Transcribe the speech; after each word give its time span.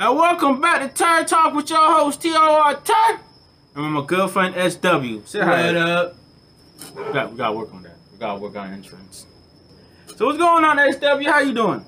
And 0.00 0.16
welcome 0.16 0.60
back 0.60 0.80
to 0.80 0.96
Tor 0.96 1.24
Talk 1.24 1.54
with 1.54 1.70
your 1.70 1.78
host, 1.78 2.22
T.O.R. 2.22 2.80
Turn. 2.82 3.20
And 3.74 3.84
with 3.84 3.92
my 3.92 4.06
girlfriend, 4.06 4.54
S.W. 4.54 5.22
Say 5.24 5.40
hi. 5.40 5.66
What 5.66 5.76
up? 5.76 6.14
We 6.94 7.12
got, 7.12 7.30
we 7.32 7.36
got 7.36 7.48
to 7.48 7.52
work 7.56 7.74
on 7.74 7.82
that. 7.82 7.96
We 8.12 8.18
got 8.18 8.34
to 8.34 8.40
work 8.40 8.54
on 8.54 8.72
entrance. 8.72 9.26
So 10.14 10.26
what's 10.26 10.38
going 10.38 10.64
on, 10.64 10.78
S.W.? 10.78 11.28
How 11.28 11.40
you 11.40 11.52
doing? 11.52 11.84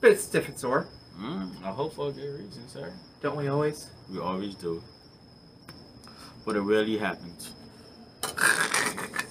Bit 0.00 0.18
stiff 0.18 0.48
and 0.48 0.58
sore. 0.58 0.88
Mm, 1.18 1.62
I 1.62 1.68
hope 1.68 1.94
for 1.94 2.08
a 2.08 2.12
good 2.12 2.40
reason, 2.40 2.66
sir. 2.68 2.90
Don't 3.20 3.36
we 3.36 3.48
always? 3.48 3.90
We 4.10 4.18
always 4.18 4.54
do. 4.54 4.82
But 6.46 6.56
it 6.56 6.60
rarely 6.60 6.96
happens. 6.96 7.52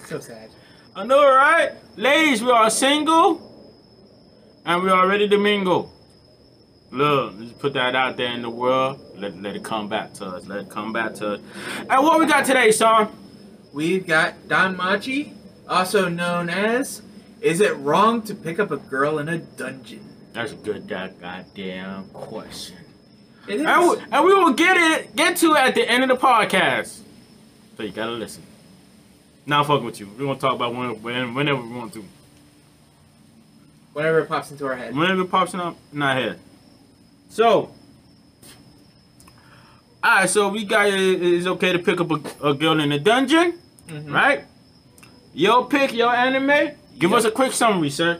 So 0.06 0.20
sad. 0.20 0.52
I 0.96 1.06
know, 1.06 1.26
right? 1.26 1.72
Ladies, 1.96 2.44
we 2.44 2.52
are 2.52 2.70
single. 2.70 3.42
And 4.64 4.84
we 4.84 4.92
are 4.92 5.08
ready 5.08 5.28
to 5.28 5.38
mingle. 5.40 5.92
Look, 6.92 7.34
let's 7.38 7.52
put 7.54 7.74
that 7.74 7.96
out 7.96 8.16
there 8.18 8.32
in 8.32 8.42
the 8.42 8.50
world. 8.50 9.00
Let, 9.18 9.42
let 9.42 9.55
it 9.55 9.64
come 9.64 9.90
back 9.90 10.14
to 10.16 10.26
us. 10.26 10.46
Let 10.46 10.59
it 10.62 10.70
come 10.70 10.94
back 10.94 11.14
to 11.16 11.34
us. 11.34 11.42
And 11.90 12.04
what 12.04 12.20
we 12.20 12.26
got 12.26 12.46
today, 12.46 12.72
son? 12.72 13.09
We've 13.73 14.05
got 14.08 14.36
DanMachi, 14.48 15.34
also 15.68 16.08
known 16.08 16.50
as 16.50 17.02
Is 17.42 17.59
It 17.59 17.76
Wrong 17.78 18.22
to 18.23 18.36
Pick 18.36 18.59
Up 18.59 18.72
a 18.72 18.78
Girl 18.78 19.20
in 19.20 19.28
a 19.28 19.40
Dungeon? 19.40 20.06
That's 20.32 20.52
a 20.52 20.56
good 20.56 20.88
god, 20.88 21.20
goddamn 21.20 22.09
question. 22.09 22.78
It 23.48 23.56
is. 23.56 23.66
And 23.66 23.90
we, 23.90 23.98
and 24.12 24.26
we 24.26 24.34
will 24.34 24.54
get 24.54 24.76
it 24.78 25.16
get 25.16 25.38
to 25.38 25.54
it 25.54 25.58
at 25.58 25.76
the 25.76 25.88
end 25.88 26.04
of 26.04 26.09
the 26.09 26.16
podcast. 26.16 27.02
So 27.78 27.84
you 27.84 27.92
gotta 27.92 28.12
listen. 28.12 28.44
Now 29.45 29.64
fucking 29.64 29.86
with 29.86 30.00
you. 30.00 30.08
We're 30.08 30.26
gonna 30.26 30.40
talk 30.40 30.56
about 30.56 30.73
when, 30.73 31.02
when, 31.02 31.34
whenever 31.34 31.62
we 31.62 31.70
want 31.70 31.94
to. 31.94 32.06
Whenever 33.94 34.20
it 34.20 34.28
pops 34.28 34.52
into 34.52 34.66
our 34.66 34.76
head. 34.76 34.95
Whenever 34.95 35.22
it 35.22 35.31
pops 35.31 35.54
up 35.54 35.78
in 35.94 36.02
our 36.02 36.14
head. 36.14 36.40
So, 37.30 37.72
alright, 40.04 40.30
so 40.30 40.50
we 40.50 40.64
got 40.64 40.88
it- 40.88 41.22
it's 41.22 41.48
okay 41.48 41.73
to 41.73 41.80
pick 41.80 42.00
up 42.00 42.12
a, 42.12 42.50
a 42.50 42.54
girl 42.54 42.80
in 42.80 42.92
a 42.92 43.00
dungeon, 43.00 43.59
Mhm. 43.88 44.12
right? 44.14 44.45
Your 45.34 45.67
pick, 45.67 45.94
your 45.94 46.14
anime. 46.16 46.72
Give 46.98 47.12
Yep. 47.12 47.20
us 47.20 47.26
a 47.26 47.32
quick 47.32 47.52
summary, 47.52 47.90
sir. 47.90 48.20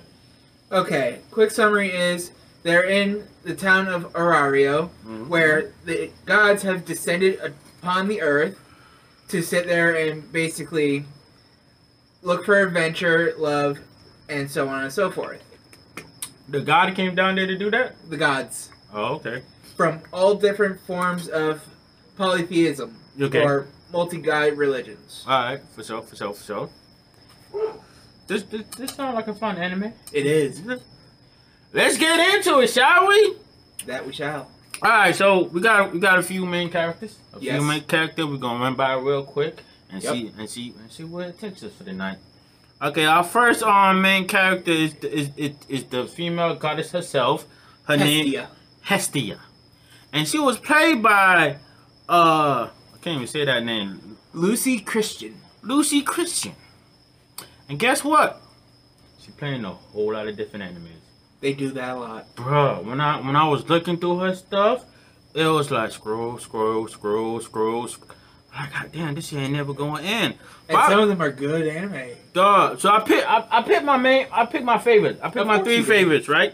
Okay, 0.72 1.20
quick 1.32 1.52
summary 1.52 1.92
is 1.92 2.32
they're 2.64 2.84
in 2.84 3.24
the 3.44 3.54
town 3.56 3.88
of 3.88 4.12
Orario, 4.14 4.90
Mhm. 5.08 5.28
where 5.28 5.72
the 5.86 6.10
gods 6.26 6.64
have 6.64 6.84
descended 6.84 7.40
upon 7.42 8.08
the 8.08 8.22
earth 8.22 8.60
to 9.30 9.42
sit 9.42 9.66
there 9.68 9.94
and 9.96 10.32
basically 10.34 11.06
look 12.22 12.44
for 12.46 12.60
adventure, 12.60 13.34
love, 13.38 13.78
and 14.28 14.50
so 14.50 14.68
on 14.68 14.84
and 14.84 14.92
so 14.92 15.10
forth. 15.12 15.40
The 16.50 16.60
god 16.60 16.94
came 16.96 17.16
down 17.16 17.36
there 17.36 17.48
to 17.48 17.56
do 17.58 17.70
that. 17.72 17.96
The 18.10 18.18
gods 18.18 18.70
Oh, 18.98 19.16
okay. 19.16 19.42
from 19.76 20.00
all 20.14 20.36
different 20.36 20.80
forms 20.80 21.28
of 21.28 21.62
polytheism 22.18 22.96
Okay. 23.20 23.44
or 23.44 23.68
multi-god 23.92 24.54
religions. 24.58 25.24
All 25.28 25.44
right, 25.44 25.62
for 25.76 25.84
sure, 25.84 26.02
for 26.02 26.16
sure, 26.16 26.34
for 26.34 26.44
sure. 26.44 26.70
This 28.28 28.44
this, 28.44 28.64
this 28.78 28.92
sounds 28.96 29.16
like 29.16 29.28
a 29.28 29.34
fun 29.34 29.58
anime. 29.58 29.94
It 30.14 30.26
is 30.26 30.62
Let's 31.74 31.98
get 31.98 32.36
into 32.36 32.60
it, 32.62 32.70
shall 32.70 33.08
we? 33.08 33.36
that 33.86 34.06
we 34.08 34.14
shall. 34.14 34.50
All 34.82 34.90
right, 34.90 35.14
so 35.16 35.44
we 35.44 35.62
got 35.62 35.94
we 35.94 36.00
got 36.00 36.18
a 36.20 36.24
few 36.24 36.46
main 36.46 36.70
characters. 36.70 37.18
A 37.34 37.40
Yes. 37.40 37.58
few 37.58 37.68
main 37.68 37.82
characters. 37.84 38.26
We're 38.26 38.38
gonna 38.38 38.60
run 38.64 38.76
by 38.76 38.94
real 38.94 39.24
quick 39.24 39.62
and 39.92 40.02
Yep. 40.02 40.14
see 40.14 40.32
and 40.40 40.50
see 40.50 40.74
and 40.80 40.92
see 40.92 41.04
where 41.04 41.28
it 41.30 41.40
takes 41.40 41.64
us 41.64 41.74
for 41.78 41.84
the 41.84 41.94
night. 41.94 42.18
Okay, 42.82 43.06
our 43.06 43.24
first 43.24 43.62
um 43.64 44.02
main 44.02 44.26
character 44.28 44.72
is 44.72 44.94
the, 44.96 45.14
is 45.14 45.30
it 45.38 45.56
is 45.70 45.84
the 45.86 46.08
female 46.08 46.56
goddess 46.56 46.92
herself. 46.92 47.46
Her 47.84 47.98
name 47.98 48.42
Hestia. 48.86 49.40
And 50.14 50.28
she 50.28 50.40
was 50.40 50.58
played 50.58 51.02
by 51.02 51.58
uh 52.08 52.70
I 52.94 52.98
can't 53.02 53.16
even 53.18 53.28
say 53.28 53.46
that 53.46 53.64
name. 53.64 54.18
Lucy 54.34 54.80
Christian. 54.80 55.36
Lucy 55.62 56.02
Christian. 56.02 56.54
And 57.68 57.80
guess 57.80 58.04
what? 58.04 58.42
She 59.22 59.32
playing 59.32 59.66
a 59.66 59.72
whole 59.72 60.14
lot 60.14 60.28
of 60.28 60.38
different 60.38 60.66
animes. 60.66 61.02
They 61.42 61.54
do 61.54 61.72
that 61.72 61.96
a 61.96 62.00
lot. 62.00 62.36
Bruh, 62.36 62.84
when 62.84 63.02
I 63.02 63.20
when 63.22 63.36
I 63.36 63.48
was 63.48 63.68
looking 63.70 63.98
through 63.98 64.20
her 64.20 64.36
stuff, 64.36 64.86
it 65.34 65.46
was 65.46 65.72
like 65.72 65.92
scroll, 65.92 66.38
scroll, 66.38 66.88
scroll, 66.88 67.40
scroll. 67.40 67.88
sc- 67.88 68.14
Like, 68.56 68.72
God 68.72 68.90
damn, 68.94 69.16
this 69.16 69.28
shit 69.28 69.40
ain't 69.40 69.54
never 69.54 69.74
going 69.74 70.06
in. 70.06 70.32
And 70.32 70.36
But 70.68 70.76
I- 70.78 70.90
some 70.90 71.00
of 71.00 71.10
them 71.10 71.22
are 71.22 71.32
good 71.32 71.68
anime. 71.68 72.12
Dog. 72.34 72.80
So 72.80 72.90
I 72.90 73.00
picked 73.00 73.28
I, 73.28 73.46
I 73.50 73.62
picked 73.64 73.84
my 73.84 73.98
main 73.98 74.28
I 74.32 74.46
picked 74.46 74.64
my 74.64 74.78
favorites. 74.78 75.20
I 75.24 75.28
picked 75.30 75.38
Of 75.38 75.48
my 75.48 75.60
three 75.64 75.82
favorites, 75.82 76.28
right? 76.30 76.54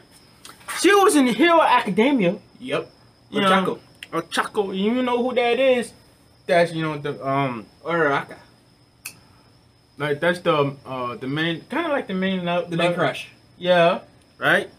She 0.80 0.94
was 0.96 1.16
in 1.16 1.28
Hero 1.28 1.62
Academia. 1.62 2.38
Yep. 2.59 2.90
You 3.30 3.42
know, 3.42 3.80
Chaco. 4.30 4.72
You 4.72 5.02
know 5.04 5.22
who 5.24 5.34
that 5.36 5.59
is? 5.59 5.94
That's 6.48 6.74
you 6.74 6.82
know 6.84 6.98
the 6.98 7.26
um 7.26 7.66
Uraraka. 7.84 8.38
like 9.98 10.20
that's 10.20 10.40
the 10.40 10.76
uh 10.86 11.16
the 11.16 11.28
main 11.28 11.62
kind 11.70 11.86
of 11.86 11.92
like 11.92 12.08
the 12.08 12.14
main 12.14 12.44
love 12.46 12.70
The 12.70 12.78
main 12.78 12.94
crush. 12.94 13.28
Yeah, 13.58 14.02
right. 14.38 14.70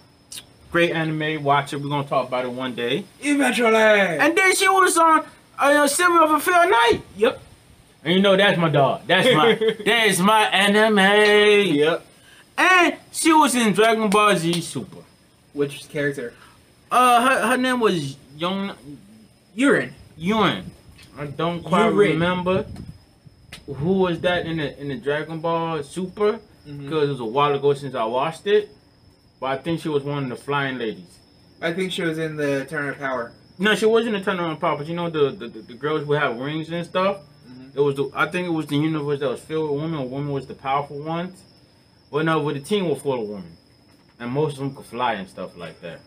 Great 0.71 0.91
anime. 0.93 1.43
Watch 1.45 1.73
it. 1.73 1.77
We're 1.81 1.89
gonna 1.89 2.09
talk 2.09 2.29
about 2.29 2.45
it 2.45 2.51
one 2.53 2.75
day. 2.75 3.05
Eventually. 3.21 3.75
And 3.77 4.37
then 4.37 4.55
she 4.57 4.69
was 4.69 4.97
on 4.99 5.25
uh, 5.59 5.87
Silver 5.87 6.23
of 6.25 6.31
a 6.33 6.41
Fair 6.41 6.69
Night. 6.69 7.01
yep. 7.17 7.41
And 8.05 8.15
you 8.15 8.21
know 8.21 8.37
that's 8.37 8.59
my 8.59 8.69
dog. 8.69 9.03
That's 9.07 9.29
my 9.35 9.55
that 9.87 10.07
is 10.09 10.19
my 10.21 10.43
anime. 10.47 11.75
Yep. 11.77 12.07
And 12.59 12.97
she 13.13 13.33
was 13.33 13.55
in 13.55 13.73
Dragon 13.73 14.11
Ball 14.11 14.37
Z 14.37 14.61
Super. 14.61 15.02
Which 15.53 15.89
character? 15.89 16.35
Uh, 16.91 17.27
her, 17.29 17.47
her 17.49 17.57
name 17.57 17.81
was 17.81 18.17
Young 18.37 18.75
Urine. 19.55 19.95
Yun. 20.17 20.71
I 21.19 21.27
don't 21.27 21.63
quite 21.63 21.91
Yurin. 21.93 21.97
remember 22.13 22.67
who 23.67 23.93
was 23.95 24.21
that 24.21 24.47
in 24.47 24.57
the 24.59 24.79
in 24.81 24.89
the 24.89 24.97
Dragon 24.97 25.41
Ball 25.41 25.83
Super 25.83 26.41
because 26.65 27.09
it 27.09 27.13
was 27.13 27.21
a 27.21 27.25
while 27.25 27.55
ago 27.55 27.75
since 27.75 27.95
I 27.95 28.05
watched 28.05 28.47
it. 28.47 28.71
But 29.41 29.47
I 29.47 29.57
think 29.59 29.81
she 29.81 29.89
was 29.89 30.05
one 30.05 30.25
of 30.25 30.29
the 30.31 30.37
flying 30.37 30.79
ladies. 30.79 31.19
I 31.61 31.73
think 31.73 31.93
she 31.93 32.03
was 32.03 32.19
in 32.19 32.37
the 32.37 32.65
Turn 32.69 32.89
of 32.89 32.99
Power. 32.99 33.33
No, 33.59 33.75
she 33.75 33.87
wasn't 33.87 34.17
a 34.17 34.21
turnaround 34.21 34.59
pop, 34.61 34.79
but 34.79 34.87
you 34.87 34.95
know 34.95 35.11
the, 35.11 35.31
the, 35.31 35.49
the, 35.49 35.61
the 35.61 35.75
girls 35.75 36.07
who 36.07 36.13
have 36.15 36.37
rings 36.39 36.71
and 36.71 36.85
stuff. 36.87 37.19
Mhm. 37.49 37.77
It 37.77 37.81
was 37.81 37.95
the 37.97 38.11
I 38.15 38.27
think 38.27 38.47
it 38.47 38.51
was 38.53 38.67
the 38.67 38.77
universe 38.77 39.21
that 39.21 39.29
was 39.29 39.41
filled 39.41 39.71
with 39.73 39.83
women. 39.83 40.11
Women 40.11 40.33
was 40.33 40.47
the 40.47 40.55
powerful 40.55 40.99
ones. 41.03 41.43
Well, 42.11 42.25
no, 42.25 42.43
but 42.43 42.55
the 42.55 42.61
team 42.61 42.89
was 42.89 43.01
full 43.03 43.23
of 43.23 43.29
women, 43.29 43.57
and 44.23 44.31
most 44.31 44.53
of 44.55 44.59
them 44.61 44.75
could 44.75 44.87
fly 44.87 45.15
and 45.15 45.29
stuff 45.29 45.57
like 45.57 45.81
that. 45.81 46.01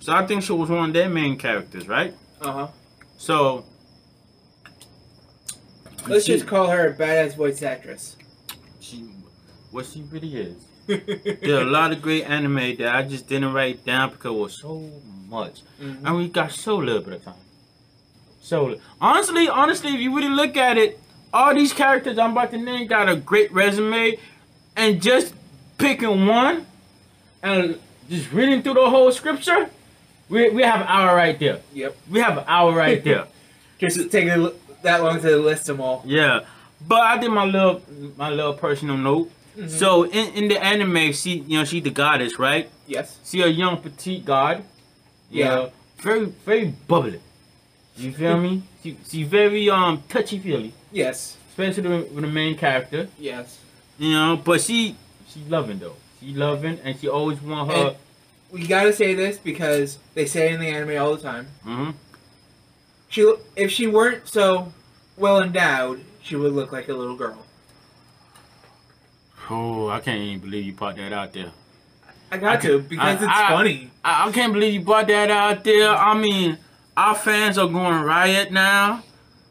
So 0.00 0.12
I 0.12 0.26
think 0.26 0.42
she 0.42 0.52
was 0.52 0.68
one 0.68 0.88
of 0.90 0.92
their 0.94 1.08
main 1.08 1.38
characters, 1.38 1.88
right? 1.88 2.12
Uh 2.40 2.52
huh. 2.52 2.68
So 3.16 3.64
Let's 6.06 6.26
she, 6.26 6.32
just 6.34 6.46
call 6.46 6.66
her 6.68 6.88
a 6.88 6.94
badass 6.94 7.36
voice 7.36 7.62
actress. 7.62 8.16
she 8.80 8.98
what 9.70 9.86
she 9.86 10.02
really 10.10 10.36
is. 10.36 10.56
There 10.86 11.56
are 11.58 11.62
a 11.62 11.70
lot 11.78 11.92
of 11.92 12.02
great 12.02 12.24
anime 12.24 12.76
that 12.76 12.94
I 12.94 13.02
just 13.02 13.26
didn't 13.26 13.52
write 13.54 13.84
down 13.86 14.10
because 14.10 14.32
it 14.34 14.38
was 14.38 14.54
so 14.54 14.90
much, 15.28 15.62
Mhm. 15.80 16.04
and 16.04 16.16
we 16.16 16.28
got 16.28 16.52
so 16.52 16.76
little 16.76 17.00
bit 17.00 17.14
of 17.14 17.24
time. 17.24 17.34
So 18.42 18.78
honestly, 19.00 19.48
honestly, 19.48 19.94
if 19.94 20.00
you 20.00 20.14
really 20.14 20.28
look 20.28 20.56
at 20.58 20.76
it, 20.76 21.00
all 21.32 21.54
these 21.54 21.72
characters 21.72 22.18
I'm 22.18 22.32
about 22.32 22.50
to 22.50 22.58
name 22.58 22.86
got 22.86 23.08
a 23.08 23.16
great 23.16 23.50
resume, 23.52 24.18
and 24.76 25.00
just 25.00 25.32
picking 25.78 26.26
one 26.26 26.66
and 27.44 27.78
just 28.10 28.32
reading 28.32 28.62
through 28.62 28.74
the 28.74 28.90
whole 28.90 29.12
scripture, 29.12 29.70
we 30.28 30.50
we 30.50 30.62
have 30.62 30.80
an 30.80 30.86
hour 30.88 31.14
right 31.14 31.38
there. 31.38 31.60
Yep. 31.72 31.96
We 32.10 32.18
have 32.20 32.38
an 32.38 32.44
hour 32.48 32.72
right 32.74 33.02
there. 33.04 33.26
Just 33.78 34.10
take 34.10 34.28
a, 34.30 34.36
look- 34.36 34.58
that 34.82 35.02
long 35.02 35.20
to 35.20 35.36
list 35.36 35.66
them 35.66 35.80
all. 35.80 36.02
Yeah, 36.06 36.40
but 36.88 37.00
I 37.00 37.18
did 37.18 37.30
my 37.30 37.44
little 37.44 37.82
my 38.16 38.30
little 38.30 38.54
personal 38.54 38.96
note. 38.96 39.30
Mhm. 39.56 39.70
So 39.70 40.04
in, 40.04 40.26
in 40.34 40.48
the 40.48 40.58
anime, 40.62 41.12
she 41.12 41.38
you 41.50 41.58
know 41.58 41.64
she 41.64 41.80
the 41.80 41.90
goddess, 41.90 42.38
right? 42.38 42.68
Yes. 42.86 43.18
She 43.24 43.40
a 43.42 43.46
young 43.48 43.76
petite 43.78 44.24
god. 44.24 44.64
you 45.30 45.40
Yeah. 45.44 45.48
know, 45.54 45.72
very 45.98 46.26
very 46.46 46.66
bubbly. 46.88 47.20
You 47.96 48.12
feel 48.12 48.38
me? 48.38 48.62
She 48.82 48.96
she 49.10 49.22
very 49.24 49.70
um 49.70 50.02
touchy 50.08 50.38
feely, 50.38 50.72
Yes. 50.92 51.36
especially 51.50 51.88
with, 51.88 52.10
with 52.12 52.24
the 52.24 52.30
main 52.40 52.54
character. 52.56 53.08
Yes. 53.18 53.58
You 53.98 54.12
know, 54.12 54.36
but 54.44 54.60
she 54.60 54.96
she 55.30 55.40
loving 55.48 55.78
though. 55.78 55.96
She 56.24 56.32
loving 56.34 56.78
and 56.82 56.98
she 56.98 57.08
always 57.08 57.40
want 57.42 57.70
her. 57.70 57.76
And- 57.88 57.96
We 58.50 58.66
gotta 58.66 58.92
say 58.92 59.14
this 59.14 59.36
because 59.36 59.98
they 60.14 60.26
say 60.26 60.48
it 60.50 60.54
in 60.54 60.60
the 60.60 60.68
anime 60.68 60.96
all 61.02 61.16
the 61.16 61.22
time. 61.22 61.46
hmm 61.62 61.90
She, 63.08 63.32
if 63.56 63.70
she 63.70 63.86
weren't 63.86 64.26
so 64.28 64.72
well 65.16 65.42
endowed, 65.42 66.00
she 66.22 66.36
would 66.36 66.52
look 66.52 66.72
like 66.72 66.88
a 66.88 66.94
little 66.94 67.16
girl. 67.16 67.44
Oh, 69.50 69.88
I 69.88 70.00
can't 70.00 70.20
even 70.20 70.38
believe 70.40 70.64
you 70.64 70.72
put 70.72 70.96
that 70.96 71.12
out 71.12 71.32
there. 71.32 71.52
I 72.32 72.38
got 72.38 72.56
I 72.56 72.60
to 72.68 72.78
because 72.80 73.06
I- 73.20 73.24
it's 73.24 73.24
I- 73.26 73.48
funny. 73.50 73.90
I, 74.04 74.28
I 74.28 74.32
can't 74.32 74.52
believe 74.52 74.74
you 74.74 74.80
brought 74.80 75.06
that 75.08 75.30
out 75.30 75.64
there. 75.64 75.90
I 75.90 76.14
mean, 76.14 76.58
our 76.96 77.14
fans 77.14 77.58
are 77.58 77.68
going 77.68 78.02
riot 78.02 78.50
now. 78.52 79.02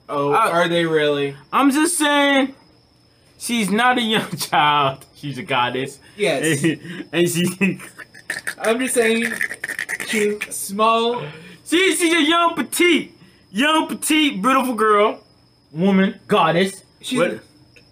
Oh, 0.09 0.33
are 0.33 0.67
they 0.67 0.85
really? 0.85 1.35
I'm 1.51 1.71
just 1.71 1.97
saying, 1.97 2.53
she's 3.43 3.69
not 3.69 3.97
a 3.97 4.01
young 4.01 4.29
child. 4.37 5.05
She's 5.15 5.37
a 5.37 5.43
goddess. 5.43 5.99
Yes. 6.17 6.63
and 7.11 7.29
she, 7.29 7.79
I'm 8.59 8.79
just 8.79 8.93
saying, 8.95 9.25
she's 10.07 10.55
small, 10.55 11.21
She, 11.65 11.95
she's 11.95 12.13
a 12.13 12.21
young 12.23 12.55
petite, 12.55 13.17
young 13.51 13.87
petite, 13.87 14.41
beautiful 14.41 14.73
girl, 14.75 15.21
woman, 15.71 16.19
goddess. 16.27 16.83
She's 17.01 17.19
What- 17.19 17.39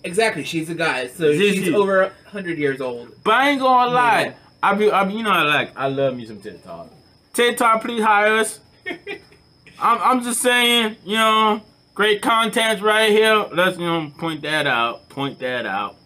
exactly. 0.04 0.44
She's 0.44 0.70
a 0.70 0.76
goddess. 0.76 1.16
so 1.16 1.26
Is 1.26 1.40
she's 1.56 1.74
over 1.74 2.02
a 2.04 2.12
hundred 2.30 2.58
years 2.58 2.80
old. 2.82 3.10
But 3.24 3.34
I 3.36 3.50
ain't 3.50 3.62
gonna 3.62 3.92
lie. 3.92 4.22
Yeah. 4.24 4.34
I 4.64 4.74
be, 4.76 4.92
I 4.92 5.04
be, 5.06 5.14
you 5.16 5.24
know, 5.24 5.32
I 5.32 5.42
like, 5.44 5.78
I 5.78 5.88
love 5.88 6.16
me 6.16 6.26
some 6.26 6.40
TikTok. 6.40 6.88
TikTok, 7.34 7.82
please 7.84 8.04
hire 8.04 8.38
us. 8.38 8.60
I'm, 8.88 9.98
I'm 10.00 10.24
just 10.24 10.42
saying, 10.42 10.98
you 11.06 11.16
know, 11.16 11.62
great 12.02 12.20
content 12.24 12.82
right 12.82 13.12
here. 13.12 13.46
Let's, 13.54 13.78
you 13.78 13.86
know, 13.86 14.12
point 14.18 14.42
that 14.42 14.66
out, 14.66 15.08
point 15.08 15.38
that 15.38 15.68
out. 15.68 15.98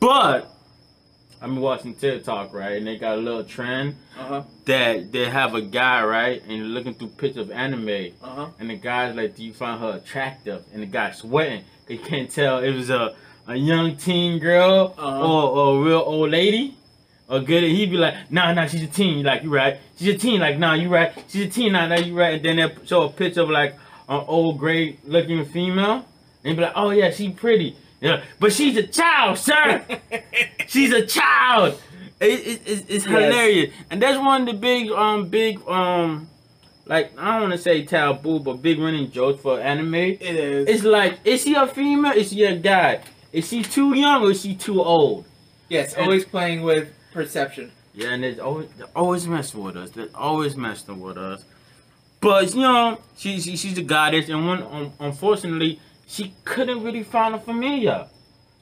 But 0.00 0.52
I'm 1.40 1.60
watching 1.60 1.94
TikTok, 1.94 2.52
right, 2.52 2.72
and 2.78 2.84
they 2.84 2.96
got 2.98 3.18
a 3.18 3.20
little 3.20 3.44
trend 3.44 3.94
Uh 4.18 4.24
huh. 4.24 4.42
that 4.64 5.12
they 5.12 5.26
have 5.28 5.54
a 5.54 5.60
guy, 5.62 6.02
right, 6.04 6.42
and 6.42 6.50
you're 6.56 6.66
looking 6.66 6.92
through 6.94 7.10
pictures 7.22 7.42
of 7.46 7.50
anime, 7.52 7.88
Uh 8.20 8.28
huh. 8.28 8.46
and 8.58 8.68
the 8.68 8.74
guy's 8.74 9.14
like, 9.14 9.36
"Do 9.36 9.44
you 9.44 9.52
find 9.52 9.78
her 9.80 9.92
attractive?" 10.02 10.64
And 10.72 10.82
the 10.82 10.86
guy's 10.86 11.18
sweating. 11.18 11.62
They 11.86 11.98
can't 11.98 12.28
tell 12.28 12.58
it 12.58 12.72
was 12.74 12.90
a 12.90 13.14
a 13.46 13.54
young 13.54 13.94
teen 13.96 14.40
girl 14.40 14.92
Uh-huh. 14.98 15.20
or, 15.24 15.42
or 15.58 15.78
a 15.80 15.84
real 15.86 16.02
old 16.04 16.30
lady. 16.32 16.74
Or 17.28 17.38
good, 17.40 17.62
he'd 17.62 17.90
be 17.92 17.96
like, 17.98 18.14
"Nah, 18.32 18.52
nah, 18.54 18.66
she's 18.66 18.82
a 18.82 18.88
teen." 18.88 19.18
You're 19.18 19.26
like, 19.34 19.44
"You 19.44 19.50
right?" 19.54 19.78
She's 19.98 20.14
a 20.16 20.18
teen. 20.18 20.40
Like, 20.40 20.58
"Nah, 20.58 20.72
you 20.74 20.88
right?" 20.88 21.12
She's 21.28 21.46
a 21.46 21.50
teen. 21.56 21.70
Nah, 21.74 21.86
nah, 21.86 21.94
you 22.06 22.14
right? 22.18 22.34
And 22.34 22.44
then 22.44 22.56
they 22.56 22.86
show 22.86 23.02
a 23.02 23.08
picture 23.22 23.42
of 23.42 23.50
like 23.50 23.76
an 24.08 24.24
old, 24.26 24.58
great 24.58 25.06
looking 25.08 25.44
female, 25.44 26.04
and 26.44 26.56
be 26.56 26.62
like, 26.62 26.72
"Oh 26.76 26.90
yeah, 26.90 27.10
she 27.10 27.30
pretty." 27.30 27.76
Yeah, 28.00 28.22
but 28.38 28.52
she's 28.52 28.76
a 28.76 28.86
child, 28.86 29.38
sir. 29.38 29.84
She's 30.68 30.92
a 30.92 31.04
child. 31.04 31.80
It, 32.20 32.26
it, 32.46 32.62
it's 32.66 32.82
it's 32.88 33.06
Yes. 33.06 33.32
hilarious, 33.32 33.74
and 33.90 34.00
that's 34.02 34.18
one 34.18 34.42
of 34.42 34.46
the 34.54 34.60
big 34.60 34.90
um 34.92 35.28
big 35.28 35.60
um 35.68 36.28
like 36.86 37.12
I 37.18 37.32
don't 37.32 37.42
want 37.48 37.52
to 37.54 37.58
say 37.58 37.84
taboo, 37.84 38.38
but 38.40 38.62
big 38.62 38.78
running 38.78 39.10
jokes 39.10 39.40
for 39.42 39.60
anime. 39.60 39.94
It 39.94 40.20
is. 40.22 40.68
It's 40.68 40.84
like, 40.84 41.18
is 41.24 41.42
she 41.42 41.54
a 41.54 41.66
female? 41.66 42.12
Is 42.12 42.30
she 42.30 42.44
a 42.44 42.56
guy? 42.56 43.02
Is 43.32 43.48
she 43.48 43.62
too 43.62 43.94
young 43.96 44.22
or 44.22 44.30
is 44.30 44.42
she 44.42 44.54
too 44.54 44.80
old? 44.82 45.24
yes, 45.68 45.94
and- 45.94 46.04
always 46.04 46.24
playing 46.24 46.62
with 46.62 46.88
perception. 47.12 47.72
Yeah, 47.94 48.10
and 48.10 48.24
it's 48.24 48.38
always 48.38 48.68
always 48.94 49.26
messing 49.26 49.62
with 49.64 49.76
us. 49.76 49.90
They're 49.90 50.08
always 50.14 50.56
messing 50.56 51.00
with 51.00 51.18
us. 51.18 51.44
But 52.20 52.54
you 52.54 52.62
know, 52.62 52.98
she, 53.16 53.40
she 53.40 53.56
she's 53.56 53.78
a 53.78 53.82
goddess, 53.82 54.28
and 54.28 54.46
one 54.46 54.62
um, 54.62 54.92
unfortunately, 54.98 55.80
she 56.06 56.34
couldn't 56.44 56.82
really 56.82 57.02
find 57.02 57.34
a 57.34 57.38
familiar. 57.38 58.06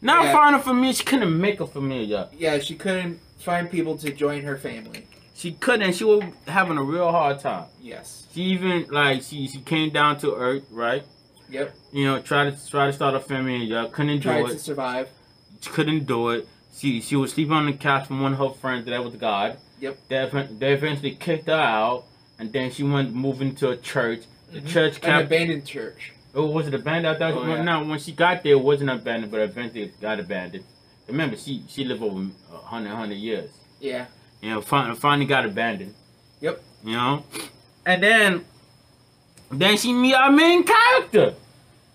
Not 0.02 0.24
Yeah. 0.24 0.32
find 0.32 0.56
a 0.56 0.58
familiar, 0.58 0.92
she 0.92 1.04
couldn't 1.04 1.40
make 1.40 1.60
a 1.60 1.66
familiar. 1.66 2.28
Yeah, 2.36 2.58
she 2.58 2.74
couldn't 2.74 3.18
find 3.38 3.70
people 3.70 3.96
to 3.98 4.10
join 4.12 4.42
her 4.42 4.56
family. 4.58 5.06
She 5.34 5.52
couldn't. 5.52 5.94
She 5.94 6.04
was 6.04 6.22
having 6.46 6.76
a 6.78 6.82
real 6.82 7.10
hard 7.10 7.40
time. 7.40 7.66
Yes. 7.80 8.26
She 8.32 8.42
even 8.42 8.86
like 8.90 9.22
she 9.22 9.48
she 9.48 9.60
came 9.60 9.90
down 9.90 10.18
to 10.20 10.34
earth, 10.34 10.64
right? 10.70 11.04
Yep. 11.48 11.74
You 11.92 12.04
know, 12.06 12.20
try 12.20 12.50
to 12.50 12.70
try 12.70 12.86
to 12.86 12.92
start 12.92 13.14
a 13.14 13.20
family. 13.20 13.64
Yeah, 13.64 13.86
couldn't 13.90 14.16
do 14.18 14.22
Tried 14.22 14.46
it. 14.46 14.52
to 14.52 14.58
survive. 14.58 15.08
She 15.62 15.70
couldn't 15.70 16.06
do 16.06 16.30
it. 16.30 16.48
She 16.76 17.00
she 17.00 17.16
was 17.16 17.32
sleeping 17.32 17.52
on 17.54 17.66
the 17.66 17.72
couch 17.72 18.06
from 18.06 18.20
one 18.20 18.32
of 18.34 18.38
her 18.38 18.50
friends 18.50 18.84
that 18.86 19.02
was 19.02 19.14
God. 19.16 19.56
Yep. 19.80 19.96
They, 20.08 20.48
they 20.58 20.72
eventually 20.72 21.12
kicked 21.14 21.46
her 21.46 21.52
out, 21.54 22.04
and 22.38 22.52
then 22.52 22.70
she 22.70 22.82
went 22.82 23.14
moving 23.14 23.54
to 23.56 23.70
a 23.70 23.76
church. 23.76 24.22
The 24.52 24.60
Mhm. 24.60 24.68
church 24.68 24.98
An 25.02 25.22
abandoned 25.24 25.66
church. 25.66 26.12
oh, 26.34 26.46
was 26.46 26.66
it 26.68 26.74
abandoned? 26.74 27.16
I 27.16 27.18
thought. 27.18 27.32
Oh, 27.34 27.40
well, 27.46 27.56
yeah. 27.56 27.62
No, 27.62 27.84
when 27.84 27.98
she 27.98 28.12
got 28.12 28.42
there, 28.42 28.52
it 28.52 28.60
wasn't 28.60 28.90
abandoned, 28.90 29.30
but 29.32 29.40
eventually 29.40 29.82
it 29.84 30.00
got 30.00 30.20
abandoned. 30.20 30.64
Remember, 31.08 31.36
she 31.36 31.62
she 31.68 31.84
lived 31.84 32.02
over 32.02 32.26
a 32.52 32.58
hundred 32.58 32.90
hundred 32.94 33.16
years. 33.18 33.50
Yeah. 33.80 34.06
You 34.40 34.50
know, 34.50 34.60
finally, 34.60 34.96
finally 34.96 35.26
got 35.26 35.44
abandoned. 35.46 35.94
Yep. 36.40 36.62
You 36.84 36.92
know, 36.92 37.24
and 37.84 38.02
then 38.02 38.44
then 39.50 39.76
she 39.76 39.92
meet 39.92 40.14
our 40.14 40.30
main 40.30 40.64
character. 40.64 41.34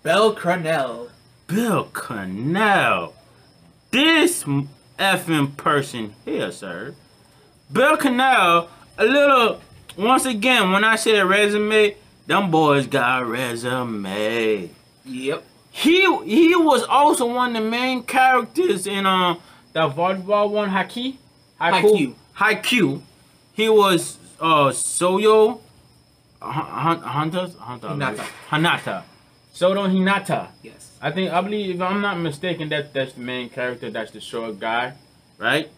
Bell 0.02 0.34
Cranel. 0.34 1.08
Bill 1.46 1.84
Cannell. 1.92 3.14
This 3.90 4.44
effing 4.98 5.56
person 5.56 6.14
here, 6.24 6.50
sir. 6.50 6.94
Bill 7.70 7.96
Cannell, 7.96 8.68
a 8.98 9.04
little, 9.04 9.60
once 9.96 10.26
again, 10.26 10.70
when 10.72 10.84
I 10.84 10.96
say 10.96 11.20
resume, 11.22 11.96
them 12.26 12.50
boys 12.50 12.86
got 12.86 13.26
resume. 13.26 14.70
Yep. 15.04 15.44
He 15.70 16.00
he 16.24 16.54
was 16.54 16.84
also 16.84 17.26
one 17.26 17.56
of 17.56 17.62
the 17.62 17.68
main 17.68 18.02
characters 18.02 18.86
in 18.86 19.06
uh, 19.06 19.36
the 19.72 19.88
volleyball 19.88 20.50
one, 20.50 20.70
Haki. 20.70 21.16
Haikyuu. 21.60 22.14
Haikyuu. 22.36 23.00
He 23.54 23.68
was 23.68 24.18
uh, 24.40 24.70
Soyo 24.70 25.60
Hunter, 26.42 27.50
Hunter, 27.58 27.88
Hinata. 27.88 28.26
Hanata. 28.48 29.02
Sodo 29.54 29.88
Hinata. 29.88 30.48
Yes. 30.62 30.90
I 31.00 31.10
think 31.10 31.32
I 31.32 31.40
believe 31.40 31.76
if 31.76 31.80
I'm 31.80 32.00
not 32.00 32.18
mistaken 32.18 32.68
that 32.70 32.92
that's 32.92 33.12
the 33.12 33.20
main 33.20 33.48
character. 33.48 33.90
That's 33.90 34.10
the 34.10 34.20
short 34.20 34.58
guy, 34.58 34.94
right? 35.38 35.68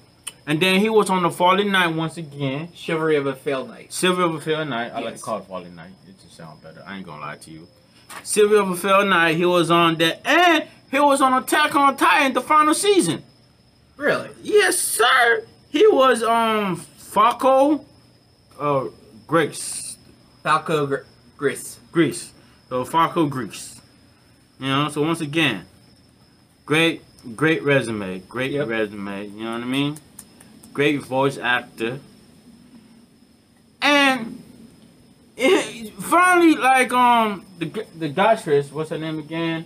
And 0.47 0.61
then 0.61 0.79
he 0.81 0.91
was 0.91 1.09
on 1.09 1.23
the 1.23 1.31
Falling 1.31 1.73
Night 1.73 1.89
once 1.89 2.17
again. 2.19 2.69
Chivalry 2.75 3.17
of 3.17 3.27
a 3.27 3.35
Failed 3.35 3.69
Knight. 3.71 3.93
Silver 3.93 4.23
of 4.25 4.35
a 4.35 4.41
Fair 4.41 4.65
Night. 4.65 4.93
I 4.95 5.01
like 5.01 5.17
to 5.17 5.23
call 5.23 5.39
it 5.39 5.45
Falling 5.47 5.75
Night. 5.75 5.93
It 6.07 6.21
just 6.21 6.37
sounds 6.37 6.61
better. 6.63 6.83
I 6.87 6.97
ain't 6.99 7.07
gonna 7.07 7.23
lie 7.23 7.37
to 7.37 7.51
you. 7.51 7.67
Silver 8.23 8.57
of 8.57 8.69
a 8.71 8.77
Fair 8.77 9.05
Night. 9.07 9.37
He 9.37 9.47
was 9.47 9.71
on 9.71 9.97
that, 9.97 10.21
and 10.27 10.65
he 10.91 11.01
was 11.01 11.23
on 11.23 11.33
Attack 11.43 11.75
on 11.75 11.97
Titan 11.97 12.35
the 12.35 12.43
final 12.43 12.75
season. 12.75 13.23
Really? 13.97 14.29
Yes, 14.43 14.79
sir. 14.79 15.47
He 15.71 15.87
was 15.87 16.23
um 16.23 16.77
Falco, 16.77 17.85
uh, 18.61 18.85
Grace, 19.27 19.97
Falco 20.43 20.87
Gr- 20.87 20.97
Gris. 21.39 21.79
Greece. 21.91 22.33
So 22.69 22.85
Falco 22.85 23.27
Greece. 23.27 23.81
You 24.61 24.67
know, 24.67 24.89
so 24.91 25.01
once 25.03 25.21
again, 25.21 25.65
great, 26.67 27.03
great 27.35 27.63
resume. 27.63 28.19
Great 28.29 28.53
Yep. 28.53 28.69
resume. 28.69 29.27
You 29.29 29.45
know 29.45 29.53
what 29.53 29.63
I 29.63 29.65
mean? 29.65 29.97
Great 30.75 31.03
voice 31.03 31.39
actor. 31.39 32.01
And 33.81 34.43
it, 35.37 35.93
finally, 36.01 36.57
like 36.57 36.93
um 36.93 37.47
the 37.59 37.87
the 37.97 38.09
goddess, 38.09 38.71
what's 38.73 38.91
her 38.91 38.99
name 38.99 39.19
again? 39.21 39.65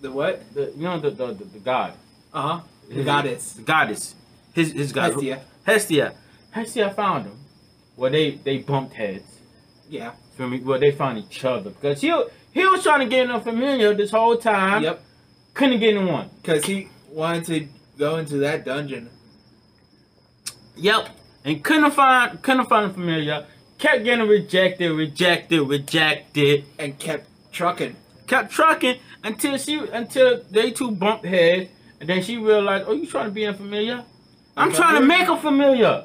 The 0.00 0.12
what? 0.12 0.54
The 0.54 0.72
you 0.76 0.84
know 0.84 1.00
the 1.00 1.10
the, 1.10 1.26
the, 1.34 1.44
the 1.44 1.58
god. 1.58 1.94
Uh 2.32 2.42
huh. 2.42 2.60
The 2.88 2.94
His- 2.94 3.04
goddess. 3.04 3.52
The 3.54 3.62
goddess. 3.62 4.14
His 4.54 4.72
his 4.72 4.92
god. 4.92 5.12
Hestia. 5.14 5.40
Hestia. 5.66 6.14
Hestia 6.52 6.90
found 6.90 7.26
him. 7.26 7.36
Well, 7.96 8.12
they 8.12 8.36
they 8.36 8.58
bumped 8.58 8.94
heads. 8.94 9.40
Yeah. 9.90 10.12
Feel 10.36 10.48
me? 10.48 10.60
Well, 10.60 10.78
they 10.78 10.92
found 10.92 11.18
each 11.18 11.44
other 11.44 11.70
because 11.70 12.00
he 12.00 12.08
he 12.52 12.64
was 12.64 12.84
trying 12.84 13.00
to 13.00 13.06
get 13.06 13.24
in 13.24 13.30
a 13.32 13.40
familiar 13.40 13.92
this 13.92 14.12
whole 14.12 14.36
time. 14.36 14.84
Yep. 14.84 15.02
Couldn't 15.54 15.80
get 15.80 15.96
in 15.96 16.06
one. 16.06 16.30
Because 16.40 16.64
he 16.64 16.88
wanted 17.10 17.44
to 17.46 17.68
go 17.98 18.18
into 18.18 18.36
that 18.38 18.64
dungeon. 18.64 19.10
Yep. 20.78 21.08
And 21.44 21.64
couldn't 21.64 21.90
find 21.92 22.40
couldn't 22.42 22.66
find 22.66 22.90
a 22.90 22.94
familiar. 22.94 23.46
Kept 23.78 24.04
getting 24.04 24.26
rejected, 24.26 24.90
rejected, 24.92 25.60
rejected. 25.62 26.64
and 26.78 26.98
kept 26.98 27.26
trucking. 27.52 27.96
Kept 28.26 28.50
trucking 28.50 28.98
until 29.24 29.56
she 29.56 29.78
until 29.78 30.42
they 30.50 30.70
two 30.70 30.90
bumped 30.90 31.24
heads, 31.24 31.70
and 32.00 32.08
then 32.08 32.22
she 32.22 32.36
realized, 32.36 32.84
"Oh, 32.86 32.92
you 32.92 33.06
trying 33.06 33.26
to 33.26 33.30
be 33.30 33.46
unfamiliar? 33.46 34.04
I'm 34.56 34.72
trying 34.72 35.00
to 35.00 35.06
make 35.06 35.26
her 35.26 35.36
familiar. 35.36 36.04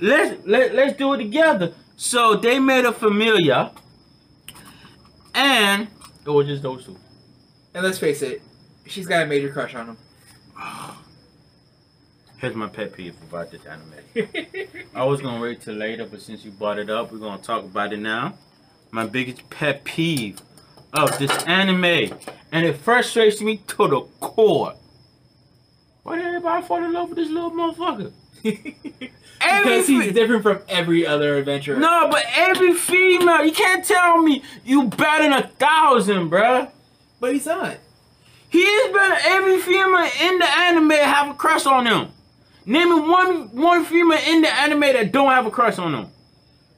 Let's 0.00 0.46
let 0.46 0.74
let's 0.74 0.96
do 0.96 1.12
it 1.14 1.18
together." 1.18 1.74
So 1.96 2.36
they 2.36 2.58
made 2.58 2.84
a 2.84 2.92
familiar, 2.92 3.70
and 5.34 5.88
it 6.24 6.30
was 6.30 6.46
just 6.46 6.62
those 6.62 6.84
two. 6.84 6.96
And 7.74 7.84
let's 7.84 7.98
face 7.98 8.22
it, 8.22 8.42
she's 8.86 9.06
got 9.06 9.22
a 9.22 9.26
major 9.26 9.52
crush 9.52 9.74
on 9.74 9.88
him. 9.88 9.96
Here's 12.38 12.54
my 12.54 12.68
pet 12.68 12.92
peeve 12.92 13.14
about 13.28 13.50
this 13.50 13.62
anime. 13.64 14.28
I 14.94 15.04
was 15.04 15.20
gonna 15.20 15.40
wait 15.40 15.62
till 15.62 15.74
later, 15.74 16.06
but 16.06 16.20
since 16.20 16.44
you 16.44 16.50
brought 16.50 16.78
it 16.78 16.90
up, 16.90 17.10
we're 17.12 17.18
gonna 17.18 17.42
talk 17.42 17.64
about 17.64 17.92
it 17.92 17.98
now. 17.98 18.34
My 18.90 19.06
biggest 19.06 19.48
pet 19.50 19.84
peeve 19.84 20.40
of 20.92 21.18
this 21.18 21.30
anime, 21.44 22.18
and 22.52 22.66
it 22.66 22.76
frustrates 22.76 23.40
me 23.40 23.58
to 23.68 23.88
the 23.88 24.00
core. 24.20 24.74
Why 26.02 26.16
did 26.16 26.26
everybody 26.26 26.64
fall 26.66 26.84
in 26.84 26.92
love 26.92 27.08
with 27.08 27.18
this 27.18 27.30
little 27.30 27.50
motherfucker? 27.50 28.12
Because 29.38 29.86
he's 29.86 30.12
different 30.14 30.42
from 30.42 30.60
every 30.66 31.06
other 31.06 31.36
adventurer. 31.36 31.76
no, 31.76 32.08
but 32.10 32.24
every 32.34 32.72
female, 32.72 33.44
you 33.44 33.52
can't 33.52 33.84
tell 33.84 34.22
me 34.22 34.42
you 34.64 34.84
better 34.84 35.24
than 35.24 35.32
a 35.34 35.46
thousand, 35.46 36.30
bruh. 36.30 36.70
But 37.20 37.34
he's 37.34 37.44
not. 37.44 37.76
He 38.48 38.60
is 38.60 38.92
better. 38.92 39.16
Every 39.26 39.60
female 39.60 40.08
in 40.22 40.38
the 40.38 40.48
anime 40.48 40.90
have 40.90 41.28
a 41.30 41.34
crush 41.34 41.66
on 41.66 41.86
him. 41.86 42.08
Name 42.66 42.88
me 42.88 43.08
one 43.08 43.48
one 43.56 43.84
female 43.84 44.18
in 44.26 44.42
the 44.42 44.52
anime 44.52 44.80
that 44.80 45.12
don't 45.12 45.30
have 45.30 45.46
a 45.46 45.50
crush 45.50 45.78
on 45.78 45.94
him. 45.94 46.06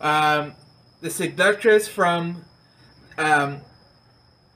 Um, 0.01 0.53
the 1.01 1.09
seductress 1.11 1.89
from 1.89 2.45
um, 3.17 3.61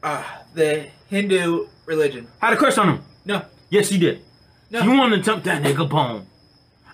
uh, 0.02 0.22
the 0.54 0.86
Hindu 1.08 1.68
religion. 1.86 2.26
Had 2.40 2.52
a 2.52 2.56
crush 2.56 2.76
on 2.76 2.88
him. 2.88 3.02
No. 3.24 3.42
Yes, 3.70 3.88
he 3.88 3.98
did. 3.98 4.22
No. 4.70 4.82
You 4.82 4.90
want 4.98 5.14
to 5.14 5.20
jump 5.20 5.44
that 5.44 5.62
nigga 5.62 5.88
bone. 5.88 6.26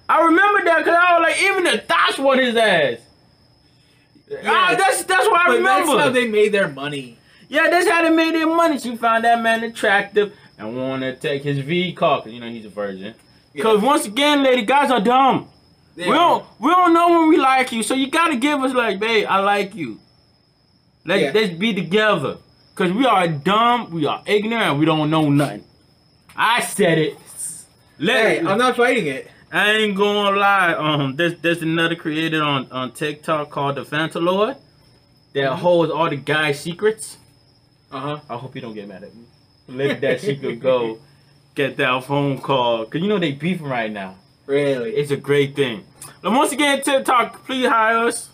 I 0.08 0.22
remember 0.24 0.64
that 0.64 0.78
because 0.78 0.94
I 0.96 1.18
was 1.18 1.28
like, 1.28 1.42
even 1.42 1.64
the 1.64 1.78
thoughts 1.78 2.18
want 2.18 2.40
his 2.40 2.56
ass. 2.56 2.98
ah, 4.46 4.74
that's 4.78 5.02
that's 5.04 5.26
what 5.28 5.48
I 5.48 5.54
remember. 5.56 5.86
that's 5.94 6.00
how 6.04 6.10
they 6.10 6.28
made 6.28 6.52
their 6.52 6.68
money. 6.68 7.18
Yeah, 7.48 7.68
that's 7.70 7.88
how 7.88 8.02
they 8.02 8.10
made 8.10 8.34
their 8.34 8.46
money. 8.46 8.78
She 8.78 8.94
found 8.96 9.24
that 9.24 9.42
man 9.42 9.64
attractive 9.64 10.32
and 10.58 10.76
wanted 10.76 11.20
to 11.20 11.28
take 11.28 11.42
his 11.42 11.58
V 11.58 11.92
car, 11.92 12.22
'cause 12.22 12.32
you 12.32 12.40
know 12.40 12.48
he's 12.48 12.64
a 12.66 12.68
virgin. 12.70 13.14
Because 13.58 13.82
once 13.82 14.06
again, 14.06 14.42
lady, 14.42 14.62
guys 14.62 14.90
are 14.90 15.00
dumb. 15.00 15.48
They 15.96 16.06
we 16.08 16.14
don't 16.14 16.44
we 16.60 16.70
don't 16.70 16.92
know 16.94 17.08
when 17.20 17.28
we 17.28 17.36
like 17.36 17.72
you, 17.72 17.82
so 17.82 17.94
you 17.94 18.08
gotta 18.10 18.36
give 18.36 18.60
us 18.62 18.72
like, 18.72 19.00
babe, 19.00 19.26
I 19.28 19.40
like 19.40 19.74
you. 19.74 19.98
Let 21.04 21.20
Yeah. 21.20 21.32
let's 21.34 21.54
be 21.54 21.74
together. 21.74 22.38
Cause 22.76 22.92
we 22.92 23.04
are 23.06 23.26
dumb, 23.26 23.90
we 23.90 24.06
are 24.06 24.22
ignorant, 24.26 24.78
we 24.78 24.86
don't 24.86 25.10
know 25.10 25.28
nothing. 25.28 25.64
I 26.36 26.60
said 26.60 26.98
it. 26.98 27.16
Let 27.98 28.16
Hey, 28.26 28.38
I'm 28.46 28.58
not 28.58 28.76
fighting 28.76 29.08
it. 29.08 29.28
I 29.50 29.72
ain't 29.72 29.96
gonna 29.96 30.36
lie. 30.38 30.72
Um, 30.74 31.16
there's 31.16 31.34
there's 31.40 31.62
another 31.62 31.96
creator 31.96 32.42
on 32.44 32.70
on 32.70 32.92
TikTok 32.92 33.50
called 33.50 33.74
the 33.76 33.82
Fantalord 33.84 34.56
that 35.34 35.50
Mhm. 35.50 35.56
holds 35.56 35.90
all 35.90 36.08
the 36.08 36.16
guys' 36.16 36.60
secrets. 36.60 37.16
Uh 37.90 38.00
huh. 38.00 38.18
I 38.30 38.36
hope 38.36 38.54
you 38.54 38.60
don't 38.60 38.74
get 38.74 38.86
mad 38.86 39.02
at 39.02 39.12
me. 39.16 39.24
Let 39.68 40.00
that 40.02 40.20
secret 40.20 40.60
go. 40.60 40.98
Get 41.58 41.76
that 41.78 42.04
phone 42.04 42.38
call, 42.38 42.84
cause 42.86 43.02
you 43.02 43.08
know 43.08 43.18
they 43.18 43.32
beefing 43.32 43.66
right 43.66 43.90
now. 43.90 44.14
Really? 44.46 44.92
It's 44.92 45.10
a 45.10 45.16
great 45.16 45.56
thing. 45.56 45.82
But 46.22 46.30
once 46.30 46.52
again, 46.52 46.82
Tip 46.82 46.98
TikTok, 46.98 47.44
please 47.46 47.66
hire 47.66 48.06
us. 48.06 48.28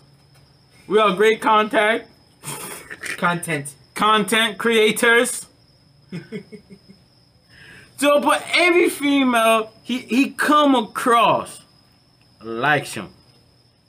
We 0.87 0.99
are 0.99 1.11
great 1.15 1.41
contact, 1.41 2.07
Content. 3.17 3.73
content 3.95 4.59
creators. 4.59 5.47
So, 7.97 8.19
but 8.19 8.45
every 8.53 8.89
female 8.89 9.71
he 9.81 9.99
he 9.99 10.29
come 10.29 10.75
across 10.75 11.63
likes 12.43 12.93
him, 12.93 13.07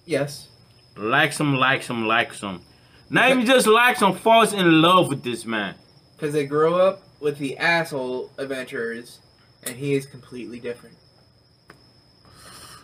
yes. 0.07 0.49
likes 0.97 1.38
him, 1.38 1.57
likes 1.57 1.88
him, 1.90 2.07
likes 2.07 2.40
him. 2.40 2.61
Not 3.11 3.31
even 3.33 3.45
just 3.45 3.66
likes 3.66 4.00
him, 4.00 4.14
falls 4.14 4.55
in 4.55 4.81
love 4.81 5.09
with 5.11 5.25
this 5.25 5.45
man. 5.45 5.75
Because 6.14 6.33
they 6.33 6.47
grow 6.47 6.78
up 6.78 7.02
with 7.21 7.38
the 7.38 7.59
asshole 7.59 8.31
adventurers, 8.38 9.19
and 9.66 9.76
he 9.76 9.94
is 9.94 10.06
completely 10.06 10.61
different. 10.61 10.96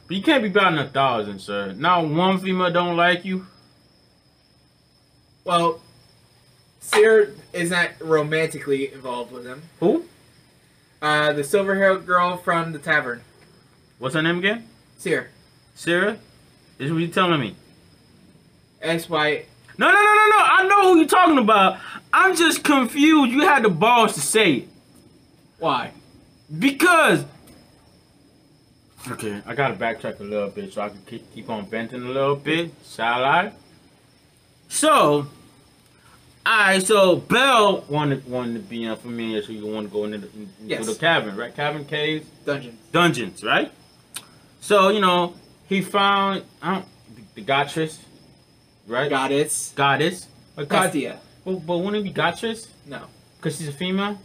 But 0.07 0.17
you 0.17 0.23
can't 0.23 0.43
be 0.43 0.49
batting 0.49 0.79
a 0.79 0.89
thousand, 0.89 1.39
sir. 1.39 1.73
Not 1.73 2.09
one 2.09 2.39
female 2.39 2.73
don't 2.73 2.97
like 2.97 3.25
you. 3.25 3.47
Well, 5.45 5.81
Syr 6.81 7.35
is 7.53 7.71
not 7.71 7.91
romantically 8.01 8.93
involved 8.93 9.33
with 9.33 9.47
him. 9.47 9.63
Who? 9.81 10.05
Uh, 11.01 11.33
the 11.33 11.45
silver 11.45 11.75
haired 11.77 12.07
girl 12.07 12.37
from 12.37 12.73
the 12.73 12.79
tavern. 12.79 13.23
What's 13.99 14.15
her 14.15 14.23
name 14.23 14.39
again? 14.39 14.69
Syr. 14.99 15.31
Sarah? 15.75 16.19
This 16.79 16.87
is 16.87 16.93
what 16.93 16.99
you're 16.99 17.11
telling 17.11 17.41
me. 17.41 17.57
S 18.81 19.09
Y. 19.09 19.47
No, 19.79 19.87
no, 19.87 19.93
no, 19.93 20.15
no, 20.15 20.27
no. 20.27 20.39
I 20.39 20.67
know 20.69 20.93
who 20.93 20.99
you're 20.99 21.09
talking 21.09 21.39
about. 21.39 21.79
I'm 22.13 22.37
just 22.37 22.63
confused. 22.63 23.33
You 23.33 23.41
had 23.41 23.63
the 23.63 23.69
balls 23.69 24.15
to 24.15 24.21
say 24.21 24.53
it. 24.53 24.69
Why? 25.59 25.93
Because. 26.59 27.25
Okay, 29.11 29.41
I 29.47 29.55
gotta 29.55 29.75
backtrack 29.75 30.21
a 30.21 30.23
little 30.23 30.49
bit 30.49 30.73
so 30.73 30.83
I 30.83 30.89
can 30.91 31.03
keep, 31.07 31.35
keep 31.35 31.51
on 31.51 31.67
venting 31.67 32.03
a 32.03 32.07
little 32.07 32.37
bit. 32.37 32.71
Shall 32.87 33.25
I? 33.25 33.53
So, 34.69 35.27
alright, 36.47 36.83
so 36.83 37.17
Bell 37.17 37.85
wanted 37.89 38.27
wanted 38.29 38.55
to 38.55 38.61
be 38.61 38.87
unfamiliar, 38.87 39.43
so 39.43 39.53
you 39.53 39.67
want 39.67 39.89
to 39.89 39.93
go 39.93 40.05
into 40.05 40.19
the, 40.19 40.29
into 40.39 40.53
Yes. 40.65 40.87
the 40.87 40.95
cabin, 40.95 41.37
right? 41.37 41.55
Cabin, 41.55 41.85
caves, 41.85 42.27
Dungeons. 42.47 42.79
dungeons, 42.93 43.43
right? 43.43 43.73
So, 44.61 44.89
you 44.91 45.01
know, 45.01 45.35
he 45.69 45.81
found 45.81 46.45
I 46.63 46.75
don't, 46.75 46.85
the, 47.35 47.43
the 47.43 47.45
Gotris, 47.45 47.99
right? 48.87 49.11
Goddess. 49.11 49.73
Goddess. 49.75 50.29
But, 50.55 50.69
God, 50.69 50.93
but, 51.45 51.67
but 51.67 51.79
wouldn't 51.79 51.97
it 52.07 52.15
be 52.15 52.21
Gotris? 52.21 52.69
No. 52.87 53.03
Because 53.37 53.59
she's 53.59 53.67
a 53.69 53.73
female? 53.73 54.19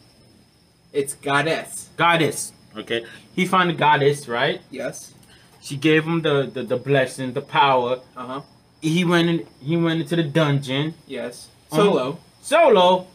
It's 0.94 1.14
goddess. 1.16 1.90
Goddess. 1.98 2.54
Okay. 2.76 3.06
He 3.36 3.46
found 3.46 3.70
the 3.70 3.74
goddess, 3.74 4.28
right? 4.28 4.62
Yes. 4.72 5.14
She 5.62 5.76
gave 5.78 6.06
him 6.06 6.22
the, 6.22 6.50
the, 6.52 6.64
the 6.64 6.78
blessing, 6.78 7.34
the 7.34 7.42
power. 7.42 8.00
Uh 8.16 8.26
huh. 8.26 8.42
He 8.82 9.04
went 9.04 9.28
in 9.30 9.48
he 9.62 9.76
went 9.76 10.02
into 10.02 10.16
the 10.16 10.24
dungeon. 10.24 10.94
Yes. 11.08 11.48
Uh-huh. 11.72 11.82
Solo. 11.82 12.20
Solo 12.42 13.08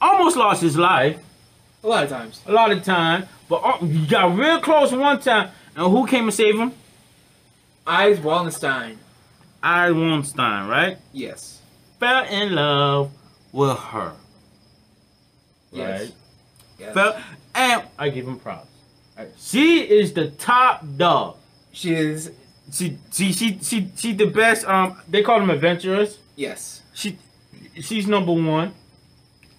almost 0.00 0.36
lost 0.36 0.62
his 0.62 0.76
life 0.76 1.18
A 1.84 1.86
lot 1.88 2.04
of 2.04 2.10
times. 2.10 2.40
a 2.46 2.52
lot 2.52 2.70
of 2.70 2.82
time. 2.82 3.26
But 3.48 3.56
uh, 3.64 3.78
got 4.08 4.36
real 4.36 4.60
close 4.60 4.92
one 4.92 5.20
time. 5.20 5.50
And 5.76 5.90
who 5.90 6.06
came 6.06 6.26
to 6.26 6.32
save 6.32 6.56
him? 6.58 6.72
Ais 7.86 8.18
Wallenstein. 8.20 8.98
Ais 9.62 9.92
Wallenstein, 9.92 10.68
right? 10.68 10.98
Yes. 11.12 11.60
Fell 12.00 12.24
in 12.24 12.54
love 12.54 13.10
with 13.52 13.76
her. 13.78 14.12
Yes. 15.72 16.00
Right? 16.00 16.12
Yes. 16.82 17.22
And 17.54 17.82
I 17.98 18.08
give 18.08 18.26
him 18.26 18.38
props. 18.38 18.68
She 19.38 19.80
is 19.80 20.12
the 20.14 20.30
top 20.30 20.84
dog. 20.96 21.36
She 21.72 21.94
is. 21.94 22.32
She 22.72 22.98
she 23.12 23.32
she 23.32 23.58
she 23.62 23.90
she 23.96 24.12
the 24.14 24.26
best. 24.26 24.66
Um, 24.66 25.00
they 25.08 25.22
call 25.22 25.38
them 25.40 25.50
adventurers. 25.50 26.18
Yes. 26.36 26.82
She 26.94 27.18
she's 27.80 28.06
number 28.06 28.32
one, 28.32 28.74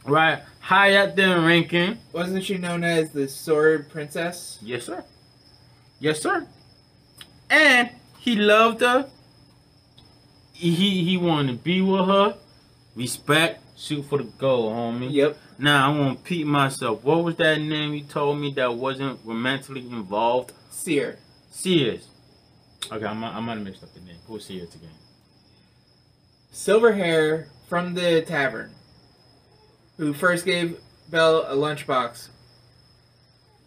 right? 0.06 0.42
High 0.60 0.96
up 0.96 1.16
there 1.16 1.38
in 1.38 1.46
ranking. 1.46 1.98
Wasn't 2.12 2.44
she 2.44 2.58
known 2.58 2.84
as 2.84 3.12
the 3.12 3.28
Sword 3.28 3.90
Princess? 3.90 4.60
Yes, 4.62 4.86
sir. 4.86 5.04
Yes, 6.00 6.22
sir. 6.22 6.48
And 7.50 7.90
he 8.18 8.36
loved 8.36 8.82
her. 8.82 9.10
He 10.54 11.04
he 11.04 11.18
wanted 11.18 11.52
to 11.52 11.58
be 11.58 11.82
with 11.82 12.06
her. 12.08 12.38
Respect, 12.96 13.62
shoot 13.78 14.04
for 14.04 14.20
the 14.20 14.24
goal, 14.24 14.72
homie. 14.72 15.12
Yep. 15.12 15.38
Now 15.64 15.94
I 15.94 15.98
want 15.98 16.18
to 16.18 16.24
peep 16.26 16.46
myself. 16.46 17.06
What 17.06 17.24
was 17.24 17.38
that 17.38 17.62
name 17.62 17.94
you 17.94 18.04
told 18.04 18.38
me 18.38 18.52
that 18.56 18.74
wasn't 18.76 19.22
romantically 19.24 19.80
involved? 19.80 20.52
Syr. 20.70 21.18
Sears. 21.52 22.06
Okay, 22.92 23.06
I'm 23.06 23.24
I 23.24 23.40
might 23.40 23.54
have 23.54 23.64
mixed 23.64 23.82
up 23.82 23.94
the 23.94 24.02
name. 24.02 24.18
Who's 24.28 24.46
Sears 24.46 24.76
again? 24.76 24.90
Silver 26.52 26.92
hair 26.92 27.48
from 27.70 27.94
the 27.94 28.24
tavern. 28.24 28.72
Who 29.96 30.14
first 30.14 30.44
gave 30.44 30.80
Bell 31.10 31.46
a 31.48 31.56
lunchbox. 31.56 32.28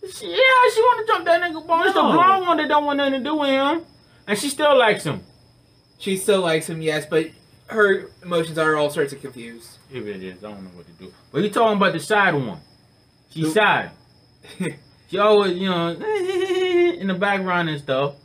Yeah, 0.03 0.11
she 0.21 0.81
want 0.83 1.07
to 1.07 1.13
jump 1.15 1.25
that 1.25 1.41
nigga 1.41 1.67
bone. 1.67 1.85
It's 1.87 1.95
the 1.95 2.03
No. 2.03 2.13
blonde 2.13 2.47
one 2.47 2.59
that 2.59 2.69
don't 2.69 2.85
want 2.85 2.99
nothing 2.99 3.15
to 3.15 3.21
do 3.21 3.37
with 3.37 3.49
him, 3.49 3.87
and 4.27 4.39
she 4.39 4.51
still 4.51 4.79
likes 4.79 5.05
him. 5.05 5.23
She 5.99 6.19
still 6.19 6.43
likes 6.43 6.69
him, 6.69 6.83
yes, 6.83 7.07
but 7.07 7.31
her 7.69 8.11
emotions 8.23 8.59
are 8.59 8.77
all 8.77 8.91
sorts 8.91 9.13
of 9.13 9.21
confused. 9.21 9.79
If 9.91 10.05
it 10.07 10.23
is, 10.23 10.39
I 10.45 10.51
don't 10.51 10.63
know 10.65 10.71
what 10.71 10.87
to 10.87 10.93
do. 10.93 11.13
But 11.33 11.43
he 11.43 11.51
talking 11.51 11.77
about 11.77 11.93
the 11.93 12.01
side 12.01 12.35
one. 12.35 12.61
She 13.31 13.41
Who- 13.43 13.51
side. 13.51 13.91
She 15.09 15.19
always, 15.19 15.57
you 15.57 15.71
know, 15.71 15.91
in 17.01 17.07
the 17.07 17.15
background 17.15 17.69
and 17.69 17.81
stuff, 17.81 18.17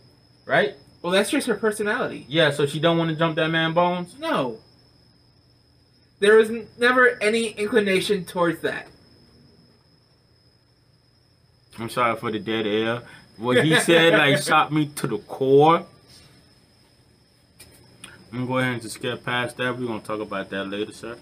right? 0.48 0.74
well, 1.04 1.14
that's 1.14 1.30
just 1.30 1.46
her 1.46 1.54
personality. 1.54 2.26
Yeah, 2.28 2.50
so 2.50 2.66
she 2.66 2.80
don't 2.80 2.98
want 2.98 3.12
to 3.12 3.16
jump 3.16 3.36
that 3.36 3.50
man 3.50 3.74
bones. 3.74 4.16
No. 4.18 4.58
There 6.20 6.38
was 6.38 6.50
never 6.80 7.22
any 7.22 7.50
inclination 7.50 8.26
towards 8.26 8.62
that. 8.64 8.88
I'm 11.80 11.90
sorry 11.90 12.16
for 12.18 12.32
the 12.32 12.40
dead 12.40 12.66
air. 12.68 13.02
What 13.38 13.64
he 13.64 13.80
said 13.80 14.14
like 14.14 14.42
shot 14.44 14.72
me 14.72 14.88
to 14.96 15.08
the 15.08 15.18
core. 15.20 15.86
I'm 18.32 18.38
gonna 18.40 18.48
go 18.48 18.58
ahead 18.60 18.74
and 18.74 18.82
just 18.82 19.02
get 19.02 19.24
past 19.26 19.58
that. 19.58 19.78
We're 19.78 19.88
gonna 19.88 20.00
talk 20.00 20.20
about 20.22 20.50
that 20.50 20.66
later, 20.66 20.94
sir. 20.94 21.18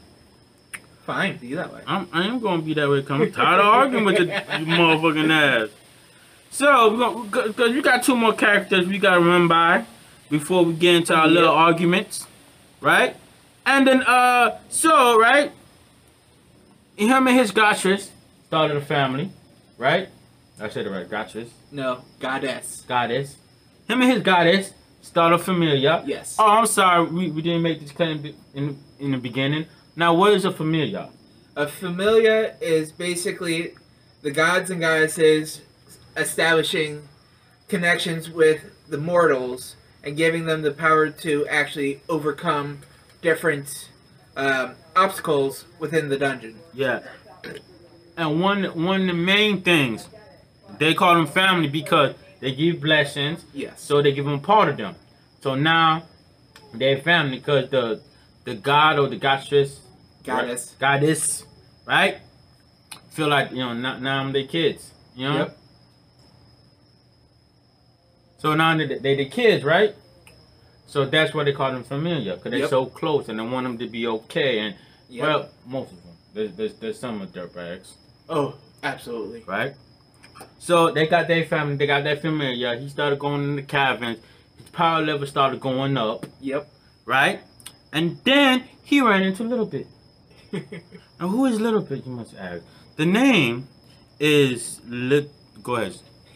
Fine, 1.06 1.38
be 1.38 1.56
that 1.56 1.74
way. 1.74 1.82
I'm, 1.88 2.08
I 2.14 2.24
am 2.28 2.40
gonna 2.40 2.62
be 2.62 2.74
that 2.76 2.88
way. 2.88 3.02
Cause 3.02 3.22
I'm 3.22 3.32
tired 3.32 3.60
of 3.60 3.66
arguing 3.66 4.06
with 4.06 4.20
your, 4.20 4.28
motherfucking 4.28 5.32
ass. 5.32 5.70
So, 6.52 7.24
because 7.24 7.72
we 7.74 7.82
got 7.82 8.04
two 8.04 8.16
more 8.16 8.34
characters 8.34 8.88
we 8.88 9.00
gotta 9.00 9.20
run 9.22 9.48
by 9.48 9.86
before 10.30 10.64
we 10.64 10.74
get 10.74 10.96
into 10.96 11.16
our 11.16 11.28
Yeah. 11.28 11.34
little 11.34 11.52
arguments, 11.54 12.28
right? 12.80 13.16
And 13.66 13.88
then, 13.88 14.04
uh, 14.04 14.60
so 14.70 15.20
right, 15.20 15.52
him 16.96 17.28
and 17.28 17.38
his 17.38 17.50
goddess 17.52 18.12
started 18.48 18.78
a 18.78 18.82
family, 18.82 19.32
right? 19.80 20.10
I 20.62 20.70
said 20.70 20.86
it 20.86 20.90
right, 20.92 21.10
goddess. 21.10 21.50
No, 21.72 22.04
goddess. 22.20 22.82
goddess. 22.88 23.36
Him 23.88 24.02
and 24.02 24.12
his 24.12 24.22
goddess 24.22 24.74
started 25.02 25.36
a 25.36 25.40
familia. 25.40 26.04
Yes. 26.06 26.36
Oh, 26.40 26.48
I'm 26.48 26.66
sorry, 26.66 27.06
we, 27.06 27.32
we 27.32 27.42
didn't 27.42 27.62
make 27.62 27.80
this 27.80 27.92
claim 27.92 28.34
in 28.54 28.78
in 29.00 29.12
the 29.12 29.18
beginning. 29.18 29.66
Now, 29.96 30.14
what 30.14 30.34
is 30.34 30.46
a 30.46 30.52
familia? 30.52 31.10
A 31.56 31.68
familia 31.68 32.56
is 32.62 32.92
basically 32.92 33.74
the 34.22 34.32
gods 34.32 34.70
and 34.70 34.82
goddesses 34.82 35.62
establishing 36.16 37.08
connections 37.68 38.30
with 38.30 38.62
the 38.90 38.98
mortals 38.98 39.76
and 40.04 40.16
giving 40.16 40.46
them 40.46 40.62
the 40.62 40.72
power 40.72 41.10
to 41.10 41.48
actually 41.48 42.02
overcome 42.10 42.80
different 43.22 43.90
um, 44.36 44.76
obstacles 44.96 45.66
within 45.80 46.10
the 46.10 46.18
dungeon. 46.18 46.56
Yeah. 46.74 47.02
And 48.18 48.42
one 48.42 48.64
one 48.84 49.02
of 49.02 49.08
the 49.08 49.14
main 49.14 49.62
things, 49.62 50.08
they 50.78 50.94
call 50.94 51.16
them 51.16 51.28
family 51.28 51.68
because 51.68 52.16
they 52.40 52.54
give 52.54 52.80
blessings, 52.82 53.46
Yes. 53.54 53.82
so 53.82 54.02
they 54.02 54.12
give 54.12 54.26
them 54.26 54.40
part 54.40 54.70
of 54.70 54.78
them. 54.78 54.96
So 55.42 55.56
now 55.56 56.04
they're 56.74 56.98
family 57.02 57.38
because 57.40 57.70
the 57.70 58.02
the 58.46 58.56
god 58.56 58.98
or 59.00 59.08
the 59.10 59.18
goddess, 59.18 59.80
Goddess. 60.24 60.72
right? 60.72 60.80
goddess, 60.80 61.44
right? 61.86 62.18
Feel 63.12 63.28
like 63.28 63.52
you 63.52 63.58
know 63.58 63.74
now, 63.74 63.98
now 64.00 64.20
I'm 64.22 64.32
their 64.32 64.46
kids, 64.48 64.92
you 65.16 65.28
know. 65.28 65.38
Yep. 65.38 65.58
So 68.38 68.56
now 68.56 68.78
they 68.78 68.86
they 69.00 69.16
the 69.16 69.26
kids, 69.26 69.64
right? 69.64 69.96
So 70.88 71.06
that's 71.06 71.34
why 71.34 71.44
they 71.44 71.52
call 71.54 71.72
them 71.72 71.84
familiar, 71.84 72.34
cause 72.38 72.44
they're 72.52 72.60
Yep. 72.62 72.70
so 72.70 72.86
close, 72.86 73.30
and 73.30 73.38
they 73.40 73.44
want 73.44 73.66
them 73.66 73.78
to 73.78 73.88
be 73.88 74.08
okay. 74.08 74.60
And 74.60 74.76
Yep. 75.10 75.24
well, 75.28 75.50
most 75.68 75.92
of 75.92 76.04
them. 76.04 76.14
There's 76.34 76.52
there's, 76.54 76.74
there's 76.76 77.00
some 77.00 77.22
of 77.22 77.32
dirtbags, 77.32 77.94
oh, 78.30 78.56
absolutely. 78.84 79.44
right? 79.48 79.74
So 80.60 80.92
they 80.92 81.08
got 81.08 81.28
their 81.28 81.46
family, 81.46 81.76
they 81.76 81.88
got 81.88 82.04
their 82.04 82.18
familiar. 82.18 82.76
He 82.78 82.90
started 82.90 83.20
going 83.20 83.44
in 83.44 83.56
the 83.56 83.64
caverns. 83.64 84.20
His 84.58 84.68
power 84.70 85.02
level 85.02 85.26
started 85.28 85.60
going 85.60 85.98
up, 85.98 86.26
Yep. 86.42 86.70
right? 87.06 87.40
And 87.94 88.18
then 88.24 88.66
he 88.84 89.02
ran 89.02 89.24
into 89.24 89.44
Little 89.44 89.66
Bit. 89.66 89.88
Now 91.20 91.28
who 91.28 91.46
is 91.46 91.60
Little 91.60 91.82
Bit? 91.82 92.06
You 92.06 92.14
must 92.14 92.34
ask. 92.36 92.64
The 92.96 93.06
name 93.06 93.68
is 94.20 94.80
Lit. 94.88 95.30
Go 95.62 95.76
ahead. 95.76 95.96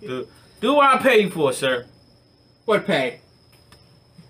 Do, 0.00 0.26
do 0.60 0.80
I 0.80 0.98
pay 0.98 1.20
you 1.22 1.30
for, 1.30 1.52
sir. 1.52 1.86
what 2.64 2.86
pay? 2.86 3.20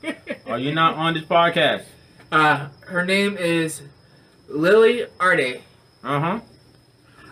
Are 0.46 0.58
you 0.58 0.75
not 0.75 0.94
on 0.96 1.14
this 1.14 1.25
podcast? 1.25 1.85
Uh, 2.30 2.68
her 2.87 3.04
name 3.06 3.37
is 3.38 3.80
Lili 4.49 5.06
Arde. 5.18 5.61
Uh 6.04 6.20
huh. 6.20 6.40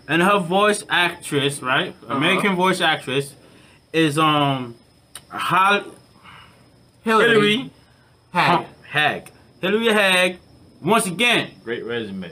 And 0.09 0.23
her 0.23 0.39
voice 0.39 0.85
actress, 0.89 1.63
right? 1.63 1.95
Uh-huh. 2.05 2.15
American 2.15 2.57
voice 2.57 2.81
actress 2.81 3.35
is 3.93 4.19
um 4.19 4.75
Hol- 5.31 5.85
Hillary. 7.03 7.31
Hilary 7.31 7.71
Haag. 8.35 8.67
Haag. 8.93 9.29
Hilary 9.61 9.87
Haag. 9.89 10.37
Once 10.83 11.07
again, 11.07 11.51
great 11.65 11.85
resume. 11.85 12.31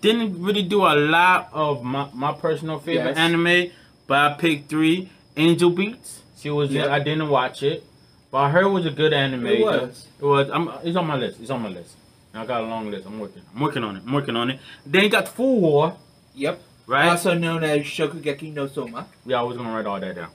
Didn't 0.00 0.42
really 0.42 0.62
do 0.62 0.82
a 0.82 0.94
lot 0.96 1.48
of 1.52 1.82
my, 1.82 2.08
my 2.14 2.32
personal 2.32 2.78
favorite 2.78 3.10
Yes. 3.10 3.18
anime, 3.18 3.70
but 4.06 4.18
I 4.18 4.34
picked 4.34 4.68
three. 4.70 5.10
Angel 5.36 5.70
Beats. 5.70 6.20
She 6.38 6.50
was. 6.50 6.70
Yep. 6.70 6.88
I 6.90 6.98
didn't 6.98 7.28
watch 7.28 7.62
it, 7.62 7.84
but 8.30 8.38
I 8.38 8.50
heard 8.50 8.64
it 8.64 8.68
was 8.70 8.86
a 8.86 8.90
good 8.90 9.12
anime. 9.12 9.46
It 9.46 9.60
was. 9.64 10.06
It 10.18 10.24
was. 10.24 10.50
I'm, 10.50 10.68
it's 10.82 10.96
on 10.96 11.06
my 11.06 11.16
list. 11.16 11.38
It's 11.40 11.50
on 11.50 11.62
my 11.62 11.68
list. 11.68 11.96
I 12.34 12.44
got 12.46 12.62
a 12.62 12.66
long 12.66 12.90
list. 12.90 13.06
I'm 13.06 13.18
working. 13.18 13.42
I'm 13.54 13.60
working 13.60 13.84
on 13.84 13.96
it. 13.96 14.02
I'm 14.06 14.12
working 14.12 14.36
on 14.36 14.50
it. 14.50 14.60
Then 14.86 15.04
you 15.04 15.08
got 15.10 15.28
Full 15.28 15.60
War, 15.60 15.96
Yep. 16.34 16.60
right? 16.86 17.08
Also 17.08 17.34
known 17.34 17.64
as 17.64 17.80
Shokugeki 17.82 18.52
no 18.54 18.66
Soma. 18.66 19.06
Yeah, 19.26 19.40
I 19.40 19.42
was 19.42 19.56
gonna 19.56 19.72
write 19.74 19.86
all 19.86 20.00
that 20.00 20.14
down. 20.16 20.30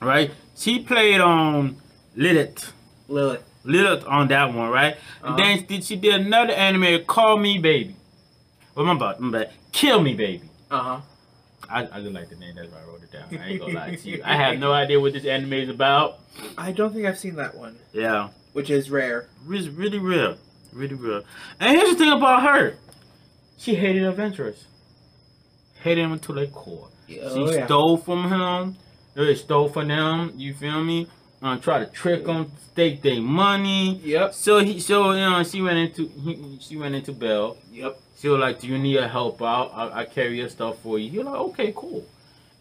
Right? 0.00 0.30
She 0.56 0.80
played 0.80 1.20
um 1.20 1.76
Lilith. 2.16 2.72
Lilith. 3.08 3.42
Lilith 3.64 4.04
on 4.06 4.28
that 4.28 4.52
one, 4.52 4.70
right? 4.70 4.94
Uh-huh. 5.22 5.36
And 5.38 5.66
then 5.68 5.80
she, 5.82 5.94
did 5.96 6.14
another 6.20 6.52
anime, 6.52 7.04
Call 7.04 7.38
Me 7.38 7.58
Baby. 7.58 7.94
Well, 8.74 8.84
my 8.86 8.98
bad, 8.98 9.20
my 9.20 9.30
bad. 9.44 9.52
Kill 9.70 10.02
Me 10.02 10.14
Baby. 10.14 10.42
Uh 10.70 10.80
huh. 10.82 11.00
I, 11.70 11.82
I 11.90 12.00
just 12.00 12.12
like 12.12 12.28
the 12.28 12.36
name, 12.36 12.54
that's 12.56 12.70
why 12.70 12.80
I 12.80 12.84
wrote 12.84 13.02
it 13.02 13.12
down. 13.12 13.24
I 13.40 13.48
ain't 13.48 13.60
gonna 13.60 13.74
lie 13.74 13.94
to 13.94 14.08
you. 14.08 14.20
I 14.24 14.34
have 14.36 14.58
no 14.58 14.72
idea 14.72 14.98
what 15.00 15.12
this 15.12 15.24
anime 15.24 15.52
is 15.54 15.68
about. 15.68 16.18
I 16.58 16.72
don't 16.72 16.92
think 16.92 17.06
I've 17.06 17.18
seen 17.18 17.36
that 17.36 17.54
one, 17.56 17.76
Yeah. 17.92 18.30
which 18.52 18.68
is 18.68 18.90
rare. 18.90 19.28
It's 19.48 19.68
really 19.68 19.98
real. 19.98 20.36
Really 20.72 20.94
real. 20.94 21.22
And 21.60 21.76
here's 21.76 21.90
the 21.90 21.96
thing 21.96 22.12
about 22.12 22.42
her. 22.42 22.76
She 23.58 23.74
hated 23.76 24.02
adventurers. 24.04 24.64
Hated 25.82 26.02
him 26.04 26.12
until 26.12 26.34
they 26.36 26.46
core. 26.46 26.88
Oh, 27.20 27.48
she 27.50 27.56
yeah. 27.56 27.66
stole 27.66 27.96
from 27.96 28.30
him. 28.30 28.76
They 29.14 29.34
stole 29.34 29.68
from 29.68 29.88
them. 29.88 30.32
You 30.36 30.54
feel 30.54 30.82
me? 30.82 31.06
Uh, 31.42 31.56
try 31.58 31.80
to 31.80 31.86
trick 31.86 32.24
them, 32.24 32.52
take 32.76 33.02
their 33.02 33.20
money. 33.20 33.96
Yep. 34.04 34.32
So 34.34 34.58
he, 34.60 34.78
so 34.78 35.10
you 35.12 35.18
know, 35.20 35.42
she 35.42 35.60
went 35.60 35.78
into 35.78 36.06
he, 36.06 36.58
she 36.60 36.76
went 36.76 36.94
into 36.94 37.12
Bell. 37.12 37.56
Yep. 37.72 37.98
She 38.18 38.28
was 38.28 38.38
like, 38.40 38.60
"Do 38.60 38.68
you 38.68 38.78
need 38.78 38.96
a 38.98 39.08
help 39.08 39.42
out? 39.42 39.72
I, 39.74 40.02
I 40.02 40.04
carry 40.04 40.38
your 40.38 40.48
stuff 40.48 40.78
for 40.82 40.98
you." 41.00 41.10
You're 41.10 41.24
like, 41.24 41.34
"Okay, 41.34 41.72
cool." 41.74 42.06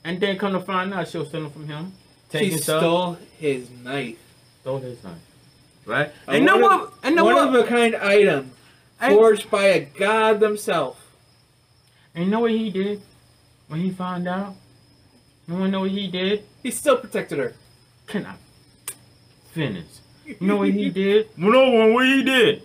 And 0.03 0.19
then 0.19 0.39
come 0.39 0.53
to 0.53 0.59
find 0.59 0.91
out, 0.95 1.07
she 1.07 1.19
was 1.19 1.27
stealing 1.27 1.51
from 1.51 1.67
him, 1.67 1.91
She 2.31 2.39
taking 2.39 2.57
stuff, 2.57 2.81
stole 2.81 3.17
his 3.37 3.69
knife. 3.83 4.17
stole 4.61 4.79
his 4.79 5.03
knife, 5.03 5.19
right? 5.85 6.11
A 6.27 6.31
and 6.31 6.45
no 6.45 6.57
one 6.57 6.81
of- 6.81 6.93
And 7.03 7.15
no 7.15 7.23
one 7.23 7.35
what? 7.35 7.47
of 7.49 7.65
a 7.65 7.67
kind 7.67 7.95
item 7.95 8.51
And- 8.99 9.13
forged 9.13 9.51
by 9.51 9.65
a 9.65 9.81
god 9.85 10.39
themselves. 10.39 10.97
And 12.15 12.25
you 12.25 12.31
know 12.31 12.39
what 12.39 12.49
he 12.49 12.71
did 12.71 13.03
when 13.71 13.79
he 13.79 13.89
found 13.89 14.27
out? 14.27 14.53
You 15.47 15.53
wanna 15.53 15.69
know 15.69 15.79
what 15.81 15.91
he 15.91 16.07
did? 16.07 16.43
He 16.61 16.71
still 16.71 16.97
protected 16.97 17.37
her. 17.39 17.53
Can 18.05 18.25
I 18.25 18.35
finish? 19.53 19.85
You 20.25 20.35
know 20.41 20.57
what 20.57 20.69
he 20.71 20.89
did? 21.03 21.29
No 21.37 21.69
one, 21.71 21.93
what 21.93 22.05
he 22.05 22.21
did? 22.21 22.63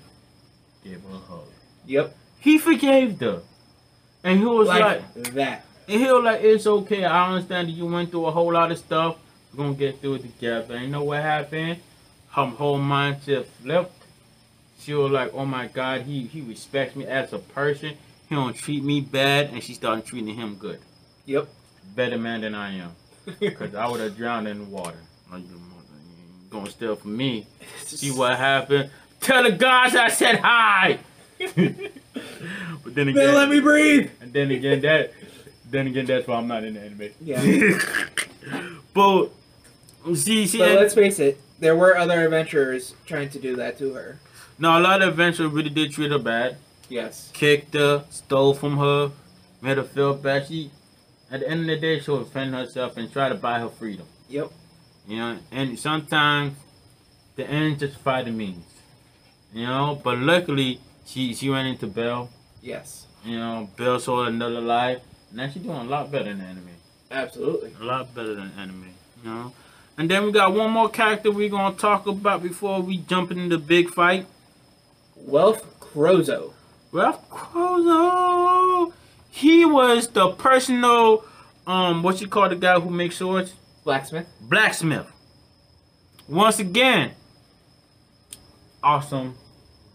Gave 0.83 1.01
her 1.03 1.15
a 1.15 1.19
hug. 1.19 1.45
Yep. 1.87 2.17
He 2.41 2.59
forgave 2.59 3.21
her. 3.21 3.43
And 4.25 4.41
he 4.41 4.45
was 4.45 4.67
like, 4.67 4.81
Like 4.83 5.35
that. 5.35 5.65
and 5.89 6.01
he 6.01 6.11
was 6.11 6.25
like, 6.25 6.41
it's 6.43 6.67
okay. 6.67 7.05
I 7.05 7.29
understand 7.33 7.69
that 7.69 7.73
you 7.73 7.87
went 7.87 8.11
through 8.11 8.27
a 8.27 8.33
whole 8.33 8.53
lot 8.53 8.73
of 8.73 8.79
stuff. 8.79 9.17
We're 9.55 9.65
gonna 9.65 9.77
get 9.77 10.01
through 10.01 10.15
it 10.17 10.23
together. 10.23 10.75
And 10.75 10.87
you 10.87 10.91
know 10.91 11.05
what 11.05 11.23
happened? 11.23 11.79
Her 12.31 12.47
whole 12.47 12.81
mindset 12.81 13.47
flipped. 13.47 13.93
She 14.81 14.93
was 14.93 15.13
like, 15.13 15.33
oh 15.35 15.47
my 15.47 15.69
God, 15.69 16.03
he, 16.03 16.25
he 16.27 16.41
respects 16.41 16.97
me 16.97 17.07
as 17.07 17.33
a 17.33 17.39
person. 17.39 17.95
He 18.29 18.35
don't 18.35 18.55
treat 18.57 18.83
me 18.83 19.01
bad. 19.01 19.51
And 19.51 19.63
she 19.63 19.73
started 19.75 20.05
treating 20.05 20.35
him 20.35 20.57
good. 20.57 20.81
Yep. 21.27 21.49
Better 21.95 22.19
man 22.19 22.41
than 22.41 22.55
I 22.55 22.77
am. 22.79 22.93
Because 23.41 23.75
I 23.75 23.89
would 23.89 24.01
have 24.01 24.17
drowned 24.17 24.47
in 24.49 24.59
the 24.59 24.65
water. 24.65 24.99
Like, 25.33 25.43
gonna 26.51 26.71
steal 26.71 26.95
from 26.97 27.17
me. 27.17 27.47
See 27.85 28.11
what 28.13 28.37
happened? 28.39 28.91
Tell 29.21 29.43
the 29.43 29.51
gods 29.53 29.97
I 29.97 30.09
said 30.09 30.37
hi. 30.39 30.99
but 31.39 31.55
then 32.95 33.09
again, 33.09 33.15
They 33.15 33.33
let 33.33 33.49
me 33.49 33.61
breathe. 33.61 34.11
and 34.21 34.33
then 34.33 34.51
again 34.53 34.81
that, 34.83 35.13
then 35.71 35.87
again 35.89 36.07
that's 36.07 36.27
why 36.29 36.37
I'm 36.37 36.47
not 36.47 36.63
in 36.65 36.75
the 36.75 36.81
anime. 36.81 37.11
Yeah. 37.21 37.41
but 38.95 39.31
see, 40.15 40.47
see, 40.47 40.59
But 40.59 40.73
let's 40.77 40.95
face 40.95 41.19
it, 41.19 41.41
there 41.59 41.75
were 41.77 41.97
other 41.97 42.25
adventurers 42.25 42.95
trying 43.07 43.31
to 43.31 43.39
do 43.41 43.57
that 43.57 43.77
to 43.79 43.93
her. 43.95 44.19
no, 44.59 44.79
a 44.79 44.81
lot 44.81 45.03
of 45.03 45.09
adventurers 45.11 45.51
really 45.53 45.71
did 45.71 45.93
treat 45.93 46.11
her 46.13 46.19
bad. 46.19 46.57
Yes. 46.89 47.31
Kicked 47.35 47.75
her, 47.75 48.05
stole 48.11 48.55
from 48.55 48.77
her, 48.79 49.11
made 49.61 49.77
her 49.79 49.83
feel 49.85 50.15
bad. 50.15 50.47
She, 50.47 50.71
at 51.31 51.41
the 51.41 51.49
end 51.49 51.61
of 51.61 51.67
the 51.67 51.77
day, 51.77 52.01
she'll 52.01 52.19
defend 52.23 52.55
herself 52.55 52.97
and 52.97 53.13
try 53.13 53.29
to 53.29 53.35
buy 53.35 53.59
her 53.59 53.69
freedom. 53.69 54.07
Yep. 54.29 54.51
You 55.09 55.17
know, 55.17 55.39
and 55.53 55.79
sometimes 55.79 56.55
the 57.37 57.49
end 57.49 57.79
justify 57.79 58.23
the 58.23 58.31
means. 58.31 58.65
You 59.53 59.67
know, 59.67 60.01
but 60.03 60.19
luckily 60.19 60.81
she 61.07 61.35
she 61.35 61.49
went 61.49 61.69
into 61.69 61.87
Bell. 61.87 62.31
Yes. 62.63 63.07
You 63.25 63.39
know, 63.39 63.69
Bell 63.77 63.99
saw 64.01 64.25
another 64.25 64.61
life. 64.61 65.03
Now 65.33 65.49
she's 65.49 65.63
doing 65.63 65.77
a 65.77 65.85
lot 65.85 66.11
better 66.11 66.33
than 66.35 66.41
anime. 66.41 66.69
Absolutely. 67.11 67.73
A 67.81 67.85
lot 67.85 68.15
better 68.15 68.35
than 68.35 68.53
anime. 68.59 68.95
You 69.23 69.31
know. 69.31 69.53
And 69.99 70.11
then 70.11 70.25
we 70.25 70.33
got 70.33 70.53
one 70.53 70.71
more 70.71 70.89
character 70.89 71.31
we're 71.31 71.49
gonna 71.49 71.75
talk 71.75 72.07
about 72.07 72.43
before 72.43 72.83
we 72.83 72.99
jump 72.99 73.31
into 73.31 73.57
the 73.57 73.63
big 73.63 73.91
fight. 73.91 74.27
Welf 75.19 75.65
Crozzo. 75.81 76.53
Ralph 76.93 77.29
Crozo. 77.31 78.93
He 79.37 79.67
was 79.67 80.09
the 80.09 80.31
personal 80.31 81.23
um 81.67 82.03
what 82.03 82.21
you 82.23 82.27
call 82.29 82.49
the 82.49 82.57
guy 82.57 82.81
who 82.81 82.89
makes 82.91 83.17
swords? 83.17 83.53
Blacksmith. 83.85 84.27
blacksmith. 84.41 85.07
Once 86.29 86.59
again, 86.59 87.13
awesome 88.83 89.35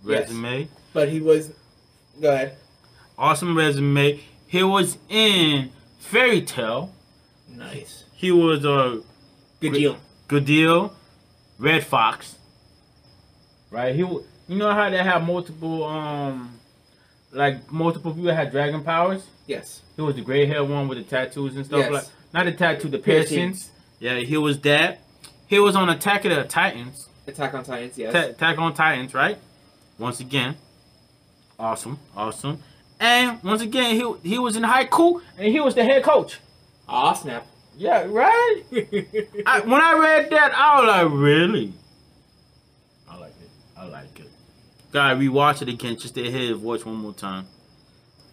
Yes. 0.05 0.29
resume. 0.29 0.67
But 0.93 1.09
he 1.09 1.19
was. 1.21 1.51
Go 2.21 2.31
ahead. 2.33 2.57
Awesome 3.17 3.57
resume. 3.57 4.19
He 4.47 4.63
was 4.63 4.97
in 5.09 5.71
Fairy 5.99 6.41
Tail. 6.41 6.93
Nice. 7.49 8.05
He 8.13 8.31
was 8.31 8.63
a 8.65 9.01
Gajeel. 9.61 9.97
good 10.27 10.45
deal. 10.45 10.93
Redfox. 11.59 12.35
Right. 13.71 13.95
He. 13.95 14.03
wa- 14.03 14.21
You 14.47 14.57
know 14.57 14.71
how 14.73 14.89
they 14.89 14.97
have 15.03 15.23
multiple 15.25 15.83
um, 15.85 16.59
like 17.31 17.71
multiple 17.71 18.13
people 18.13 18.33
had 18.33 18.51
dragon 18.51 18.83
powers. 18.83 19.25
Yes. 19.47 19.81
He 19.95 20.01
was 20.01 20.15
the 20.15 20.21
gray 20.21 20.45
hair 20.45 20.63
one 20.63 20.87
with 20.87 20.97
the 20.97 21.03
tattoos 21.03 21.55
and 21.55 21.65
stuff 21.65 21.79
Yes. 21.79 21.91
like. 21.91 22.03
Not 22.33 22.45
the 22.45 22.51
tattoo, 22.53 22.87
the 22.89 22.97
Piercings. 22.99 23.69
Yeah, 23.99 24.17
he 24.19 24.37
was 24.37 24.59
that. 24.61 25.01
He 25.47 25.59
was 25.59 25.75
on 25.75 25.89
Attack 25.89 26.23
of 26.25 26.33
the 26.35 26.43
Titans. 26.45 27.09
Attack 27.27 27.53
on 27.53 27.63
Titans. 27.63 27.97
Yes. 27.97 28.13
Ta- 28.13 28.29
Attack 28.29 28.57
on 28.57 28.73
Titans, 28.73 29.13
right? 29.13 29.37
Once 29.97 30.19
again, 30.21 30.55
awesome, 31.59 31.99
awesome. 32.15 32.59
And 32.99 33.43
once 33.43 33.61
again, 33.61 33.95
he 33.95 34.29
he 34.29 34.39
was 34.39 34.55
in 34.55 34.63
high 34.63 34.85
Haikyuu, 34.85 35.21
and 35.37 35.47
he 35.51 35.59
was 35.59 35.75
the 35.75 35.83
head 35.83 36.03
coach. 36.03 36.39
Aw 36.87 37.13
snap. 37.13 37.45
Yeah, 37.77 38.05
right. 38.09 38.61
I, 39.45 39.59
when 39.61 39.81
I 39.81 39.97
read 39.99 40.29
that, 40.31 40.53
I 40.55 40.79
was 40.81 40.87
like, 40.87 41.19
really? 41.21 41.73
I 43.09 43.17
like 43.17 43.33
it. 43.41 43.49
I 43.77 43.85
like 43.85 44.19
it. 44.19 44.29
Gotta 44.91 45.15
rewatch 45.15 45.61
it 45.61 45.69
again 45.69 45.97
just 45.97 46.15
to 46.15 46.23
hear 46.23 46.49
his 46.49 46.57
voice 46.57 46.85
one 46.85 46.95
more 46.95 47.13
time. 47.13 47.47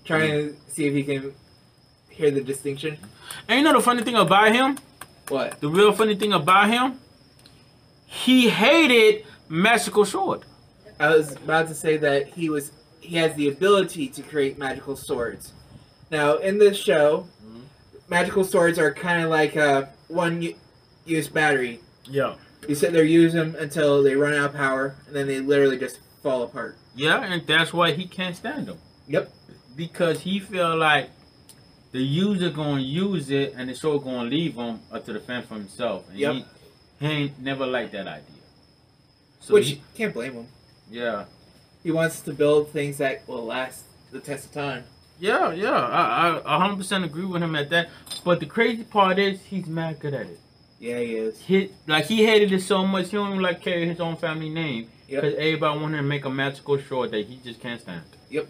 Trying 0.04 0.30
to 0.30 0.56
see 0.68 0.86
if 0.86 0.94
he 0.94 1.02
can 1.04 1.34
hear 2.08 2.30
the 2.30 2.40
distinction. 2.40 2.98
And 3.46 3.58
you 3.58 3.64
know 3.64 3.72
the 3.74 3.82
funny 3.82 4.02
thing 4.02 4.16
about 4.16 4.52
him? 4.52 4.78
What? 5.28 5.60
The 5.60 5.68
real 5.68 5.92
funny 5.92 6.16
thing 6.16 6.32
about 6.32 6.68
him? 6.70 6.98
He 8.06 8.48
hated 8.48 9.24
Magical 9.48 10.04
Sword. 10.04 10.42
I 10.98 11.14
was 11.14 11.32
about 11.36 11.68
to 11.68 11.74
say 11.74 11.96
that 11.98 12.28
he 12.28 12.48
was 12.50 12.72
he 13.00 13.16
has 13.16 13.34
the 13.36 13.48
ability 13.48 14.08
to 14.08 14.22
create 14.22 14.58
magical 14.58 14.94
swords. 14.96 15.52
Now, 16.10 16.36
in 16.36 16.58
this 16.58 16.76
show, 16.76 17.26
Mhm. 17.42 17.60
magical 18.08 18.44
swords 18.44 18.78
are 18.78 18.92
kind 18.92 19.22
of 19.22 19.30
like 19.30 19.56
a 19.56 19.90
one 20.08 20.54
use 21.06 21.28
battery. 21.28 21.80
Yeah. 22.04 22.34
You 22.68 22.74
sit 22.74 22.92
there, 22.92 23.04
use 23.04 23.32
them 23.32 23.54
until 23.58 24.02
they 24.02 24.14
run 24.14 24.34
out 24.34 24.46
of 24.50 24.54
power, 24.56 24.96
and 25.06 25.14
then 25.16 25.26
they 25.26 25.40
literally 25.40 25.78
just 25.78 26.00
fall 26.22 26.42
apart. 26.42 26.76
Yeah, 26.94 27.22
and 27.22 27.46
that's 27.46 27.72
why 27.72 27.92
he 27.92 28.06
can't 28.06 28.36
stand 28.36 28.66
them. 28.66 28.78
Yep. 29.08 29.30
Because 29.76 30.20
he 30.20 30.40
feel 30.40 30.76
like 30.76 31.10
the 31.92 32.00
user 32.00 32.50
gonna 32.50 32.80
use 32.82 33.30
it 33.30 33.54
and 33.56 33.68
the 33.68 33.74
show 33.74 33.98
gonna 33.98 34.28
leave 34.28 34.54
him 34.54 34.80
up 34.92 35.04
to 35.06 35.12
the 35.12 35.20
fan 35.20 35.42
for 35.44 35.54
himself. 35.54 36.08
And 36.10 36.18
Yep. 36.18 36.34
he, 36.34 36.44
he 37.00 37.06
ain't 37.06 37.38
never 37.40 37.66
liked 37.66 37.92
that 37.92 38.06
idea. 38.06 38.22
So 39.40 39.54
Which 39.54 39.68
he- 39.68 39.82
can't 39.94 40.12
blame 40.12 40.32
him. 40.32 40.46
yeah. 40.90 41.24
He 41.84 41.92
wants 41.92 42.20
to 42.22 42.32
build 42.32 42.70
things 42.70 42.98
that 42.98 43.26
will 43.28 43.44
last 43.46 43.84
the 44.10 44.18
test 44.20 44.46
of 44.46 44.52
time. 44.52 44.84
Yeah, 45.20 45.52
yeah. 45.52 45.70
I, 45.70 46.40
I 46.44 46.68
100% 46.68 47.04
agree 47.04 47.24
with 47.24 47.40
him 47.42 47.54
at 47.54 47.70
that. 47.70 47.88
But 48.24 48.40
the 48.40 48.46
crazy 48.46 48.82
part 48.84 49.18
is 49.18 49.40
he's 49.44 49.66
mad 49.66 50.00
good 50.00 50.12
at 50.12 50.26
it. 50.26 50.40
Yeah, 50.80 50.98
he 50.98 51.14
is. 51.16 51.40
He, 51.40 51.70
like 51.86 52.06
he 52.06 52.26
hated 52.26 52.52
it 52.52 52.62
so 52.62 52.84
much 52.84 53.06
he 53.10 53.16
don't 53.16 53.30
even 53.30 53.40
like 53.42 53.62
carry 53.62 53.86
his 53.88 54.00
own 54.00 54.16
family 54.16 54.48
name. 54.50 54.88
Yep. 55.08 55.22
Because 55.22 55.38
everybody 55.38 55.80
wanted 55.80 55.96
to 55.98 56.02
make 56.02 56.24
a 56.24 56.30
magical 56.30 56.78
sword 56.80 57.10
that 57.12 57.26
he 57.26 57.36
just 57.42 57.60
can't 57.60 57.80
stand. 57.80 58.02
Yep. 58.30 58.46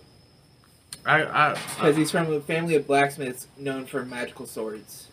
I, 1.06 1.22
I, 1.24 1.52
Because 1.54 1.96
he's 1.96 2.10
from 2.10 2.32
a 2.32 2.40
family 2.40 2.74
of 2.74 2.86
blacksmiths 2.86 3.46
known 3.56 3.86
for 3.86 4.04
magical 4.04 4.46
swords. 4.46 5.08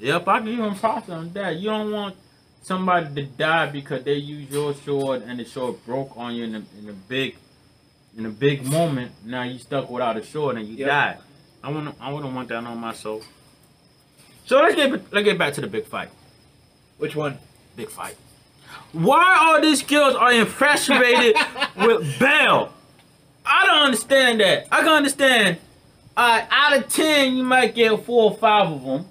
Yep, 0.00 0.28
I 0.28 0.40
give 0.40 0.58
him 0.58 0.74
props 0.74 1.08
on 1.08 1.32
that. 1.32 1.56
You 1.56 1.70
don't 1.70 1.90
want 1.92 2.16
somebody 2.62 3.14
to 3.14 3.22
die 3.28 3.66
because 3.70 4.04
they 4.04 4.14
use 4.14 4.50
your 4.50 4.74
sword 4.74 5.22
and 5.22 5.38
the 5.38 5.44
sword 5.44 5.84
broke 5.86 6.16
on 6.16 6.34
you 6.34 6.44
in 6.44 6.54
a, 6.56 6.62
in 6.78 6.88
a 6.88 6.92
big 6.92 7.36
in 8.16 8.26
a 8.26 8.30
big 8.30 8.64
moment. 8.64 9.12
Now 9.24 9.42
you 9.44 9.58
stuck 9.58 9.88
without 9.88 10.16
a 10.16 10.24
sword 10.24 10.56
and 10.56 10.66
you 10.66 10.76
Yep. 10.76 10.88
died. 10.88 11.18
I 11.62 11.70
want 11.70 11.94
I 12.00 12.12
wouldn't 12.12 12.34
want 12.34 12.48
that 12.48 12.64
on 12.64 12.78
my 12.78 12.92
soul. 12.94 13.22
So 14.46 14.60
let's 14.60 14.74
get 14.74 14.90
let's 15.12 15.24
get 15.24 15.38
back 15.38 15.54
to 15.54 15.60
the 15.60 15.66
big 15.66 15.86
fight. 15.86 16.10
Which 16.98 17.14
one? 17.16 17.38
Big 17.76 17.88
fight. 17.90 18.16
Why 18.92 19.38
all 19.40 19.60
these 19.60 19.82
girls 19.82 20.14
are 20.14 20.32
infatuated 20.32 21.36
with 21.76 22.18
Bell? 22.18 22.72
I 23.44 23.66
don't 23.66 23.82
understand 23.84 24.40
that. 24.40 24.66
I 24.70 24.78
can 24.80 24.88
understand. 24.88 25.58
Uh, 26.16 26.44
out 26.50 26.76
of 26.76 26.88
ten, 26.88 27.36
you 27.36 27.44
might 27.44 27.74
get 27.74 28.04
four 28.04 28.30
or 28.32 28.36
five 28.36 28.70
of 28.72 28.82
them, 28.84 29.06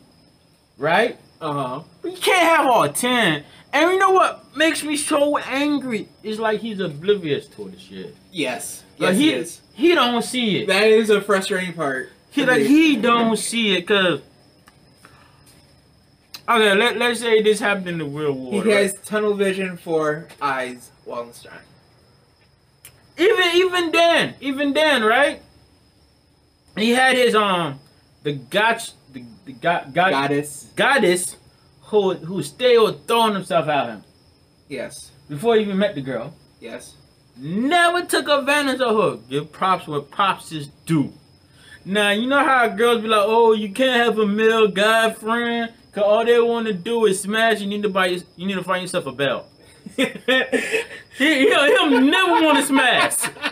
right? 0.78 1.18
Uh 1.40 1.54
huh. 1.54 1.84
But 2.02 2.12
you 2.12 2.18
can't 2.18 2.58
have 2.58 2.66
all 2.68 2.90
10. 2.90 3.44
And 3.74 3.92
you 3.92 4.00
know 4.00 4.12
what 4.12 4.56
makes 4.56 4.84
me 4.84 4.98
so 4.98 5.38
angry? 5.38 6.10
It's 6.24 6.40
like 6.40 6.60
he's 6.62 6.80
oblivious 6.80 7.48
to 7.50 7.70
the 7.70 7.78
shit. 7.80 8.16
Yes. 8.32 8.84
Like 8.98 9.12
Yes, 9.12 9.18
he, 9.18 9.24
he 9.24 9.34
is. 9.34 9.62
he 9.74 9.96
don't 9.96 10.24
see 10.24 10.64
it. 10.64 10.68
That 10.68 10.84
is 10.86 11.10
a 11.12 11.22
frustrating 11.22 11.74
part. 11.74 12.10
He 12.32 12.44
like 12.46 12.62
me. 12.62 12.68
he 12.68 12.96
don't 12.98 13.38
see 13.38 13.76
it 13.78 13.88
cause 13.88 14.22
Okay, 16.50 16.74
let, 16.76 16.98
let's 16.98 17.20
say 17.20 17.42
this 17.42 17.60
happened 17.60 17.88
in 17.90 17.98
the 17.98 18.06
real 18.06 18.32
world. 18.34 18.54
He 18.54 18.60
world. 18.60 18.68
has 18.72 18.94
tunnel 19.06 19.34
vision 19.34 19.76
for 19.78 20.28
Ais 20.42 20.92
Wallenstein. 21.06 21.60
Even 23.18 23.46
even 23.56 23.92
then, 23.92 24.36
even 24.40 24.74
then, 24.74 25.04
right? 25.04 25.42
He 26.78 26.92
had 26.92 27.18
his 27.18 27.36
um 27.36 27.80
the 28.24 28.34
gotch 28.34 28.92
the, 29.12 29.24
the 29.46 29.54
god, 29.54 29.94
god, 29.94 30.12
Goddess. 30.12 30.68
goddess 30.76 31.36
who 31.82 32.14
who 32.14 32.44
still 32.44 32.94
throwing 33.08 33.34
himself 33.34 33.68
at 33.68 33.90
him 33.90 34.04
Yes. 34.70 35.12
before 35.28 35.56
he 35.56 35.62
even 35.64 35.78
met 35.78 35.96
the 35.96 36.02
girl. 36.02 36.34
Yes. 36.62 36.96
Never 37.36 38.04
took 38.06 38.28
advantage 38.30 38.82
of 38.82 38.96
her. 38.96 39.22
Give 39.30 39.52
props 39.52 39.88
where 39.88 40.02
props 40.02 40.52
is 40.52 40.68
due. 40.86 41.14
Now 41.86 42.12
you 42.12 42.28
know 42.28 42.44
how 42.44 42.68
girls 42.68 43.02
be 43.02 43.08
like, 43.08 43.24
"Oh, 43.26 43.54
you 43.54 43.72
can't 43.72 43.96
have 44.06 44.20
a 44.20 44.26
male 44.28 44.68
guy 44.68 45.12
friend, 45.12 45.72
cause 45.98 46.06
all 46.06 46.26
they 46.26 46.40
want 46.40 46.68
to 46.68 46.74
do 46.74 47.06
is 47.06 47.22
smash. 47.22 47.62
You 47.62 47.68
need 47.68 47.84
to 47.84 47.90
buy. 47.90 48.08
You 48.36 48.48
need 48.48 48.56
to 48.56 48.64
find 48.64 48.82
yourself 48.82 49.06
a 49.06 49.12
belt." 49.12 49.48
He, 51.18 51.50
he'll, 51.50 51.66
he'll 51.66 52.02
never 52.02 52.44
want 52.44 52.60
to 52.60 52.64
smash. 52.66 53.16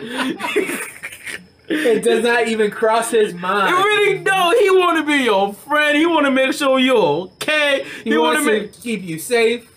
it 1.68 2.04
does 2.04 2.22
not 2.22 2.46
even 2.46 2.70
cross 2.70 3.10
his 3.10 3.34
mind. 3.34 3.74
It 3.74 3.76
really 3.76 4.18
don't. 4.22 4.56
He 4.60 4.70
want 4.70 4.98
to 4.98 5.04
be 5.04 5.24
your 5.24 5.52
friend. 5.52 5.98
He 5.98 6.06
want 6.06 6.26
to 6.26 6.30
make 6.30 6.52
sure 6.52 6.78
you're 6.78 6.96
okay. 6.96 7.84
He, 8.04 8.10
He, 8.10 8.18
want 8.18 8.38
to 8.38 8.44
make 8.44 8.72
keep 8.72 9.02
you 9.02 9.18
safe. 9.18 9.68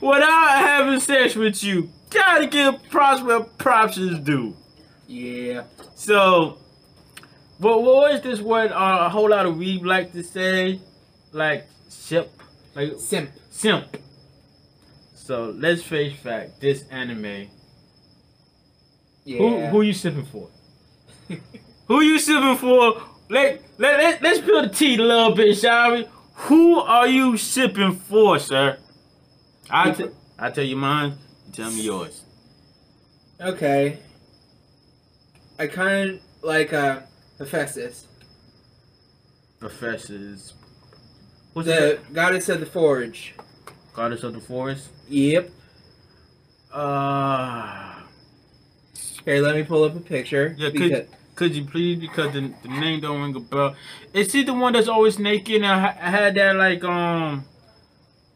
without 0.00 0.48
having 0.58 0.98
sex 1.00 1.34
with 1.34 1.62
you. 1.62 1.90
Gotta 2.08 2.46
give 2.46 2.82
props 2.88 3.22
where 3.22 3.40
props 3.40 3.98
is 3.98 4.18
due. 4.20 4.56
Yeah. 5.06 5.64
So, 5.96 6.56
but 7.60 7.82
what 7.82 8.14
is 8.14 8.22
this 8.22 8.40
word? 8.40 8.72
Uh, 8.72 9.00
a 9.02 9.08
whole 9.10 9.28
lot 9.28 9.44
of 9.44 9.58
we 9.58 9.78
like 9.80 10.12
to 10.12 10.22
say, 10.22 10.80
like 11.34 11.66
ship, 11.90 12.30
like 12.74 12.92
Simp. 12.98 13.30
simp. 13.50 13.96
So 15.14 15.54
let's 15.56 15.82
face 15.82 16.16
fact: 16.18 16.60
this 16.60 16.84
anime. 16.90 17.48
Yeah. 19.24 19.38
Who 19.38 19.66
who 19.66 19.82
you 19.82 19.92
sipping 19.92 20.24
for? 20.26 20.48
who 21.88 22.00
you 22.02 22.18
sipping 22.18 22.56
for? 22.56 23.02
Let 23.28 23.62
let 23.78 23.98
let 23.98 24.22
let's 24.22 24.40
peel 24.40 24.62
the 24.62 24.68
tea 24.68 24.94
a 24.96 25.02
little 25.02 25.34
bit, 25.34 25.56
shall 25.56 25.92
we? 25.92 26.06
Who 26.48 26.78
are 26.80 27.06
you 27.08 27.36
sipping 27.36 27.92
for, 27.96 28.38
sir? 28.38 28.78
I 29.70 29.90
t- 29.92 30.10
I 30.38 30.50
tell 30.50 30.64
you 30.64 30.76
mine. 30.76 31.14
You 31.46 31.52
tell 31.52 31.70
me 31.70 31.82
yours. 31.82 32.22
okay. 33.40 33.98
I 35.58 35.68
kind 35.68 36.10
of 36.10 36.20
like 36.42 36.72
uh, 36.72 37.00
Hephaestus, 37.38 38.06
Professors. 39.60 40.52
What's 41.54 41.66
the 41.68 41.98
the 42.08 42.14
goddess 42.14 42.48
of 42.48 42.60
the 42.60 42.66
forge. 42.66 43.34
goddess 43.94 44.22
of 44.22 44.34
the 44.34 44.40
forest? 44.40 44.88
Yep. 45.08 45.50
Uh 46.72 47.94
Here, 49.24 49.40
let 49.40 49.54
me 49.56 49.62
pull 49.62 49.84
up 49.84 49.96
a 49.96 50.00
picture. 50.00 50.54
Yeah, 50.58 50.70
because- 50.70 50.90
could 50.90 51.08
could 51.36 51.56
you 51.56 51.64
please 51.64 51.98
because 51.98 52.32
the, 52.32 52.52
the 52.62 52.68
name 52.68 53.00
don't 53.00 53.20
ring 53.20 53.34
a 53.34 53.40
bell. 53.40 53.74
Is 54.12 54.32
he 54.32 54.44
the 54.44 54.54
one 54.54 54.72
that's 54.72 54.86
always 54.86 55.18
naked 55.18 55.56
and 55.62 55.64
ha- 55.64 55.96
had 55.98 56.34
that 56.36 56.54
like 56.56 56.84
um 56.84 57.44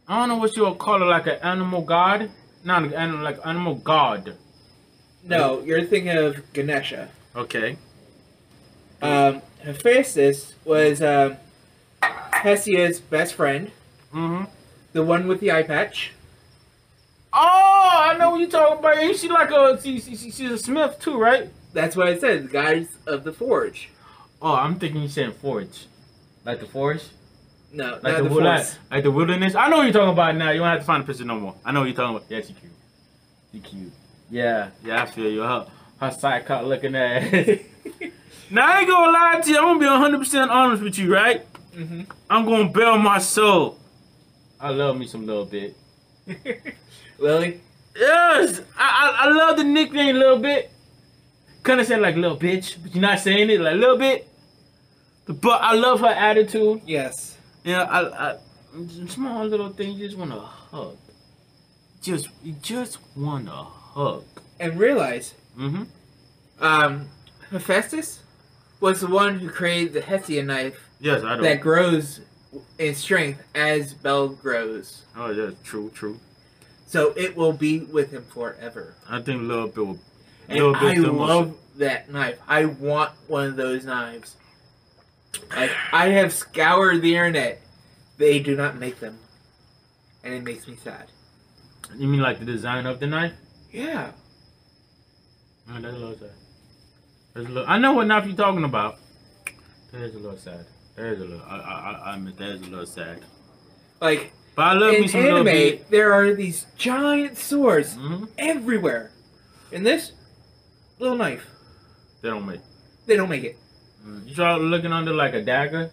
I 0.08 0.18
don't 0.18 0.28
know 0.30 0.36
what 0.36 0.56
you 0.56 0.64
would 0.64 0.78
call 0.78 1.02
it 1.02 1.06
like 1.06 1.26
an 1.26 1.38
animal 1.42 1.82
god? 1.82 2.30
Not 2.64 2.82
an 2.84 2.94
animal 2.94 3.22
like 3.24 3.38
animal 3.44 3.74
god. 3.76 4.34
no, 5.24 5.60
you're 5.62 5.84
thinking 5.84 6.16
of 6.16 6.42
Ganesha. 6.52 7.08
Okay. 7.36 7.76
Um, 9.02 9.42
Hephaestus 9.62 10.54
was 10.64 11.00
um, 11.02 11.36
Hestia's 12.42 13.00
best 13.00 13.34
friend, 13.34 13.70
Mm-hmm. 14.12 14.44
the 14.92 15.02
one 15.02 15.26
with 15.28 15.40
the 15.40 15.52
eye 15.52 15.62
patch. 15.62 16.12
Oh, 17.32 17.90
I 18.04 18.16
know 18.16 18.30
what 18.30 18.40
you're 18.40 18.48
talking 18.48 18.78
about. 18.78 18.96
Ain't 18.96 19.16
she 19.18 19.28
like 19.28 19.50
a 19.50 19.80
she, 19.82 20.00
she, 20.00 20.16
she- 20.16 20.30
she's 20.30 20.50
a 20.50 20.58
smith 20.58 20.98
too, 20.98 21.18
right? 21.18 21.48
That's 21.74 21.94
what 21.94 22.08
I 22.08 22.18
said, 22.18 22.44
the 22.44 22.48
goddess 22.48 22.88
of 23.06 23.24
the 23.24 23.32
forge. 23.32 23.90
Oh, 24.40 24.54
I'm 24.54 24.78
thinking 24.78 25.02
you 25.02 25.08
saying 25.08 25.32
forge, 25.32 25.86
Like 26.44 26.60
the 26.60 26.66
forest? 26.66 27.10
No, 27.70 27.98
Like 28.02 28.16
the, 28.16 28.22
the, 28.22 28.34
like, 28.34 28.66
like 28.90 29.02
the 29.04 29.10
wilderness. 29.10 29.54
I 29.54 29.68
know 29.68 29.76
what 29.78 29.82
you're 29.82 29.92
talking 29.92 30.12
about 30.14 30.34
now. 30.36 30.50
You 30.52 30.60
don't 30.60 30.68
have 30.68 30.78
to 30.80 30.86
find 30.86 31.02
a 31.02 31.06
picture 31.06 31.24
no 31.26 31.38
more. 31.38 31.54
I 31.66 31.70
know 31.72 31.80
what 31.80 31.86
you're 31.86 31.94
talking 31.96 32.16
about. 32.16 32.30
Yeah, 32.30 32.40
she 32.40 32.54
cute. 32.54 32.72
She 33.52 33.60
cute. 33.60 33.92
Yeah, 34.30 34.70
yeah, 34.82 35.02
I 35.02 35.06
feel 35.06 35.30
you. 35.30 35.42
Her, 35.42 35.66
her 36.00 36.10
side 36.10 36.46
cut 36.46 36.64
looking 36.66 36.94
at. 36.94 37.30
now 38.50 38.66
I 38.72 38.78
ain't 38.80 38.88
gonna 38.88 39.12
lie 39.12 39.40
to 39.42 39.50
you. 39.50 39.58
I'm 39.58 39.64
gonna 39.64 39.80
be 39.80 39.86
100 39.86 40.18
percent 40.18 40.50
honest 40.50 40.82
with 40.82 40.98
you, 40.98 41.12
right? 41.12 41.44
Hmm 41.74 42.02
I'm 42.30 42.44
gonna 42.44 42.68
bail 42.68 42.98
my 42.98 43.18
soul. 43.18 43.78
I 44.60 44.70
love 44.70 44.96
me 44.98 45.06
some 45.06 45.26
little 45.26 45.44
bit. 45.44 45.76
Lily? 47.18 47.60
Yes, 47.96 48.60
I, 48.76 48.86
I 49.22 49.26
I 49.26 49.30
love 49.32 49.56
the 49.56 49.64
nickname 49.64 50.16
little 50.16 50.38
bit. 50.38 50.70
Kinda 51.64 51.84
saying 51.84 52.00
like 52.02 52.16
little 52.16 52.36
bitch, 52.36 52.76
but 52.82 52.94
you're 52.94 53.02
not 53.02 53.18
saying 53.18 53.50
it 53.50 53.60
like 53.60 53.74
little 53.74 53.98
bit. 53.98 54.26
But 55.26 55.60
I 55.62 55.74
love 55.74 56.00
her 56.00 56.06
attitude. 56.06 56.80
Yes. 56.86 57.36
Yeah, 57.64 57.82
I, 57.82 58.30
I 58.32 58.36
small 59.08 59.44
little 59.46 59.68
thing. 59.70 59.92
You 59.92 60.06
just 60.06 60.16
want 60.18 60.32
a 60.32 60.36
hug. 60.40 60.96
Just, 62.00 62.28
you 62.42 62.54
just 62.62 62.98
want 63.16 63.48
a 63.48 63.52
hug. 63.94 64.24
And 64.60 64.78
realize, 64.78 65.34
Mm-hmm. 65.58 65.82
um, 66.64 67.08
Hephaestus 67.50 68.20
was 68.80 69.00
the 69.00 69.08
one 69.08 69.40
who 69.40 69.50
created 69.50 69.92
the 69.92 70.00
Hestia 70.00 70.42
knife 70.44 70.87
Yes, 71.00 71.22
I 71.22 71.36
know. 71.36 71.42
that 71.42 71.60
grows 71.60 72.20
in 72.78 72.94
strength 72.94 73.42
as 73.54 73.94
Bell 73.94 74.28
grows. 74.28 75.02
oh, 75.16 75.30
yeah, 75.30 75.50
true, 75.64 75.90
true. 75.94 76.18
So 76.86 77.12
it 77.16 77.36
will 77.36 77.52
be 77.52 77.80
with 77.80 78.10
him 78.10 78.24
forever. 78.24 78.94
I 79.08 79.20
think 79.20 79.42
little 79.42 79.68
bit 79.68 79.76
will. 79.86 79.98
And 80.48 80.58
Little 80.58 80.72
bit 80.72 80.98
I 80.98 81.10
love 81.10 81.56
that 81.76 82.10
knife. 82.10 82.38
I 82.48 82.64
want 82.64 83.12
one 83.26 83.46
of 83.46 83.56
those 83.56 83.84
knives. 83.84 84.36
Like 85.54 85.70
I 85.92 86.08
have 86.08 86.32
scoured 86.32 87.02
the 87.02 87.14
internet. 87.14 87.60
They 88.16 88.38
do 88.38 88.56
not 88.56 88.76
make 88.78 88.98
them. 89.00 89.18
And 90.24 90.32
it 90.32 90.42
makes 90.42 90.66
me 90.66 90.76
sad. 90.76 91.06
You 91.94 92.08
mean 92.08 92.20
like 92.20 92.38
the 92.38 92.46
design 92.46 92.86
of 92.86 93.00
the 93.00 93.06
knife? 93.06 93.34
Yeah. 93.70 94.12
Man, 95.66 95.82
that's 95.82 95.94
a 95.94 95.98
little 95.98 96.18
sad. 96.18 96.30
That's 97.34 97.46
a 97.46 97.50
little, 97.50 97.70
I 97.70 97.78
know 97.78 97.92
what 97.92 98.06
knife 98.06 98.26
you're 98.26 98.34
talking 98.34 98.64
about. 98.64 98.96
That 99.92 100.00
is 100.02 100.14
a 100.14 100.18
little 100.18 100.38
sad. 100.38 100.64
That 100.98 101.06
is 101.12 101.20
a 101.20 101.24
little. 101.24 101.42
I 101.48 101.56
I, 101.56 101.92
I 102.10 102.14
admit 102.16 102.36
that 102.38 102.48
is 102.48 102.60
a 102.62 102.64
little 102.64 102.86
sad. 102.86 103.20
Like 104.00 104.32
But 104.56 104.62
I 104.62 104.72
love 104.72 104.92
me 104.92 105.02
in 105.04 105.08
some 105.08 105.22
little 105.22 105.38
anime, 105.38 105.52
bit. 105.52 105.90
there 105.90 106.12
are 106.12 106.34
these 106.34 106.66
giant 106.76 107.38
swords 107.38 107.94
hmm 107.94 108.24
everywhere. 108.36 109.12
In 109.70 109.84
this 109.84 110.10
little 110.98 111.16
knife, 111.16 111.46
They 112.22 112.30
don't 112.30 112.44
make. 112.46 112.60
they 113.06 113.16
don't 113.16 113.28
make 113.28 113.44
it. 113.44 113.56
Mm. 114.04 114.28
You 114.28 114.34
try 114.34 114.56
looking 114.56 114.92
under 114.92 115.12
like 115.14 115.34
a 115.34 115.42
dagger. 115.42 115.92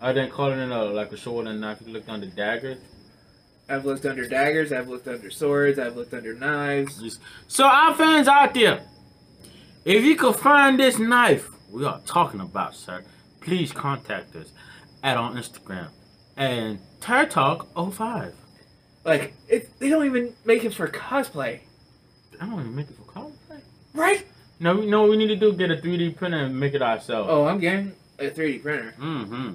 I 0.00 0.12
didn't 0.14 0.32
call 0.32 0.50
it 0.52 0.58
a 0.58 0.84
like 1.00 1.12
a 1.12 1.16
sword 1.18 1.46
and 1.46 1.60
knife. 1.60 1.78
You 1.84 1.92
looked 1.92 2.08
under 2.08 2.26
daggers. 2.26 2.78
I've 3.68 3.84
looked 3.84 4.06
under 4.06 4.26
daggers. 4.28 4.72
I've 4.72 4.88
looked 4.88 5.08
under 5.08 5.30
swords. 5.30 5.78
I've 5.78 5.96
looked 5.96 6.14
under 6.14 6.34
knives. 6.34 7.18
So 7.48 7.64
our 7.66 7.94
fans 7.94 8.28
out 8.28 8.54
there, 8.54 8.82
if 9.84 10.04
you 10.04 10.16
could 10.16 10.36
find 10.36 10.78
this 10.78 10.98
knife 10.98 11.50
we 11.70 11.84
are 11.84 12.00
talking 12.06 12.40
about, 12.40 12.74
sir, 12.74 13.02
please 13.44 13.72
contact 13.72 14.34
us 14.36 14.52
at 15.02 15.16
on 15.16 15.36
Instagram 15.36 15.88
and 16.36 16.78
Tor 17.00 17.26
Talk 17.26 17.68
05. 17.76 18.34
Like 19.04 19.34
it, 19.48 19.78
they 19.78 19.90
don't 19.90 20.06
even 20.06 20.34
make 20.44 20.64
it 20.64 20.74
for 20.74 20.88
cosplay, 20.88 21.60
I 22.40 22.46
don't 22.46 22.60
even 22.60 22.74
make 22.74 22.88
it 22.88 22.96
for 22.96 23.02
cosplay. 23.02 23.60
right? 23.92 24.26
No, 24.60 24.76
we 24.76 24.86
know 24.86 25.06
we 25.06 25.16
need 25.16 25.28
to 25.28 25.36
do 25.36 25.52
get 25.52 25.70
a 25.70 25.76
3D 25.76 26.16
printer 26.16 26.38
and 26.38 26.58
make 26.58 26.74
it 26.74 26.82
ourselves. 26.82 27.28
Oh, 27.30 27.46
I'm 27.46 27.58
getting 27.58 27.92
a 28.18 28.30
3D 28.30 28.62
printer, 28.62 28.94
Mm-hmm. 28.98 29.52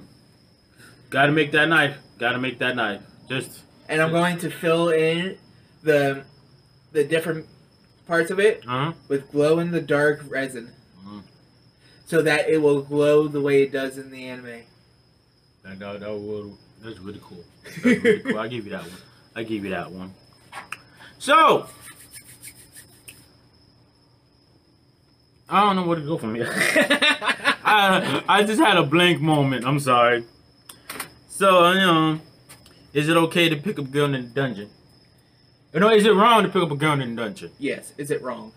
Gotta 1.08 1.32
make 1.32 1.50
that 1.52 1.68
knife. 1.68 1.96
Gotta 2.18 2.38
make 2.38 2.58
that 2.60 2.76
knife. 2.76 3.02
Just 3.28 3.64
and 3.88 4.00
I'm 4.00 4.12
going 4.12 4.38
to 4.38 4.50
fill 4.50 4.90
in 4.90 5.36
the 5.82 6.24
the 6.92 7.02
different 7.02 7.46
parts 8.06 8.30
of 8.30 8.38
it 8.38 8.62
uh-huh. 8.66 8.92
with 9.08 9.30
glow 9.32 9.58
in 9.58 9.72
the 9.72 9.80
dark 9.80 10.22
resin. 10.28 10.72
So 12.10 12.20
that 12.22 12.48
it 12.48 12.58
will 12.58 12.82
glow 12.82 13.28
the 13.28 13.40
way 13.40 13.62
it 13.62 13.70
does 13.70 13.96
in 13.96 14.10
the 14.10 14.26
anime. 14.26 14.62
That, 15.62 15.78
that, 15.78 16.00
that 16.00 16.56
that's 16.82 16.98
really 16.98 17.20
cool. 17.22 17.44
That's 17.62 17.84
really 17.84 18.18
cool. 18.24 18.38
I 18.40 18.48
give 18.48 18.64
you 18.64 18.72
that 18.72 18.82
one. 18.82 19.00
I 19.36 19.42
give 19.44 19.62
you 19.64 19.70
that 19.70 19.92
one. 19.92 20.12
So, 21.20 21.68
I 25.48 25.60
don't 25.60 25.76
know 25.76 25.86
where 25.86 26.00
to 26.00 26.04
go 26.04 26.18
from 26.18 26.34
here. 26.34 26.50
I 26.52 28.24
I 28.28 28.42
just 28.42 28.60
had 28.60 28.76
a 28.76 28.82
blank 28.82 29.20
moment. 29.20 29.64
I'm 29.64 29.78
sorry. 29.78 30.24
So, 31.28 31.64
um, 31.64 32.22
is 32.92 33.08
it 33.08 33.16
okay 33.16 33.48
to 33.48 33.56
pick 33.56 33.78
up 33.78 33.84
a 33.84 33.88
girl 33.88 34.06
in 34.06 34.12
the 34.22 34.22
dungeon? 34.22 34.68
You 35.72 35.78
know, 35.78 35.92
is 35.92 36.04
it 36.04 36.14
wrong 36.14 36.42
to 36.42 36.48
pick 36.48 36.60
up 36.62 36.72
a 36.72 36.76
girl 36.76 37.00
in 37.00 37.14
the 37.14 37.22
dungeon? 37.22 37.52
yes, 37.60 37.92
is 37.98 38.10
it 38.10 38.20
wrong? 38.20 38.50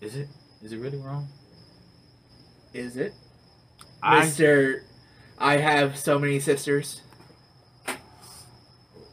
Is 0.00 0.14
it? 0.14 0.28
Is 0.62 0.72
it 0.72 0.78
really 0.78 0.98
wrong? 0.98 1.26
Is 2.72 2.96
it, 2.96 3.14
I 4.02 4.20
Mister? 4.20 4.84
I 5.38 5.56
have 5.56 5.96
so 5.98 6.18
many 6.18 6.38
sisters. 6.40 7.02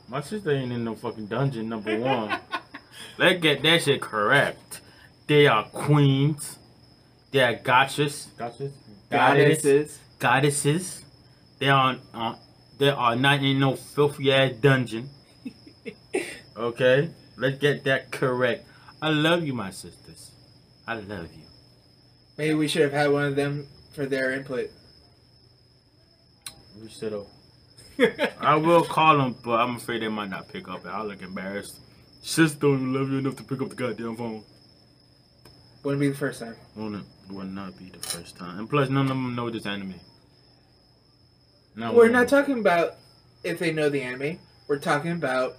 my 0.07 0.21
sister 0.21 0.51
ain't 0.51 0.71
in 0.71 0.83
no 0.83 0.95
fucking 0.95 1.27
dungeon. 1.27 1.69
Number 1.69 1.97
one. 1.99 2.39
Let's 3.17 3.41
get 3.41 3.63
that 3.63 3.81
shit 3.83 4.01
correct. 4.01 4.81
They 5.27 5.47
are 5.47 5.63
queens. 5.63 6.59
They 7.31 7.41
are 7.41 7.55
gotchas. 7.55 8.27
Gotchas? 8.37 8.71
Goddesses. 9.09 9.99
Goddesses. 10.19 11.03
They 11.59 11.69
are 11.69 11.97
uh, 12.13 12.35
they 12.77 12.89
are 12.89 13.15
not 13.15 13.43
in 13.43 13.59
no 13.59 13.75
filthy 13.75 14.31
ass 14.31 14.53
dungeon. 14.61 15.09
Okay? 16.57 17.11
Let's 17.37 17.59
get 17.59 17.83
that 17.83 18.11
correct. 18.11 18.65
I 18.99 19.09
love 19.09 19.45
you, 19.45 19.53
my 19.53 19.69
sisters. 19.69 20.31
I 20.87 20.95
love 20.95 21.29
you. 21.33 21.46
Maybe 22.37 22.53
we 22.53 22.67
should 22.67 22.83
have 22.83 22.93
had 22.93 23.11
one 23.11 23.25
of 23.25 23.35
them 23.35 23.67
for 23.93 24.05
their 24.05 24.31
input. 24.31 24.69
We 26.81 26.89
should 26.89 27.13
have. 27.13 27.25
I 28.39 28.55
will 28.55 28.83
call 28.83 29.17
them, 29.17 29.35
but 29.43 29.59
I'm 29.59 29.77
afraid 29.77 30.03
they 30.03 30.07
might 30.07 30.29
not 30.29 30.47
pick 30.49 30.67
up 30.69 30.81
and 30.81 30.91
I'll 30.91 31.07
look 31.07 31.21
embarrassed. 31.21 31.79
Sister 32.21 32.59
don't 32.59 32.75
even 32.75 32.93
love 32.93 33.09
you 33.09 33.17
enough 33.17 33.35
to 33.37 33.43
pick 33.43 33.61
up 33.61 33.69
the 33.69 33.75
goddamn 33.75 34.15
phone. 34.15 34.43
Wouldn't 35.83 36.01
be 36.01 36.09
the 36.09 36.15
first 36.15 36.41
time. 36.41 36.55
Won't 36.75 36.95
it 36.95 37.03
will 37.33 37.45
not 37.45 37.77
be 37.77 37.89
the 37.89 37.99
first 37.99 38.37
time. 38.37 38.59
And 38.59 38.69
plus 38.69 38.89
none 38.89 39.03
of 39.03 39.09
them 39.09 39.35
know 39.35 39.49
this 39.49 39.65
anime. 39.65 39.95
No, 41.75 41.93
We're 41.93 42.09
not 42.09 42.27
talking 42.27 42.59
about 42.59 42.95
if 43.43 43.59
they 43.59 43.71
know 43.71 43.89
the 43.89 44.01
anime. 44.01 44.39
We're 44.67 44.79
talking 44.79 45.11
about 45.11 45.57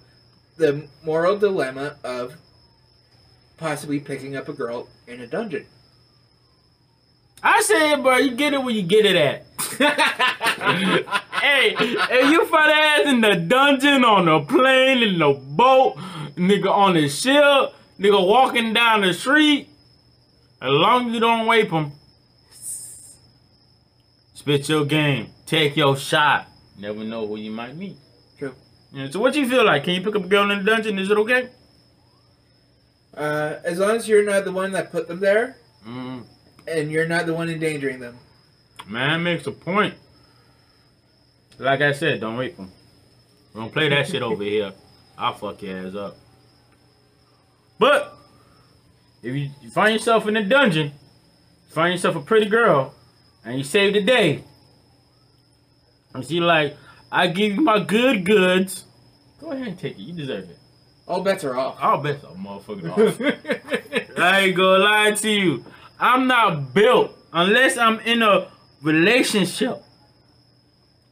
the 0.57 0.89
moral 1.05 1.39
dilemma 1.39 1.97
of 2.05 2.37
possibly 3.57 4.01
picking 4.01 4.37
up 4.37 4.49
a 4.49 4.53
girl 4.53 4.89
in 5.07 5.21
a 5.21 5.27
dungeon. 5.27 5.67
I 7.43 7.63
said, 7.63 8.03
bro, 8.03 8.17
you 8.17 8.33
get 8.33 8.53
it 8.53 8.63
where 8.63 8.75
you 8.75 8.83
get 8.83 9.07
it 9.07 9.17
at. 9.17 9.47
hey, 11.41 11.75
if 11.79 12.31
you 12.31 12.47
find 12.47 12.71
ass 12.73 13.07
in 13.07 13.21
the 13.21 13.37
dungeon, 13.37 14.05
on 14.05 14.27
the 14.27 14.41
plane, 14.41 15.03
in 15.03 15.19
the 15.19 15.33
boat, 15.33 15.97
nigga 16.37 16.71
on 16.71 16.95
the 16.95 17.09
ship, 17.09 17.75
nigga 17.99 18.27
walking 18.27 18.73
down 18.73 19.03
the 19.03 19.13
street, 19.15 19.69
as 20.61 20.71
long 20.71 21.09
as 21.09 21.15
you 21.15 21.21
don't 21.21 21.49
rape 21.49 21.71
them, 21.71 21.93
spit 24.35 24.69
your 24.69 24.85
game, 24.85 25.29
take 25.47 25.77
your 25.77 25.97
shot. 25.97 26.49
Never 26.79 27.05
know 27.05 27.27
who 27.27 27.37
you 27.37 27.51
might 27.51 27.77
meet. 27.77 27.97
True. 28.39 28.55
Yeah, 28.93 29.11
so 29.11 29.21
what 29.21 29.35
you 29.35 29.49
feel 29.49 29.65
like? 29.65 29.85
Can 29.85 29.95
you 29.95 30.03
pick 30.03 30.17
up 30.17 30.25
a 30.25 30.29
girl 30.29 30.51
in 30.51 30.59
the 30.59 30.65
dungeon? 30.65 30.99
Is 30.99 31.11
it 31.11 31.19
okay? 31.19 31.51
Uh, 33.17 33.57
as 33.65 33.79
long 33.79 33.97
as 33.97 34.09
you're 34.09 34.25
not 34.25 34.45
the 34.45 34.53
one 34.53 34.73
that 34.73 34.91
put 34.91 35.09
them 35.09 35.21
there, 35.21 35.57
Mm, 35.87 36.25
and 36.69 36.91
you're 36.91 37.07
not 37.07 37.27
the 37.27 37.35
one 37.35 37.49
endangering 37.49 38.01
them. 38.01 38.19
man 38.87 39.23
makes 39.23 39.47
a 39.47 39.53
point. 39.53 39.95
Like 41.59 41.81
I 41.81 41.93
said, 41.93 42.21
don't 42.21 42.37
rape. 42.37 42.59
We 42.59 42.67
don't 43.61 43.73
play 43.73 43.89
that 43.89 44.09
shit 44.09 44.23
over 44.23 44.43
here. 44.43 44.73
I'll 45.19 45.35
fuck 45.35 45.61
your 45.63 45.87
ass 45.87 45.95
up. 45.95 46.17
But 47.79 48.17
if 49.23 49.35
you, 49.35 49.71
find 49.71 49.95
yourself 49.95 50.29
in 50.29 50.37
a 50.37 50.45
dungeon, 50.45 50.93
find 51.71 51.93
yourself 51.93 52.17
a 52.17 52.21
pretty 52.21 52.49
girl, 52.49 52.95
and 53.45 53.59
you 53.59 53.65
save 53.65 53.95
the 53.95 54.03
day, 54.03 54.45
and 56.15 56.25
she 56.25 56.41
like, 56.41 56.77
I 57.11 57.29
give 57.29 57.55
you 57.55 57.61
my 57.63 57.81
good 57.81 58.25
goods. 58.25 58.85
Go 59.41 59.53
ahead 59.53 59.69
and 59.69 59.79
take 59.79 59.99
it. 59.99 60.03
You 60.03 60.13
deserve 60.13 60.51
it. 60.51 60.59
All 61.07 61.23
bets 61.23 61.43
are 61.43 61.57
off. 61.57 61.79
I'll 61.81 62.03
bet 62.03 62.21
some 62.21 62.45
motherfucking 62.45 62.91
off. 64.13 64.19
I 64.19 64.41
ain't 64.41 64.57
gonna 64.57 64.85
lie 64.85 65.13
to 65.13 65.31
you. 65.31 65.65
I'm 65.99 66.27
not 66.27 66.75
built 66.75 67.17
unless 67.33 67.77
I'm 67.77 68.01
in 68.01 68.23
a 68.23 68.49
relationship. 68.83 69.83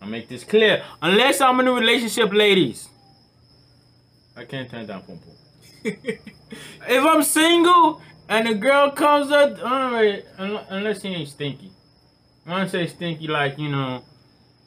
I 0.00 0.06
make 0.06 0.28
this 0.28 0.44
clear. 0.44 0.82
Unless 1.02 1.40
I'm 1.40 1.58
in 1.60 1.68
a 1.68 1.72
relationship, 1.72 2.32
ladies. 2.32 2.88
I 4.36 4.44
can't 4.44 4.70
turn 4.70 4.86
down 4.86 5.02
pum. 5.02 5.20
If 6.88 7.04
I'm 7.04 7.22
single 7.22 8.00
and 8.28 8.48
a 8.48 8.54
girl 8.54 8.90
comes 8.90 9.30
up, 9.30 9.58
alright, 9.58 10.24
unless 10.38 11.02
she 11.02 11.08
ain't 11.08 11.28
stinky. 11.28 11.72
When 12.44 12.56
I 12.56 12.66
say 12.66 12.86
stinky, 12.86 13.26
like 13.26 13.58
you 13.58 13.68
know, 13.68 14.04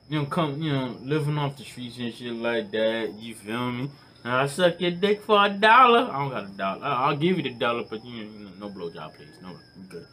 you 0.09 0.19
know, 0.19 0.25
come, 0.25 0.61
you 0.61 0.73
know, 0.73 0.97
living 1.01 1.37
off 1.37 1.55
the 1.57 1.63
streets 1.63 1.97
and 1.97 2.13
shit 2.13 2.33
like 2.33 2.71
that. 2.71 3.13
You 3.17 3.35
feel 3.35 3.71
me? 3.71 3.89
I 4.23 4.47
suck 4.47 4.79
your 4.81 4.91
dick 4.91 5.21
for 5.23 5.45
a 5.45 5.49
dollar. 5.49 6.09
I 6.11 6.19
don't 6.19 6.29
got 6.29 6.43
a 6.43 6.57
dollar. 6.57 6.79
I'll 6.83 7.15
give 7.15 7.37
you 7.37 7.43
the 7.43 7.53
dollar, 7.53 7.83
but 7.89 8.03
you 8.05 8.25
know, 8.25 8.49
no 8.59 8.69
blowjob, 8.69 9.15
please. 9.15 9.39
No, 9.41 9.49
I'm 9.49 9.87
good. 9.87 10.05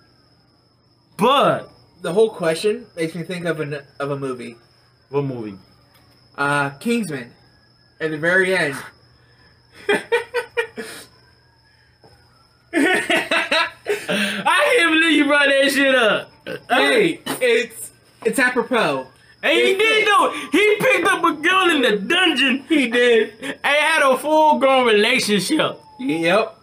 But 1.18 1.70
the 2.02 2.12
whole 2.12 2.30
question 2.30 2.86
makes 2.96 3.14
me 3.14 3.22
think 3.22 3.46
of 3.46 3.60
an 3.60 3.80
of 3.98 4.10
a 4.10 4.18
movie. 4.18 4.56
what 5.10 5.24
movie? 5.24 5.56
Uh, 6.36 6.70
Kingsman. 6.70 7.32
At 8.00 8.10
the 8.10 8.18
very 8.18 8.54
end. 8.54 8.76
I 12.72 14.74
can't 14.76 14.92
believe 14.92 15.12
you 15.12 15.24
brought 15.24 15.46
that 15.46 15.70
shit 15.72 15.94
up. 15.94 16.30
hey, 16.70 17.20
it's 17.40 17.90
it's 18.24 18.38
apropos. 18.38 19.06
And 19.50 19.58
he 19.66 19.74
did 19.76 20.06
though. 20.06 20.32
He 20.52 20.76
picked 20.80 21.06
up 21.06 21.24
a 21.24 21.32
girl 21.34 21.70
in 21.70 21.82
the 21.82 21.96
dungeon. 22.06 22.64
He 22.68 22.88
did. 22.88 23.34
And 23.42 23.56
had 23.64 24.02
a 24.02 24.16
full 24.18 24.58
grown 24.58 24.86
relationship. 24.86 25.80
Yep. 26.00 26.58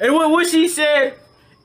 And 0.00 0.14
what, 0.14 0.30
what 0.30 0.46
she 0.48 0.68
said, 0.68 1.14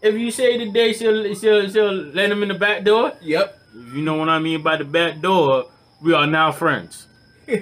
if 0.02 0.16
you 0.16 0.30
say 0.32 0.58
today, 0.58 0.94
she'll, 0.94 1.34
she'll, 1.34 1.70
she'll 1.70 1.94
let 1.94 2.32
him 2.32 2.44
in 2.44 2.50
the 2.50 2.56
back 2.56 2.84
door. 2.84 3.14
Yep. 3.22 3.60
If 3.76 3.94
you 3.96 4.02
know 4.04 4.16
what 4.16 4.30
I 4.30 4.40
mean 4.40 4.62
by 4.62 4.78
the 4.78 4.86
back 4.86 5.22
door, 5.22 5.66
we 6.02 6.14
are 6.14 6.28
now 6.28 6.52
friends. 6.52 7.08
I, 7.50 7.56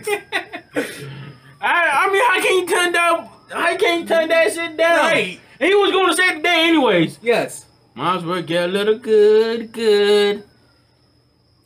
I 1.62 2.10
mean, 2.12 2.24
how 2.26 2.42
can 2.42 2.54
you 2.60 2.68
turn 2.68 2.92
down? 2.92 3.30
How 3.50 3.78
can 3.78 4.02
you 4.02 4.06
turn 4.08 4.30
that 4.30 4.52
shit 4.52 4.76
down? 4.78 4.98
Right. 4.98 5.40
And 5.60 5.70
he 5.70 5.76
was 5.76 5.92
going 5.92 6.10
to 6.10 6.16
say 6.16 6.36
today 6.36 6.66
anyways. 6.68 7.20
yes. 7.22 7.66
Might 7.96 8.18
as 8.18 8.26
well 8.26 8.42
get 8.42 8.66
a 8.66 8.68
little 8.68 8.98
good, 8.98 9.72
good. 9.72 10.44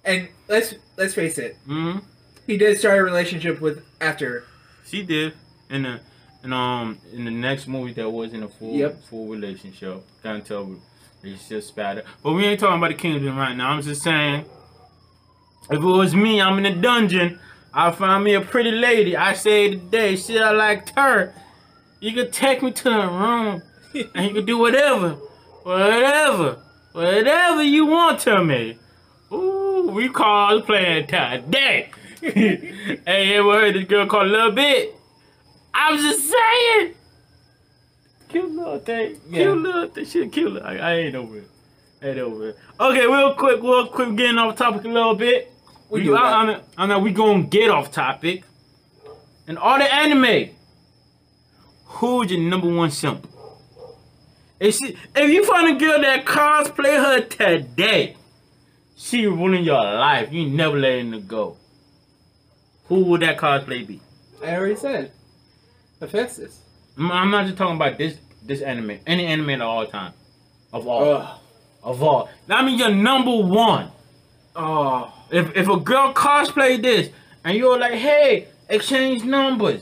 And 0.10 0.28
let's 0.48 0.74
let's 0.98 1.14
face 1.14 1.38
it. 1.38 1.56
hmm 1.66 2.00
He 2.48 2.58
did 2.58 2.78
start 2.80 2.98
a 3.00 3.04
relationship 3.04 3.62
with 3.62 3.84
after. 4.02 4.44
She 4.86 5.04
did 5.04 5.34
in 5.70 5.84
the 5.84 6.00
And 6.44 6.54
um, 6.54 6.98
in 7.14 7.26
the 7.26 7.32
next 7.32 7.68
movie, 7.68 7.94
that 7.94 8.10
was 8.10 8.34
in 8.34 8.42
a 8.44 8.48
full 8.48 8.76
Yep. 8.76 9.04
full 9.10 9.28
relationship. 9.28 10.02
Can't 10.24 10.44
tell 10.46 10.64
relationship 11.22 11.64
spatter. 11.64 12.04
But 12.24 12.32
we 12.34 12.46
ain't 12.46 12.60
talking 12.60 12.78
about 12.78 12.88
the 12.90 12.96
kingdom 12.98 13.38
right 13.38 13.56
now. 13.56 13.70
I'm 13.72 13.82
just 13.82 14.02
saying, 14.02 14.46
if 15.70 15.78
it 15.80 15.94
was 16.02 16.16
me, 16.16 16.42
I'm 16.42 16.58
in 16.58 16.66
a 16.66 16.76
dungeon. 16.82 17.40
I 17.72 17.92
find 17.92 18.24
me 18.24 18.34
a 18.34 18.42
pretty 18.42 18.72
lady. 18.72 19.16
I 19.16 19.34
say 19.34 19.70
today, 19.76 20.16
shit, 20.16 20.42
I 20.42 20.52
liked 20.52 20.90
her. 20.98 21.36
You 22.00 22.14
could 22.14 22.32
take 22.34 22.64
me 22.64 22.72
to 22.72 22.84
the 22.84 23.08
room, 23.22 23.62
and 24.16 24.26
you 24.28 24.34
could 24.34 24.48
do 24.48 24.58
whatever, 24.58 25.10
whatever, 25.64 26.58
whatever 26.94 27.62
you 27.62 27.86
want 27.86 28.20
to 28.22 28.44
me. 28.44 28.80
Ooh, 29.32 29.59
we 29.88 30.10
call 30.10 30.62
playing 30.62 31.08
today. 31.08 31.92
hey, 32.22 33.36
ever 33.36 33.54
heard 33.54 33.76
this 33.76 33.86
girl 33.86 34.06
called 34.08 34.28
Little 34.28 34.52
Bit? 34.52 34.96
I 35.74 35.92
was 35.92 36.02
just 36.02 36.30
saying. 36.30 36.94
Cute 38.28 38.52
little 38.52 38.80
thing. 38.80 39.20
Yeah. 39.30 39.44
Cute 39.44 39.58
little 39.58 39.88
thing. 39.88 40.06
Shit, 40.06 40.32
cute 40.32 40.52
little. 40.52 40.68
I, 40.68 40.76
I 40.78 40.94
ain't 40.96 41.16
over 41.16 41.38
it. 41.38 41.48
Ain't 42.02 42.20
over 42.20 42.50
it. 42.50 42.58
Okay, 42.80 43.06
real 43.08 43.34
quick, 43.34 43.62
real 43.62 43.88
quick, 43.88 44.16
getting 44.16 44.38
off 44.38 44.56
topic 44.56 44.84
a 44.86 44.88
little 44.88 45.16
bit. 45.16 45.52
We 45.90 46.02
We, 46.02 46.06
do 46.08 46.16
I, 46.16 46.46
that. 46.46 46.64
I, 46.78 46.86
know, 46.86 46.96
I 46.96 46.98
we 47.00 47.12
gonna 47.12 47.44
get 47.44 47.70
off 47.70 47.92
topic. 47.92 48.44
And 49.48 49.58
all 49.58 49.78
the 49.78 49.92
anime. 49.92 50.56
Who's 51.86 52.32
your 52.32 52.40
number 52.40 52.72
one 52.72 52.92
simp? 52.92 53.28
If, 54.60 54.76
she, 54.76 54.96
if 55.16 55.30
you 55.30 55.46
find 55.46 55.76
a 55.76 55.80
girl 55.80 56.00
that 56.02 56.26
cosplay 56.26 56.98
her 56.98 57.22
today, 57.22 58.16
she 59.00 59.26
ruining 59.26 59.64
your 59.64 59.82
life. 59.82 60.32
You 60.32 60.50
never 60.50 60.78
letting 60.78 61.14
her 61.14 61.20
go. 61.20 61.58
Who 62.88 63.06
would 63.06 63.22
that 63.22 63.38
cosplay 63.38 63.88
be? 63.88 64.02
I 64.44 64.56
already 64.56 64.76
said. 64.76 65.12
Hephaestus. 66.02 66.60
I'm 66.98 67.12
I'm 67.12 67.32
not 67.32 67.46
just 67.46 67.58
talking 67.58 67.78
about 67.78 67.98
this 67.98 68.18
this 68.44 68.62
anime. 68.62 69.00
Any 69.08 69.26
anime 69.26 69.62
of 69.62 69.62
all 69.62 69.88
time. 69.88 70.14
Of 70.74 70.86
all. 70.86 71.04
Oh. 71.04 71.42
Of 71.82 72.04
all. 72.04 72.30
I 72.50 72.64
mean 72.64 72.78
your 72.78 72.92
number 72.92 73.38
one. 73.38 73.92
Oh. 74.56 75.14
If 75.32 75.56
if 75.56 75.70
a 75.70 75.78
girl 75.80 76.14
cosplay 76.14 76.82
this 76.82 77.10
and 77.46 77.58
you're 77.58 77.80
like, 77.80 77.94
hey, 77.94 78.50
exchange 78.68 79.24
numbers. 79.24 79.82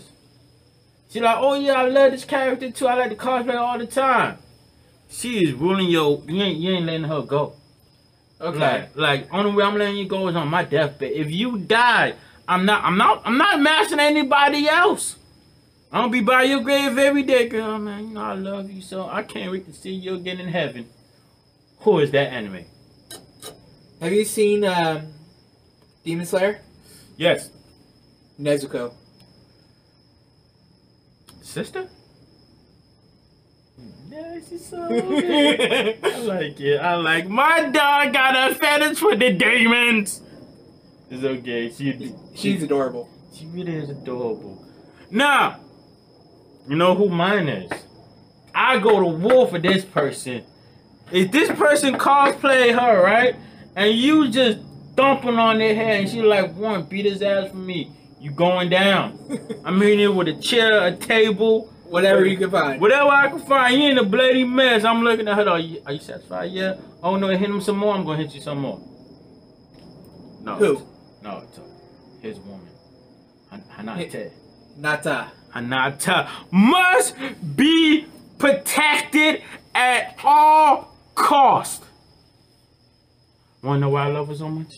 She's 1.10 1.24
like, 1.24 1.38
oh 1.40 1.56
yeah, 1.56 1.74
I 1.74 1.88
love 1.88 2.12
this 2.12 2.24
character 2.26 2.70
too. 2.70 2.88
I 2.88 2.94
like 2.96 3.10
to 3.10 3.16
cosplay 3.16 3.56
all 3.56 3.80
the 3.80 3.88
time. 3.88 4.38
She 5.10 5.44
is 5.44 5.54
ruling 5.54 5.90
your 5.90 6.22
you 6.28 6.42
ain't 6.42 6.60
you 6.60 6.72
ain't 6.74 6.86
letting 6.86 7.06
her 7.06 7.24
go. 7.24 7.57
Okay. 8.40 8.60
Like 8.60 8.96
like 8.96 9.34
only 9.34 9.52
way 9.54 9.64
I'm 9.64 9.78
letting 9.78 9.98
you 9.98 10.08
go 10.08 10.28
is 10.28 10.36
on 10.36 10.48
my 10.48 10.64
deathbed. 10.64 11.12
If 11.12 11.32
you 11.32 11.58
die, 11.58 12.14
I'm 12.48 12.66
not 12.66 12.84
I'm 12.84 12.98
not 12.98 13.22
I'm 13.26 13.38
not 13.38 13.60
mashing 13.60 14.00
anybody 14.00 14.68
else. 14.68 15.16
I'm 15.92 16.02
gonna 16.02 16.12
be 16.12 16.22
by 16.22 16.44
your 16.44 16.62
grave 16.62 16.98
every 16.98 17.24
day, 17.24 17.48
girl, 17.48 17.80
man. 17.80 18.10
You 18.10 18.14
know 18.14 18.22
I 18.22 18.34
love 18.34 18.70
you 18.70 18.82
so 18.82 19.08
I 19.08 19.24
can't 19.24 19.52
wait 19.52 19.66
to 19.66 19.74
see 19.74 19.92
you 19.92 20.16
again 20.16 20.40
in 20.40 20.50
heaven. 20.50 20.88
Who 21.80 22.00
is 22.00 22.12
that 22.12 22.32
anime? 22.34 22.66
Have 24.02 24.12
you 24.12 24.26
seen 24.26 24.64
um, 24.66 25.14
Demon 26.04 26.26
Slayer? 26.26 26.62
Yes. 27.16 27.50
Nezuko. 28.40 28.94
Sister? 31.42 31.90
Yeah, 34.18 34.40
she's 34.50 34.66
so 34.66 34.88
good. 34.90 36.00
I 36.04 36.18
like 36.20 36.60
it. 36.60 36.78
I 36.80 36.96
like 36.96 37.28
my 37.28 37.70
dog 37.70 38.14
got 38.14 38.52
a 38.52 38.56
fetish 38.56 38.98
for 38.98 39.16
the 39.16 39.32
demons. 39.32 40.22
It's 41.12 41.24
okay. 41.24 41.70
She 41.72 42.14
She's 42.36 42.64
adorable. 42.64 43.08
she 43.34 43.46
really 43.48 43.76
is 43.76 43.90
adorable. 43.92 44.66
Now, 45.12 45.60
you 46.68 46.76
know 46.76 46.96
who 46.96 47.10
mine 47.10 47.48
is. 47.48 47.72
I 48.56 48.80
go 48.80 49.00
to 49.00 49.06
war 49.06 49.48
for 49.48 49.60
this 49.60 49.86
person. 49.86 50.44
If 51.12 51.32
this 51.32 51.50
person 51.52 51.94
cosplay 51.96 52.78
her, 52.78 53.04
right? 53.04 53.36
And 53.76 53.96
you 53.96 54.30
just 54.30 54.60
thumping 54.96 55.38
on 55.38 55.60
their 55.60 55.76
head 55.76 56.02
and 56.02 56.10
she 56.10 56.22
like, 56.24 56.56
one, 56.56 56.84
beat 56.86 57.06
his 57.06 57.22
ass 57.22 57.52
for 57.52 57.58
me. 57.58 57.92
You 58.20 58.32
going 58.32 58.70
down. 58.70 59.20
I'm 59.64 59.80
hitting 59.80 60.00
it 60.00 60.08
with 60.14 60.28
a 60.28 60.34
chair, 60.42 60.88
a 60.88 60.96
table, 60.96 61.72
Whatever 61.90 62.26
you 62.26 62.38
can 62.38 62.52
find. 62.52 62.82
Whatever 62.82 63.10
I 63.10 63.30
can 63.30 63.40
find, 63.40 63.82
you 63.82 63.90
in 63.92 63.98
a 63.98 64.04
bloody 64.04 64.44
mess. 64.44 64.84
I'm 64.84 65.02
looking 65.04 65.28
at 65.28 65.36
her. 65.38 65.50
Are 65.50 65.60
you, 65.60 65.82
are 65.86 65.94
you 65.94 66.00
satisfied? 66.00 66.52
Yeah. 66.52 66.76
Oh 67.02 67.16
no, 67.16 67.28
hit 67.30 67.42
him 67.50 67.62
some 67.62 67.78
more. 67.78 67.96
I'm 67.96 68.04
gonna 68.06 68.18
hit 68.24 68.34
you 68.36 68.42
some 68.42 68.60
more. 68.60 68.80
No. 70.42 70.56
Who? 70.56 70.82
No, 71.24 71.44
it's 71.44 71.60
his 72.22 72.40
woman. 72.40 72.68
Han- 73.52 73.64
Hanate. 73.78 74.32
Nata. 74.78 75.32
Hinata 75.56 76.30
must 76.52 77.16
be 77.56 78.06
protected 78.38 79.42
at 79.74 80.16
all 80.24 80.96
cost. 81.16 81.84
Wanna 83.64 83.80
know 83.80 83.90
why 83.90 84.04
I 84.06 84.08
love 84.08 84.28
her 84.28 84.36
so 84.36 84.50
much? 84.50 84.72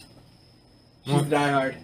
She's 1.05 1.13
What? 1.13 1.25
diehard. 1.29 1.75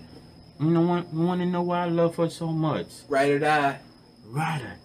You 0.59 0.67
know 0.71 0.81
what? 0.81 1.07
Wanna 1.13 1.45
know 1.45 1.61
why 1.63 1.81
I 1.83 1.89
love 1.89 2.15
her 2.17 2.29
so 2.29 2.47
much? 2.47 2.87
Ride 3.09 3.31
or 3.31 3.39
die. 3.39 3.79
Ryder. 4.27 4.77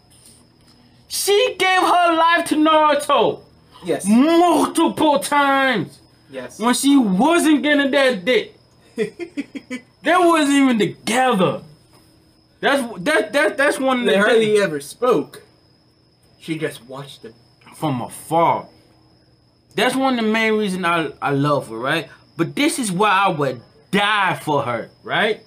She 1.13 1.57
gave 1.59 1.81
her 1.83 2.17
life 2.17 2.45
to 2.47 2.55
Naruto 2.57 3.41
Yes. 3.85 4.05
multiple 4.07 5.19
times 5.19 5.99
Yes. 6.31 6.59
when 6.61 6.73
she 6.75 6.97
wasn't 6.97 7.63
getting 7.65 7.91
that 7.91 8.25
dick. 8.25 8.55
They 10.03 10.17
wasn't 10.17 10.57
even 10.57 10.79
together. 10.79 11.61
That's 12.61 12.83
that 13.01 13.33
that 13.35 13.57
that's 13.59 13.79
one 13.79 13.99
of 14.01 14.05
the 14.07 14.13
they 14.13 14.17
things 14.17 14.27
hardly 14.27 14.59
ever 14.63 14.81
spoke. 14.81 15.43
She 16.39 16.57
just 16.59 16.83
watched 16.87 17.23
them. 17.23 17.35
from 17.75 18.01
afar. 18.01 18.67
That's 19.75 19.95
one 19.97 20.19
of 20.19 20.25
the 20.25 20.31
main 20.31 20.55
reasons 20.55 20.85
I 20.87 21.13
I 21.21 21.31
love 21.33 21.69
her, 21.69 21.77
right? 21.77 22.09
But 22.39 22.55
this 22.57 22.79
is 22.79 22.91
why 22.91 23.11
I 23.11 23.29
would 23.29 23.61
die 23.91 24.39
for 24.43 24.63
her, 24.63 24.89
right? 25.03 25.41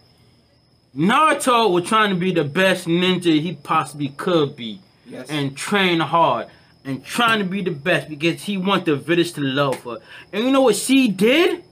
Naruto 0.96 1.72
was 1.72 1.86
trying 1.86 2.12
to 2.12 2.16
be 2.16 2.32
the 2.32 2.44
best 2.44 2.86
ninja 2.88 3.42
he 3.42 3.54
possibly 3.54 4.10
could 4.10 4.56
be. 4.56 4.80
Yes. 5.06 5.28
and 5.30 5.56
train 5.56 6.00
hard 6.00 6.48
and 6.86 7.04
trying 7.04 7.40
to 7.40 7.46
be 7.46 7.62
the 7.62 7.72
best 7.72 8.10
because 8.10 8.42
he 8.42 8.58
wants 8.58 8.86
the 8.86 8.96
village 8.96 9.34
to 9.34 9.42
love 9.42 9.84
her. 9.84 9.98
And 10.32 10.46
you 10.46 10.52
know 10.52 10.62
what 10.62 10.76
she 10.76 11.08
did? 11.10 11.64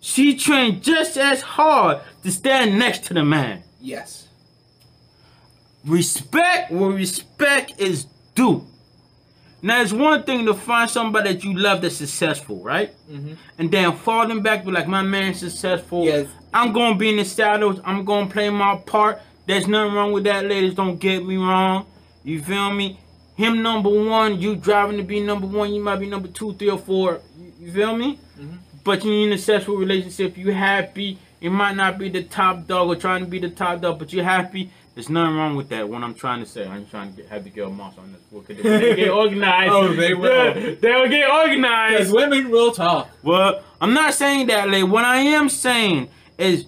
She 0.00 0.36
trained 0.36 0.82
just 0.82 1.16
as 1.16 1.40
hard 1.40 2.00
to 2.22 2.30
stand 2.30 2.78
next 2.78 3.04
to 3.06 3.14
the 3.14 3.24
man. 3.24 3.62
yes. 3.80 4.20
Respect 5.84 6.70
where 6.72 6.90
respect 6.90 7.74
is 7.78 8.06
due. 8.34 8.66
Now 9.60 9.82
it's 9.82 9.92
one 9.92 10.22
thing 10.22 10.46
to 10.46 10.54
find 10.54 10.88
somebody 10.88 11.34
that 11.34 11.44
you 11.44 11.54
love 11.58 11.82
that's 11.82 11.96
successful, 11.96 12.62
right? 12.62 12.90
Mhm. 13.10 13.36
And 13.58 13.70
then 13.70 13.94
falling 13.96 14.40
back, 14.42 14.64
be 14.64 14.70
like, 14.70 14.88
my 14.88 15.02
man's 15.02 15.40
successful. 15.40 16.04
Yes. 16.04 16.26
I'm 16.54 16.72
gonna 16.72 16.96
be 16.96 17.10
in 17.10 17.16
the 17.16 17.24
shadows. 17.24 17.80
I'm 17.84 18.04
gonna 18.04 18.30
play 18.30 18.48
my 18.50 18.76
part. 18.86 19.20
There's 19.46 19.66
nothing 19.66 19.92
wrong 19.94 20.12
with 20.12 20.24
that, 20.24 20.46
ladies. 20.46 20.74
Don't 20.74 20.96
get 20.98 21.24
me 21.24 21.36
wrong. 21.36 21.84
You 22.24 22.42
feel 22.42 22.72
me? 22.72 22.98
Him 23.36 23.62
number 23.62 23.90
one, 23.90 24.40
you 24.40 24.56
driving 24.56 24.96
to 24.96 25.02
be 25.02 25.20
number 25.20 25.46
one. 25.46 25.72
You 25.74 25.82
might 25.82 25.96
be 25.96 26.06
number 26.08 26.28
two, 26.28 26.54
three, 26.54 26.70
or 26.70 26.78
four. 26.78 27.20
You, 27.38 27.52
you 27.66 27.72
feel 27.72 27.96
me? 27.96 28.18
Mhm. 28.40 28.58
But 28.84 29.04
you're 29.04 29.26
in 29.26 29.32
a 29.32 29.38
successful 29.38 29.76
relationship. 29.76 30.36
You 30.38 30.52
happy. 30.52 31.18
It 31.40 31.50
might 31.50 31.76
not 31.76 31.98
be 31.98 32.08
the 32.08 32.22
top 32.22 32.66
dog 32.66 32.88
or 32.88 32.96
trying 32.96 33.20
to 33.24 33.26
be 33.30 33.38
the 33.38 33.50
top 33.50 33.80
dog, 33.82 33.98
but 33.98 34.12
you're 34.12 34.24
happy. 34.24 34.70
There's 34.94 35.10
nothing 35.10 35.36
wrong 35.36 35.56
with 35.56 35.68
that. 35.70 35.88
What 35.88 36.02
I'm 36.02 36.14
trying 36.14 36.40
to 36.40 36.46
say, 36.46 36.66
I'm 36.66 36.86
trying 36.86 37.10
to 37.10 37.16
get, 37.22 37.28
have 37.30 37.42
the 37.44 37.50
girl 37.50 37.68
moss 37.70 37.98
on 37.98 38.12
this. 38.12 38.20
What 38.30 38.46
could 38.46 38.58
they, 38.58 38.62
they 38.62 38.96
get 38.96 39.10
organized? 39.10 39.72
Oh, 39.72 39.92
they 39.92 40.14
will. 40.22 40.54
They'll, 40.54 40.76
they'll 40.76 41.08
get 41.08 41.28
organized. 41.30 41.98
Because 41.98 42.12
women 42.12 42.50
will 42.50 42.70
talk. 42.72 43.10
Well, 43.22 43.60
I'm 43.80 43.92
not 43.92 44.14
saying 44.14 44.46
that, 44.46 44.70
like, 44.70 44.86
what 44.86 45.04
I 45.04 45.16
am 45.18 45.48
saying 45.48 46.08
is 46.38 46.66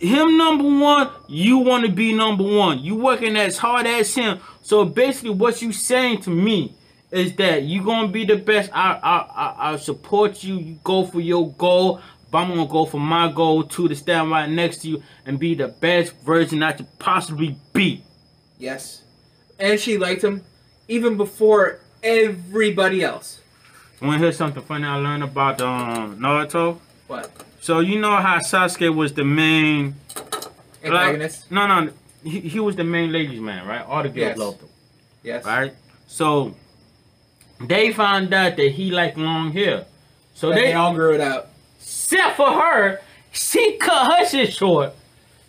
him 0.00 0.38
number 0.38 0.64
one, 0.64 1.10
you 1.28 1.58
want 1.58 1.84
to 1.84 1.92
be 1.92 2.12
number 2.14 2.42
one. 2.42 2.78
You 2.80 2.96
working 2.96 3.36
as 3.36 3.58
hard 3.58 3.86
as 3.86 4.14
him. 4.14 4.40
So 4.62 4.84
basically, 4.84 5.30
what 5.30 5.60
you 5.60 5.72
saying 5.72 6.22
to 6.22 6.30
me 6.30 6.74
is 7.10 7.34
that 7.36 7.64
you 7.64 7.84
gonna 7.84 8.08
be 8.08 8.24
the 8.24 8.36
best. 8.36 8.70
I 8.72 8.98
I 9.02 9.16
I, 9.18 9.72
I 9.72 9.76
support 9.76 10.42
you. 10.42 10.56
You 10.58 10.78
go 10.82 11.04
for 11.04 11.20
your 11.20 11.52
goal. 11.52 12.00
But 12.30 12.38
I'm 12.38 12.48
gonna 12.50 12.66
go 12.66 12.86
for 12.86 13.00
my 13.00 13.30
goal 13.30 13.64
too 13.64 13.88
to 13.88 13.96
stand 13.96 14.30
right 14.30 14.48
next 14.48 14.82
to 14.82 14.88
you 14.88 15.02
and 15.26 15.38
be 15.38 15.54
the 15.54 15.68
best 15.68 16.14
version 16.22 16.62
I 16.62 16.72
could 16.72 16.86
possibly 16.98 17.56
be. 17.72 18.04
Yes. 18.58 19.02
And 19.58 19.78
she 19.80 19.98
liked 19.98 20.22
him 20.22 20.44
even 20.86 21.16
before 21.16 21.80
everybody 22.02 23.02
else. 23.02 23.40
Wanna 24.00 24.18
hear 24.18 24.32
something 24.32 24.62
funny 24.62 24.86
I 24.86 24.96
learned 24.96 25.24
about 25.24 25.60
um 25.60 26.18
Naruto? 26.20 26.78
What? 27.08 27.30
So 27.60 27.80
you 27.80 27.98
know 28.00 28.16
how 28.16 28.38
Sasuke 28.38 28.94
was 28.94 29.12
the 29.12 29.24
main 29.24 29.94
Antagonist? 30.82 31.50
No, 31.50 31.66
no, 31.66 31.92
he, 32.24 32.40
he 32.40 32.60
was 32.60 32.76
the 32.76 32.84
main 32.84 33.12
ladies 33.12 33.40
man, 33.40 33.66
right? 33.66 33.82
All 33.86 34.02
the 34.02 34.08
girls 34.08 34.16
Yes. 34.28 34.38
loved 34.38 34.60
him, 34.62 34.68
yes. 35.22 35.44
right? 35.44 35.74
So 36.06 36.54
they 37.60 37.92
found 37.92 38.32
out 38.32 38.56
that 38.56 38.72
he 38.72 38.90
liked 38.90 39.18
long 39.18 39.52
hair. 39.52 39.84
So 40.34 40.50
they, 40.50 40.66
they 40.68 40.72
all 40.72 40.94
grew 40.94 41.14
it 41.14 41.20
out. 41.20 41.48
except 41.80 42.36
for 42.36 42.50
her, 42.50 43.00
she 43.32 43.76
cut 43.76 44.10
her 44.12 44.26
shit 44.26 44.52
short. 44.52 44.94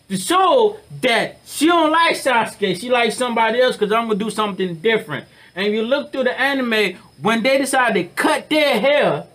to 0.10 0.18
show 0.18 0.78
that 1.02 1.40
she 1.46 1.68
don't 1.68 1.92
like 1.92 2.18
Sasuke. 2.18 2.78
She 2.80 2.90
likes 2.90 3.16
somebody 3.16 3.62
else 3.62 3.78
because 3.78 3.94
I'm 3.94 4.08
gonna 4.08 4.20
do 4.20 4.30
something 4.30 4.76
different. 4.76 5.26
And 5.56 5.66
if 5.68 5.74
you 5.74 5.84
look 5.84 6.12
through 6.12 6.26
the 6.26 6.38
anime, 6.40 6.98
when 7.22 7.42
they 7.44 7.58
decide 7.58 7.94
to 7.94 8.04
cut 8.04 8.50
their 8.50 8.80
hair, 8.82 9.26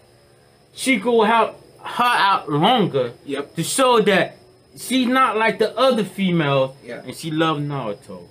she 0.75 0.97
go 0.99 1.23
help 1.25 1.63
her 1.87 2.05
out 2.05 2.51
longer 2.51 3.13
Yep. 3.25 3.55
to 3.57 3.63
show 3.63 4.01
that 4.03 4.37
she's 4.77 5.07
not 5.07 5.37
like 5.37 5.59
the 5.59 5.77
other 5.79 6.05
females 6.05 6.75
Yeah. 6.85 7.03
and 7.05 7.15
she 7.17 7.31
loved 7.31 7.63
Naruto. 7.63 8.27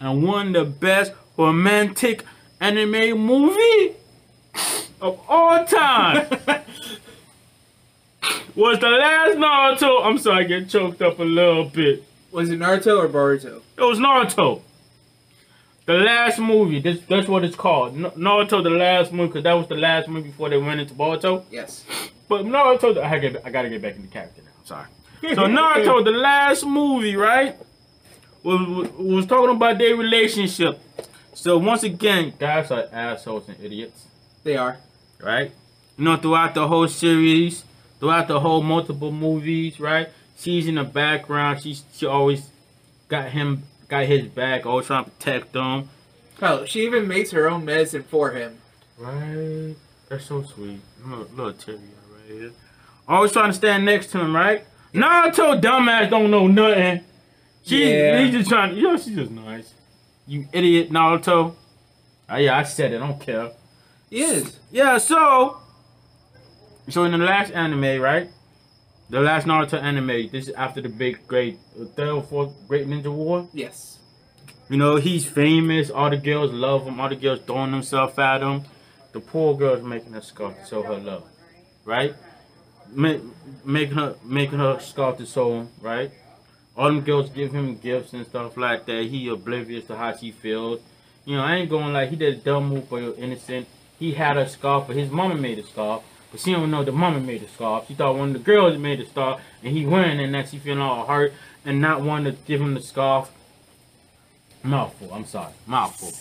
And 0.00 0.22
one 0.26 0.48
of 0.48 0.52
the 0.54 0.64
best 0.64 1.12
romantic 1.36 2.24
anime 2.60 3.18
movie 3.18 3.94
of 5.00 5.20
all 5.28 5.64
time 5.64 6.26
was 8.54 8.78
the 8.80 8.88
last 8.88 9.36
Naruto. 9.38 10.04
I'm 10.04 10.18
sorry, 10.18 10.44
I 10.44 10.48
get 10.48 10.68
choked 10.68 11.00
up 11.02 11.18
a 11.18 11.24
little 11.24 11.64
bit. 11.64 12.04
Was 12.32 12.50
it 12.50 12.58
Naruto 12.58 12.98
or 12.98 13.08
Boruto? 13.08 13.60
It 13.78 13.82
was 13.82 13.98
Naruto. 13.98 14.60
The 15.86 15.94
last 15.94 16.38
movie. 16.38 16.80
This, 16.80 17.00
that's 17.08 17.28
what 17.28 17.44
it's 17.44 17.56
called. 17.56 17.94
Naruto, 17.96 18.62
the 18.62 18.70
last 18.70 19.12
movie, 19.12 19.28
because 19.28 19.44
that 19.44 19.52
was 19.52 19.68
the 19.68 19.74
last 19.76 20.08
movie 20.08 20.28
before 20.28 20.48
they 20.48 20.56
went 20.56 20.80
into 20.80 20.94
Boruto. 20.94 21.44
Yes. 21.50 21.84
But 22.28 22.46
Naruto, 22.46 22.96
I 23.02 23.08
gotta, 23.18 23.20
get, 23.30 23.42
I 23.46 23.50
gotta 23.50 23.68
get 23.68 23.82
back 23.82 23.96
into 23.96 24.08
character 24.08 24.42
now. 24.42 24.50
Sorry. 24.64 24.86
So 25.34 25.42
Naruto, 25.46 26.04
the 26.04 26.10
last 26.12 26.64
movie, 26.64 27.16
right, 27.16 27.56
was, 28.42 28.66
was, 28.66 28.90
was 28.92 29.26
talking 29.26 29.54
about 29.54 29.76
their 29.78 29.94
relationship. 29.96 30.80
So 31.34 31.58
once 31.58 31.82
again, 31.82 32.32
guys 32.38 32.70
are 32.70 32.86
assholes 32.92 33.48
and 33.48 33.56
idiots, 33.62 34.06
They 34.42 34.56
are. 34.56 34.78
right? 35.22 35.50
You 35.98 36.04
know, 36.04 36.16
throughout 36.16 36.54
the 36.54 36.66
whole 36.66 36.88
series, 36.88 37.64
throughout 38.00 38.28
the 38.28 38.40
whole 38.40 38.62
multiple 38.62 39.12
movies, 39.12 39.78
right? 39.78 40.08
She's 40.38 40.66
in 40.66 40.76
the 40.76 40.84
background. 40.84 41.60
She's 41.62 41.84
she 41.92 42.06
always 42.06 42.48
got 43.08 43.30
him, 43.30 43.64
got 43.94 44.06
his 44.06 44.26
back, 44.26 44.66
always 44.66 44.86
trying 44.86 45.04
to 45.04 45.10
protect 45.10 45.54
him. 45.54 45.88
Oh, 46.42 46.64
she 46.64 46.84
even 46.84 47.06
makes 47.06 47.30
her 47.30 47.48
own 47.48 47.64
medicine 47.64 48.02
for 48.02 48.32
him. 48.32 48.58
Right. 48.98 49.74
That's 50.08 50.26
so 50.26 50.42
sweet. 50.42 50.80
Little, 51.04 51.26
little 51.34 51.52
Tyria 51.52 51.78
right 52.10 52.26
here. 52.28 52.50
Always 53.06 53.32
trying 53.32 53.50
to 53.50 53.56
stand 53.56 53.84
next 53.84 54.08
to 54.08 54.20
him, 54.20 54.34
right? 54.34 54.64
Naruto 54.92 55.60
dumbass 55.60 56.10
don't 56.10 56.30
know 56.30 56.46
nothing. 56.46 57.04
She 57.64 57.90
Yeah. 57.92 58.20
he's 58.20 58.34
just 58.34 58.50
trying 58.50 58.76
you 58.76 58.82
know, 58.82 58.96
she's 58.96 59.14
just 59.16 59.30
nice. 59.30 59.72
You 60.26 60.46
idiot 60.52 60.90
Naruto. 60.90 61.54
Oh 62.28 62.36
yeah, 62.36 62.58
I 62.58 62.62
said 62.64 62.92
it, 62.92 62.96
I 62.96 63.06
don't 63.06 63.20
care. 63.20 63.52
He 64.10 64.22
is. 64.22 64.58
Yeah, 64.70 64.98
so 64.98 65.58
so 66.88 67.04
in 67.04 67.12
the 67.12 67.18
last 67.18 67.52
anime, 67.52 68.00
right? 68.00 68.28
The 69.10 69.20
last 69.20 69.46
Naruto 69.46 69.80
anime, 69.80 70.28
this 70.32 70.48
is 70.48 70.54
after 70.54 70.80
the 70.80 70.88
big 70.88 71.26
great 71.26 71.58
third 71.94 72.08
or 72.08 72.22
fourth 72.22 72.52
great 72.66 72.86
ninja 72.86 73.12
war. 73.12 73.48
Yes. 73.52 73.98
You 74.70 74.78
know, 74.78 74.96
he's 74.96 75.26
famous. 75.26 75.90
All 75.90 76.08
the 76.08 76.16
girls 76.16 76.52
love 76.52 76.86
him. 76.86 76.98
All 76.98 77.10
the 77.10 77.16
girls 77.16 77.40
throwing 77.46 77.72
themselves 77.72 78.18
at 78.18 78.40
him. 78.40 78.62
The 79.12 79.20
poor 79.20 79.56
girl's 79.56 79.82
making 79.82 80.14
her 80.14 80.22
scarf 80.22 80.58
to 80.58 80.66
show 80.66 80.82
her 80.82 80.96
love, 80.96 81.24
right? 81.84 82.14
Ma- 82.92 83.18
making 83.64 83.94
her 83.96 84.16
making 84.24 84.58
her 84.58 84.80
scarf 84.80 85.18
to 85.18 85.26
show 85.26 85.60
him, 85.60 85.68
right? 85.80 86.10
All 86.76 86.86
them 86.86 87.02
girls 87.02 87.30
give 87.30 87.52
him 87.52 87.76
gifts 87.76 88.12
and 88.14 88.26
stuff 88.26 88.56
like 88.56 88.86
that. 88.86 89.04
He 89.04 89.28
oblivious 89.28 89.86
to 89.86 89.96
how 89.96 90.16
she 90.16 90.32
feels. 90.32 90.80
You 91.24 91.36
know, 91.36 91.42
I 91.44 91.56
ain't 91.56 91.70
going 91.70 91.92
like 91.92 92.10
he 92.10 92.16
did 92.16 92.34
a 92.34 92.36
dumb 92.38 92.68
move 92.68 92.88
for 92.88 93.00
your 93.00 93.14
innocent. 93.14 93.68
He 93.98 94.14
had 94.14 94.36
a 94.36 94.48
scarf, 94.48 94.88
but 94.88 94.96
his 94.96 95.10
mama 95.10 95.36
made 95.36 95.58
a 95.58 95.62
scarf. 95.62 96.02
But 96.34 96.40
she 96.40 96.50
don't 96.50 96.68
know 96.68 96.82
the 96.82 96.90
mama 96.90 97.20
made 97.20 97.42
the 97.42 97.46
scarf. 97.46 97.86
She 97.86 97.94
thought 97.94 98.16
one 98.16 98.30
of 98.30 98.32
the 98.34 98.40
girls 98.40 98.76
made 98.76 98.98
the 98.98 99.06
scarf, 99.06 99.40
and 99.62 99.72
he 99.72 99.86
wearing 99.86 100.18
it, 100.18 100.24
and 100.24 100.34
that 100.34 100.48
she 100.48 100.58
feeling 100.58 100.80
all 100.80 101.06
hurt 101.06 101.32
and 101.64 101.80
not 101.80 102.02
wanting 102.02 102.34
to 102.34 102.38
give 102.44 102.60
him 102.60 102.74
the 102.74 102.80
scarf. 102.80 103.30
Mouthful. 104.64 105.14
I'm 105.14 105.26
sorry. 105.26 105.52
Mouthful. 105.68 106.12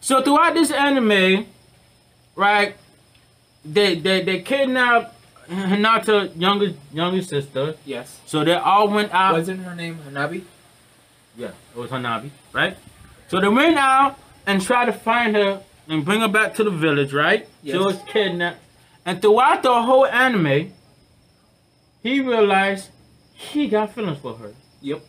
So 0.00 0.22
throughout 0.22 0.54
this 0.54 0.72
anime, 0.72 1.46
right, 2.34 2.74
they 3.64 3.94
they 3.94 4.24
they 4.24 4.40
kidnapped 4.40 5.14
Hinata 5.48 6.36
younger 6.36 6.72
younger 6.92 7.22
sister. 7.22 7.76
Yes. 7.84 8.18
So 8.26 8.42
they 8.42 8.54
all 8.54 8.88
went 8.88 9.14
out. 9.14 9.34
Wasn't 9.34 9.60
her 9.60 9.76
name 9.76 10.00
Hanabi? 10.04 10.42
Yeah, 11.36 11.52
it 11.76 11.78
was 11.78 11.92
Hanabi, 11.92 12.30
right? 12.52 12.76
So 13.28 13.40
they 13.40 13.46
went 13.46 13.76
out 13.76 14.18
and 14.46 14.60
tried 14.60 14.86
to 14.86 14.92
find 14.92 15.36
her 15.36 15.62
and 15.88 16.04
bring 16.04 16.22
her 16.22 16.28
back 16.28 16.54
to 16.54 16.64
the 16.64 16.72
village, 16.72 17.12
right? 17.12 17.48
Yes. 17.62 17.76
She 17.76 17.78
was 17.78 18.00
kidnapped. 18.08 18.62
And 19.06 19.22
throughout 19.22 19.62
the 19.62 19.82
whole 19.82 20.04
anime, 20.04 20.72
he 22.02 22.20
realized 22.20 22.90
he 23.32 23.68
got 23.68 23.94
feelings 23.94 24.18
for 24.18 24.34
her. 24.34 24.52
Yep. 24.82 25.02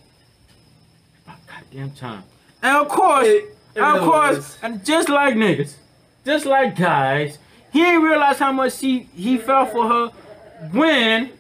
About 1.26 1.38
goddamn 1.48 1.92
time. 1.92 2.24
And 2.62 2.78
of 2.78 2.88
course, 2.90 3.28
It- 3.28 3.56
it 3.76 3.82
and 3.82 3.98
of 3.98 4.04
course, 4.04 4.58
and 4.62 4.84
just 4.86 5.10
like 5.10 5.34
niggas, 5.36 5.74
just 6.26 6.46
like 6.46 6.76
guys, 6.76 7.38
he 7.72 7.80
didn't 7.84 8.04
realize 8.04 8.40
how 8.40 8.52
much 8.52 8.80
he, 8.80 9.00
he 9.14 9.38
felt 9.38 9.72
for 9.72 9.88
her 9.88 10.08
when 10.72 11.32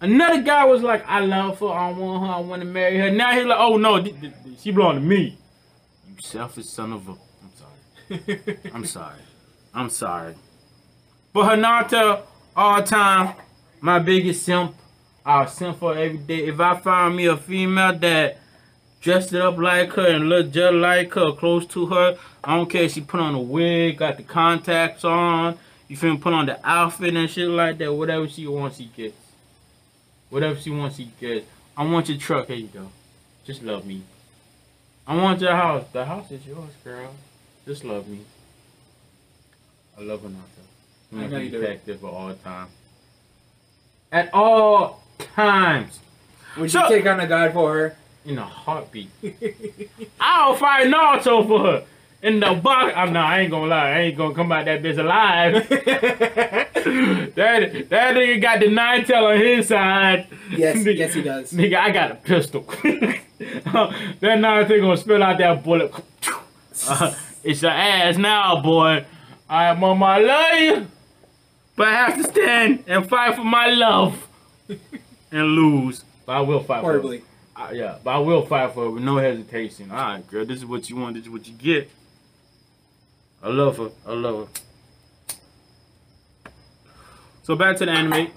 another 0.00 0.42
guy 0.42 0.64
was 0.64 0.82
like, 0.82 1.04
I 1.06 1.20
love 1.20 1.58
her, 1.60 1.66
I 1.68 1.90
want 1.92 2.26
her, 2.26 2.32
I 2.32 2.40
want 2.40 2.62
to 2.62 2.66
marry 2.66 2.98
her. 2.98 3.10
Now 3.10 3.32
he's 3.32 3.44
like, 3.44 3.58
oh 3.60 3.76
no, 3.76 4.04
she 4.58 4.70
belong 4.72 4.94
to 4.96 5.00
me. 5.00 5.38
You 6.08 6.14
selfish 6.20 6.66
son 6.66 6.92
of 6.92 7.08
a. 7.08 7.12
I'm 7.12 7.54
sorry. 7.54 8.58
I'm 8.74 8.84
sorry. 8.84 9.20
I'm 9.74 9.90
sorry. 9.90 10.34
But 11.32 11.44
Hinata, 11.58 12.22
all 12.54 12.82
time, 12.82 13.34
my 13.80 13.98
biggest 13.98 14.44
simp. 14.44 14.74
I'll 15.24 15.46
simp 15.46 15.78
for 15.78 15.96
every 15.96 16.18
day. 16.18 16.46
If 16.46 16.60
I 16.60 16.76
find 16.76 17.16
me 17.16 17.26
a 17.26 17.38
female 17.38 17.96
that 18.00 18.38
dressed 19.00 19.32
it 19.32 19.40
up 19.40 19.56
like 19.56 19.92
her 19.94 20.08
and 20.08 20.28
look 20.28 20.50
just 20.50 20.74
like 20.74 21.14
her, 21.14 21.32
close 21.32 21.64
to 21.66 21.86
her, 21.86 22.18
I 22.44 22.56
don't 22.56 22.68
care 22.68 22.82
if 22.82 22.92
she 22.92 23.00
put 23.00 23.20
on 23.20 23.34
a 23.34 23.40
wig, 23.40 23.96
got 23.96 24.18
the 24.18 24.24
contacts 24.24 25.04
on, 25.04 25.56
you 25.88 25.96
feel 25.96 26.12
me, 26.12 26.18
put 26.18 26.34
on 26.34 26.46
the 26.46 26.60
outfit 26.68 27.16
and 27.16 27.30
shit 27.30 27.48
like 27.48 27.78
that, 27.78 27.94
whatever 27.94 28.28
she 28.28 28.46
wants, 28.46 28.76
she 28.76 28.90
gets. 28.94 29.16
Whatever 30.28 30.60
she 30.60 30.70
wants, 30.70 30.96
she 30.96 31.10
gets. 31.18 31.46
I 31.76 31.84
want 31.84 32.10
your 32.10 32.18
truck, 32.18 32.48
here 32.48 32.56
you 32.56 32.66
go. 32.66 32.90
Just 33.44 33.62
love 33.62 33.86
me. 33.86 34.02
I 35.06 35.16
want 35.16 35.40
your 35.40 35.56
house. 35.56 35.84
The 35.92 36.04
house 36.04 36.30
is 36.30 36.46
yours, 36.46 36.72
girl. 36.84 37.14
Just 37.66 37.84
love 37.84 38.06
me. 38.06 38.20
I 39.98 40.02
love 40.02 40.20
Hinata. 40.20 40.51
I 41.14 41.26
know 41.26 41.38
you 41.38 41.50
do. 41.50 41.92
of 41.92 42.04
all 42.04 42.34
time. 42.34 42.68
At 44.10 44.32
all 44.32 45.02
times. 45.18 45.98
Would 46.56 46.70
So- 46.70 46.82
you 46.88 46.88
take 46.96 47.06
on 47.06 47.20
a 47.20 47.26
god 47.26 47.52
for 47.52 47.72
her? 47.74 47.96
In 48.24 48.38
a 48.38 48.44
heartbeat. 48.44 49.10
I'll 50.20 50.54
fight 50.54 50.86
Naruto 50.86 51.46
for 51.46 51.58
her. 51.60 51.84
In 52.22 52.38
the 52.38 52.54
box. 52.54 52.92
I'm 52.96 53.12
not, 53.12 53.26
I 53.26 53.40
ain't 53.40 53.50
gonna 53.50 53.66
lie. 53.66 53.90
I 53.90 53.98
ain't 54.02 54.16
gonna 54.16 54.32
come 54.34 54.52
out 54.52 54.64
that 54.66 54.80
bitch 54.80 54.96
alive. 54.96 55.68
that, 57.34 57.88
that 57.90 58.14
nigga 58.14 58.40
got 58.40 58.60
the 58.60 58.68
nine 58.68 59.04
tail 59.04 59.24
on 59.26 59.38
his 59.38 59.66
side. 59.68 60.28
Yes, 60.50 60.76
Nigga- 60.76 60.96
yes, 60.98 61.14
he 61.14 61.22
does. 61.22 61.52
Nigga, 61.52 61.76
I 61.78 61.90
got 61.90 62.12
a 62.12 62.14
pistol. 62.14 62.62
that 62.62 63.18
Naruto 64.20 64.80
gonna 64.80 64.96
spill 64.96 65.22
out 65.22 65.38
that 65.38 65.64
bullet. 65.64 65.92
Uh, 66.88 67.14
it's 67.42 67.60
your 67.62 67.72
ass 67.72 68.16
now, 68.16 68.62
boy. 68.62 69.04
I'm 69.48 69.82
on 69.82 69.98
my 69.98 70.18
you. 70.18 70.86
But 71.76 71.88
I 71.88 71.92
have 71.92 72.16
to 72.16 72.24
stand 72.24 72.84
and 72.86 73.08
fight 73.08 73.34
for 73.36 73.44
my 73.44 73.68
love. 73.70 74.28
and 75.30 75.46
lose. 75.46 76.04
But 76.26 76.32
I 76.36 76.40
will 76.40 76.60
fight 76.62 76.80
for 76.82 76.92
her. 76.92 76.98
Horribly. 77.00 77.22
Uh, 77.56 77.70
yeah, 77.72 77.98
but 78.02 78.10
I 78.10 78.18
will 78.18 78.44
fight 78.46 78.72
for 78.74 78.86
it 78.86 78.90
with 78.90 79.02
no 79.02 79.18
hesitation. 79.18 79.90
All 79.90 79.96
right, 79.96 80.26
girl, 80.30 80.44
this 80.44 80.58
is 80.58 80.66
what 80.66 80.88
you 80.88 80.96
want. 80.96 81.14
This 81.16 81.24
is 81.24 81.30
what 81.30 81.46
you 81.46 81.54
get. 81.54 81.90
I 83.42 83.48
love 83.48 83.76
her. 83.78 83.90
I 84.06 84.12
love 84.12 84.48
her. 84.48 85.32
So 87.42 87.56
back 87.56 87.76
to 87.78 87.86
the 87.86 87.92
anime. 87.92 88.28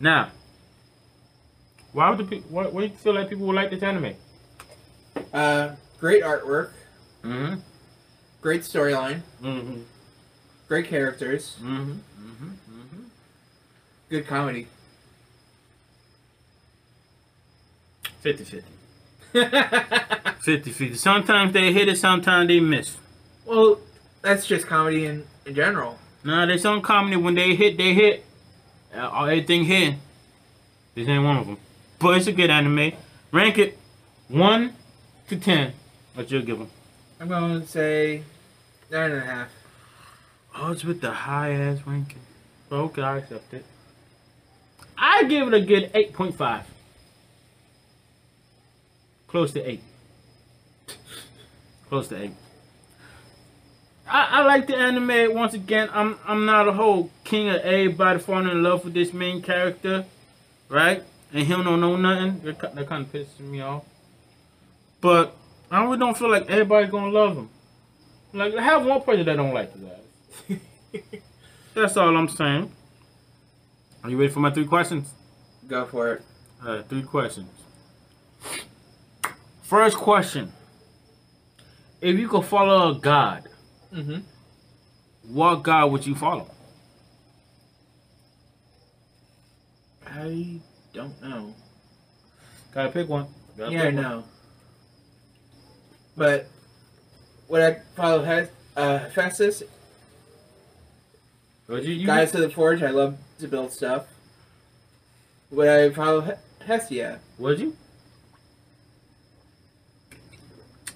Now, 0.00 0.30
why 1.92 2.10
would 2.10 2.18
the 2.18 2.24
people? 2.24 2.50
Why, 2.50 2.66
why 2.66 2.80
do 2.82 2.86
you 2.88 2.94
feel 2.96 3.14
like 3.14 3.28
people 3.28 3.46
would 3.46 3.56
like 3.56 3.70
this 3.70 3.82
anime? 3.82 4.14
Uh, 5.32 5.70
great 5.98 6.22
artwork, 6.22 6.70
Mm-hmm. 7.22 7.60
great 8.40 8.62
storyline, 8.62 9.20
Mm-hmm. 9.42 9.80
great 10.68 10.86
characters, 10.88 11.56
Mm-hmm. 11.62 11.92
Mm-hmm. 12.20 12.48
Mm-hmm. 12.48 13.02
good 14.10 14.26
comedy. 14.26 14.66
50-50. 18.24 18.62
50-50. 19.32 20.96
Sometimes 20.98 21.52
they 21.52 21.72
hit 21.72 21.88
it, 21.88 21.96
sometimes 21.96 22.48
they 22.48 22.60
miss. 22.60 22.96
well, 23.46 23.78
that's 24.22 24.46
just 24.46 24.66
comedy 24.66 25.06
in, 25.06 25.24
in 25.46 25.54
general. 25.54 25.98
Nah, 26.24 26.44
there's 26.44 26.60
some 26.62 26.82
comedy 26.82 27.16
when 27.16 27.34
they 27.34 27.54
hit, 27.54 27.78
they 27.78 27.94
hit. 27.94 28.24
Uh, 28.94 29.24
everything 29.24 29.64
hit. 29.64 29.94
This 30.94 31.08
ain't 31.08 31.24
one 31.24 31.38
of 31.38 31.46
them. 31.46 31.56
But 31.98 32.18
it's 32.18 32.26
a 32.26 32.32
good 32.32 32.50
anime. 32.50 32.92
Rank 33.32 33.56
it 33.58 33.78
1 34.28 34.74
to 35.28 35.36
10. 35.36 35.72
What 36.14 36.30
you'll 36.30 36.42
give 36.42 36.58
them? 36.58 36.68
I'm 37.20 37.28
going 37.28 37.60
to 37.60 37.66
say 37.66 38.22
nine 38.90 39.12
and 39.12 39.22
a 39.22 39.24
half. 39.26 39.48
Oh, 40.54 40.72
it's 40.72 40.84
with 40.84 41.00
the 41.00 41.10
high 41.10 41.52
ass 41.52 41.78
ranking. 41.86 42.18
Okay, 42.70 43.02
I 43.02 43.18
accept 43.18 43.54
it. 43.54 43.64
I 44.96 45.24
give 45.24 45.48
it 45.48 45.54
a 45.54 45.60
good 45.60 45.92
8.5. 45.92 46.64
Close 49.26 49.52
to 49.52 49.62
eight. 49.62 49.82
Close 51.88 52.08
to 52.08 52.20
eight. 52.20 52.32
I, 54.08 54.40
I 54.40 54.42
like 54.42 54.66
the 54.66 54.76
anime 54.76 55.32
once 55.34 55.54
again. 55.54 55.88
I'm 55.92 56.18
I'm 56.26 56.46
not 56.46 56.66
a 56.66 56.72
whole 56.72 57.10
king 57.22 57.48
of 57.48 57.60
everybody 57.60 58.18
falling 58.18 58.48
in 58.48 58.60
love 58.60 58.84
with 58.84 58.94
this 58.94 59.12
main 59.12 59.40
character, 59.40 60.04
right? 60.68 61.04
And 61.32 61.46
he 61.46 61.52
don't 61.52 61.80
know 61.80 61.96
nothing. 61.96 62.40
That, 62.40 62.74
that 62.74 62.88
kind 62.88 63.06
of 63.06 63.12
pisses 63.12 63.38
me 63.38 63.60
off. 63.60 63.84
But 65.00 65.36
I 65.70 65.84
really 65.84 65.98
don't 65.98 66.18
feel 66.18 66.28
like 66.30 66.50
everybody 66.50 66.88
gonna 66.88 67.12
love 67.12 67.36
him. 67.36 67.50
Like 68.32 68.54
I 68.56 68.62
have 68.62 68.84
one 68.84 69.00
person 69.02 69.26
that 69.26 69.36
don't 69.36 69.54
like 69.54 69.70
ass. 69.70 70.09
That's 71.74 71.96
all 71.96 72.16
I'm 72.16 72.28
saying. 72.28 72.70
Are 74.02 74.10
you 74.10 74.16
ready 74.18 74.32
for 74.32 74.40
my 74.40 74.50
three 74.50 74.66
questions? 74.66 75.12
Go 75.68 75.84
for 75.86 76.12
it. 76.14 76.22
Uh, 76.64 76.82
three 76.82 77.02
questions. 77.02 77.48
First 79.62 79.96
question: 79.96 80.52
If 82.00 82.18
you 82.18 82.28
could 82.28 82.44
follow 82.44 82.90
a 82.90 82.94
god, 82.98 83.48
Mm-hmm. 83.94 84.20
what 85.34 85.56
god 85.62 85.90
would 85.92 86.06
you 86.06 86.14
follow? 86.14 86.50
I 90.06 90.60
don't 90.92 91.20
know. 91.22 91.54
Gotta 92.74 92.90
pick 92.90 93.08
one. 93.08 93.26
Gotta 93.56 93.72
Yeah, 93.72 93.82
I 93.82 93.86
pick 93.86 93.94
one. 93.94 94.02
know. 94.02 94.24
But 96.16 96.48
would 97.48 97.62
I 97.62 97.80
follow 97.96 98.22
Hes- 98.24 98.50
uh, 98.76 98.98
Hephaestus? 98.98 99.62
Would 101.70 101.84
you, 101.84 101.94
you 101.94 102.06
Guys 102.06 102.32
to 102.32 102.38
the 102.38 102.50
Forge, 102.50 102.82
I 102.82 102.90
love 102.90 103.16
to 103.38 103.46
build 103.46 103.70
stuff. 103.72 104.06
Would 105.52 105.68
I 105.68 105.90
follow 105.90 106.20
he- 106.20 106.64
Hestia? 106.66 107.20
Would 107.38 107.60
you? 107.60 107.76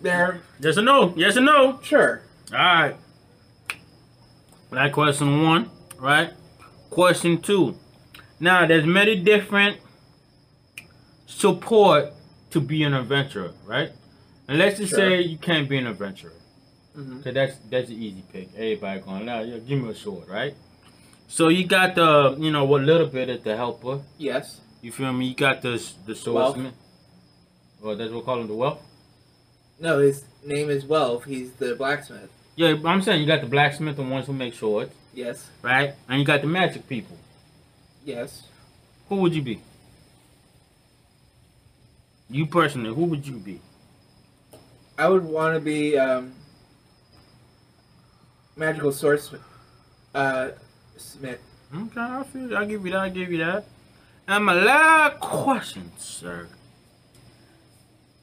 There, 0.02 0.40
Yes 0.60 0.76
or 0.76 0.82
no? 0.82 1.14
Yes 1.16 1.36
or 1.36 1.40
no? 1.40 1.80
sure. 1.82 2.22
All 2.52 2.58
right. 2.58 2.96
That 4.72 4.92
question 4.92 5.42
one, 5.44 5.70
right? 5.98 6.32
Question 6.90 7.40
two. 7.40 7.76
Now, 8.40 8.66
there's 8.66 8.84
many 8.84 9.14
different 9.16 9.78
support 11.26 12.12
to 12.50 12.60
be 12.60 12.82
an 12.82 12.94
adventurer, 12.94 13.52
right? 13.64 13.92
And 14.48 14.58
let's 14.58 14.78
just 14.78 14.90
Sure. 14.90 14.98
say 14.98 15.22
you 15.22 15.38
can't 15.38 15.68
be 15.68 15.78
an 15.78 15.86
adventurer. 15.86 16.32
hmm 16.94 17.20
Cause 17.22 17.32
that's 17.34 17.56
that's 17.70 17.88
an 17.88 17.94
easy 18.02 18.22
pick. 18.32 18.48
Everybody 18.54 19.00
going, 19.00 19.24
nah, 19.26 19.40
yeah, 19.40 19.58
give 19.58 19.80
me 19.80 19.90
a 19.90 19.94
sword, 19.94 20.28
right? 20.28 20.54
So 21.28 21.48
you 21.48 21.66
got 21.66 21.94
the, 21.94 22.36
you 22.38 22.50
know, 22.50 22.64
what 22.64 22.82
little 22.82 23.06
bit 23.06 23.28
of 23.28 23.42
the 23.44 23.56
helper. 23.56 24.00
Yes. 24.18 24.60
You 24.82 24.92
feel 24.92 25.12
me? 25.12 25.26
You 25.26 25.34
got 25.34 25.62
the 25.62 25.82
the 26.06 26.14
swordsman. 26.14 26.74
Well, 27.80 27.96
that's 27.96 28.10
what 28.12 28.20
we 28.20 28.24
call 28.24 28.40
him 28.40 28.46
the 28.48 28.54
wealth. 28.54 28.80
No, 29.80 29.98
his 29.98 30.24
name 30.44 30.70
is 30.70 30.84
Welf. 30.84 31.24
He's 31.24 31.52
the 31.52 31.74
blacksmith. 31.74 32.30
Yeah, 32.56 32.76
I'm 32.84 33.02
saying 33.02 33.20
you 33.20 33.26
got 33.26 33.40
the 33.40 33.48
blacksmith, 33.48 33.96
the 33.96 34.02
ones 34.02 34.26
who 34.26 34.32
make 34.32 34.54
swords, 34.54 34.94
Yes. 35.12 35.48
right? 35.62 35.94
And 36.08 36.20
you 36.20 36.24
got 36.24 36.40
the 36.40 36.46
magic 36.46 36.88
people. 36.88 37.16
Yes. 38.04 38.44
Who 39.08 39.16
would 39.16 39.34
you 39.34 39.42
be? 39.42 39.60
You 42.30 42.46
personally, 42.46 42.94
who 42.94 43.04
would 43.06 43.26
you 43.26 43.34
be? 43.36 43.60
I 44.96 45.08
would 45.08 45.24
want 45.24 45.54
to 45.54 45.60
be 45.60 45.98
um, 45.98 46.32
magical 48.56 48.92
swordsmith. 48.92 49.42
Uh, 50.14 50.50
Smith. 50.96 51.40
Okay, 51.74 52.00
I 52.00 52.22
feel. 52.24 52.56
I'll 52.56 52.66
give 52.66 52.84
you 52.84 52.92
that. 52.92 52.98
I'll 52.98 53.10
give 53.10 53.32
you 53.32 53.38
that. 53.38 53.64
And 54.26 54.44
my 54.44 54.54
last 54.54 55.20
question, 55.20 55.92
sir. 55.98 56.48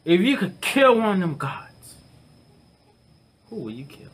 If 0.04 0.22
you 0.22 0.38
could 0.38 0.62
kill 0.62 0.98
one 0.98 1.16
of 1.16 1.20
them 1.20 1.38
gods, 1.38 1.96
who 3.50 3.58
would 3.58 3.76
you 3.76 3.86
kill? 3.86 4.10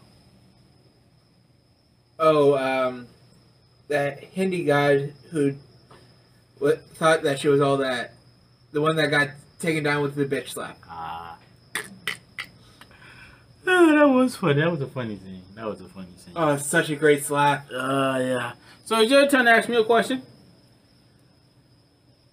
Oh, 2.20 2.58
um, 2.58 3.08
that 3.88 4.24
Hindi 4.24 4.64
guy 4.64 5.12
who 5.32 5.56
what, 6.60 6.84
thought 6.96 7.24
that 7.24 7.40
she 7.40 7.48
was 7.48 7.62
all 7.62 7.78
that. 7.78 8.14
The 8.72 8.82
one 8.82 8.96
that 8.98 9.08
got 9.08 9.30
taken 9.60 9.84
down 9.84 10.02
with 10.02 10.16
the 10.16 10.26
bitch 10.26 10.50
slap. 10.50 10.78
Ah. 10.90 11.38
Ah, 13.70 13.92
that 13.96 14.06
was 14.06 14.38
funny. 14.38 14.62
That 14.62 14.72
was 14.72 14.80
a 14.80 14.88
funny 14.88 15.18
scene. 15.18 15.44
That 15.56 15.66
was 15.66 15.82
a 15.82 15.90
funny 15.90 16.08
scene. 16.16 16.34
Oh, 16.38 16.56
such 16.56 16.90
a 16.90 16.96
great 16.96 17.26
slap. 17.26 17.68
Uh, 17.70 18.18
yeah. 18.22 18.54
So 18.86 19.02
it's 19.02 19.12
your 19.12 19.28
turn 19.28 19.44
to 19.44 19.52
ask 19.52 19.68
me 19.68 19.76
a 19.76 19.84
question. 19.84 20.22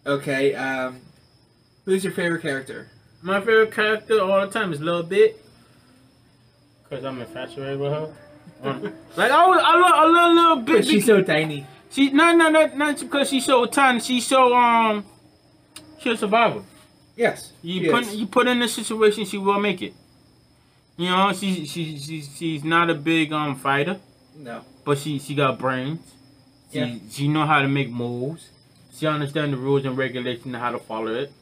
Okay, 0.07 0.55
um, 0.55 1.01
who's 1.85 2.05
your 2.05 2.13
favorite 2.13 2.43
character? 2.43 2.89
My 3.23 3.41
favorite 3.41 3.73
character 3.73 4.21
all 4.21 4.47
the 4.47 4.53
time 4.53 4.73
is 4.73 4.81
Lil 4.81 5.03
Bit. 5.03 5.45
Cause 6.89 7.05
I'm 7.05 7.21
infatuated 7.21 7.81
with 7.81 7.91
her. 7.91 8.15
Um, 8.63 8.83
like 9.17 9.33
I, 9.33 9.47
was, 9.49 9.61
I 9.65 9.81
love, 9.81 9.93
I 9.93 10.05
love 10.05 10.35
Lil 10.35 10.65
Bit. 10.65 10.77
But 10.77 10.87
she's 10.87 11.07
so 11.07 11.21
tiny. 11.21 11.67
She 11.91 12.11
no 12.11 12.33
no 12.33 12.49
no 12.49 12.67
not 12.67 13.01
because 13.01 13.31
she's 13.31 13.45
so 13.45 13.67
tiny. 13.67 13.99
She's 13.99 14.27
so 14.27 14.55
um 14.55 15.05
she's 15.99 16.15
a 16.15 16.19
survivor. 16.19 16.63
Yes. 17.17 17.53
You 17.63 17.91
put 17.91 18.03
is. 18.03 18.15
you 18.15 18.27
put 18.27 18.47
in 18.47 18.63
a 18.63 18.69
situation, 18.69 19.25
she 19.25 19.39
will 19.39 19.59
make 19.59 19.83
it. 19.83 19.95
You 20.97 21.11
know, 21.11 21.33
she 21.33 21.67
she 21.67 21.99
she 21.99 22.23
she's 22.23 22.65
not 22.65 22.89
a 22.91 22.95
big 22.95 23.33
um 23.33 23.57
fighter, 23.57 23.99
No. 24.39 24.63
but 24.85 24.99
she 24.99 25.19
she 25.19 25.35
got 25.35 25.59
brains. 25.59 26.01
She 26.73 26.79
Yeah. 26.79 26.99
she 27.11 27.29
know 27.29 27.47
how 27.47 27.61
to 27.63 27.69
make 27.69 27.91
moves. 27.91 28.49
She 28.97 29.07
understand 29.07 29.53
the 29.53 29.57
rules 29.57 29.85
and 29.85 29.97
regulations 29.99 30.47
and 30.47 30.57
how 30.57 30.71
to 30.71 30.79
follow 30.79 31.13
it. 31.15 31.33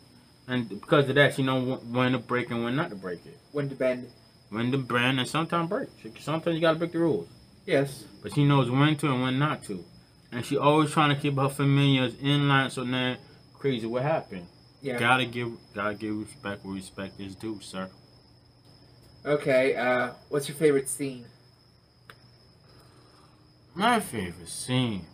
And 0.49 0.69
because 0.69 1.09
of 1.09 1.15
that, 1.17 1.35
she 1.35 1.43
know 1.43 1.77
when 1.91 2.13
to 2.13 2.19
break 2.19 2.51
and 2.51 2.65
when 2.65 2.77
not 2.77 2.91
to 2.91 2.97
break 2.97 3.25
it. 3.27 3.39
When 3.53 3.69
to 3.69 3.75
bend. 3.75 4.07
When 4.49 4.73
to 4.73 4.79
bend 4.79 5.19
and 5.21 5.29
sometimes 5.29 5.69
break. 5.69 5.89
Sometimes 6.21 6.55
you 6.55 6.61
gotta 6.63 6.79
break 6.79 6.93
the 6.93 6.99
rules. 6.99 7.29
Yes. 7.67 8.05
But 8.23 8.35
she 8.35 8.45
knows 8.45 8.71
when 8.71 8.97
to 8.97 9.13
and 9.13 9.23
when 9.23 9.39
not 9.39 9.63
to. 9.65 9.85
And 10.33 10.45
she 10.47 10.57
always 10.57 10.91
trying 10.91 11.15
to 11.15 11.21
keep 11.21 11.37
her 11.37 11.51
familiars 11.51 12.15
in 12.21 12.49
line 12.49 12.71
so 12.71 12.85
now 12.85 13.17
crazy 13.53 13.87
what 13.87 14.03
happened. 14.03 14.47
Yeah. 14.81 14.99
Gotta 14.99 15.27
give 15.27 15.53
gotta 15.75 15.95
give 15.95 16.17
respect 16.19 16.65
where 16.65 16.75
respect 16.75 17.21
is 17.21 17.37
due, 17.37 17.61
sir. 17.61 17.91
Okay, 19.25 19.77
uh, 19.77 20.11
what's 20.29 20.49
your 20.49 20.57
favorite 20.57 20.89
scene? 20.89 21.25
My 23.75 24.01
favorite 24.01 24.49
scene. 24.49 25.07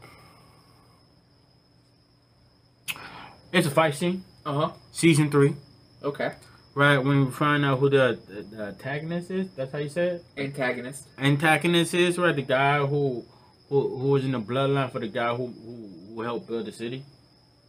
It's 3.52 3.66
a 3.66 3.70
fight 3.70 3.94
scene. 3.94 4.24
Uh 4.44 4.52
huh. 4.52 4.72
Season 4.92 5.30
three. 5.30 5.54
Okay. 6.02 6.32
Right, 6.74 6.98
when 6.98 7.24
we 7.26 7.30
find 7.32 7.64
out 7.64 7.80
who 7.80 7.90
the, 7.90 8.18
the, 8.28 8.42
the 8.42 8.62
antagonist 8.66 9.30
is, 9.30 9.48
that's 9.56 9.72
how 9.72 9.78
you 9.78 9.88
say 9.88 10.06
it? 10.08 10.24
Antagonist. 10.36 11.06
Antagonist 11.18 11.92
is, 11.92 12.18
right? 12.18 12.34
The 12.34 12.42
guy 12.42 12.78
who 12.78 13.24
who, 13.68 13.98
who 13.98 14.08
was 14.08 14.24
in 14.24 14.32
the 14.32 14.40
bloodline 14.40 14.90
for 14.90 15.00
the 15.00 15.08
guy 15.08 15.34
who, 15.34 15.48
who, 15.48 15.90
who 16.14 16.22
helped 16.22 16.46
build 16.46 16.66
the 16.66 16.72
city. 16.72 17.02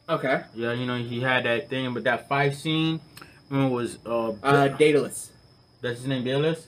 Okay. 0.07 0.43
Yeah, 0.55 0.73
you 0.73 0.85
know, 0.85 0.97
he 0.97 1.19
had 1.21 1.45
that 1.45 1.69
thing, 1.69 1.93
but 1.93 2.03
that 2.05 2.29
fight 2.29 2.55
scene 2.55 2.99
when 3.49 3.61
it 3.63 3.69
was 3.69 3.97
uh, 4.05 4.31
Uh, 4.41 4.67
Daedalus. 4.69 5.31
That's 5.81 5.99
his 5.99 6.07
name, 6.07 6.23
Dallas. 6.23 6.65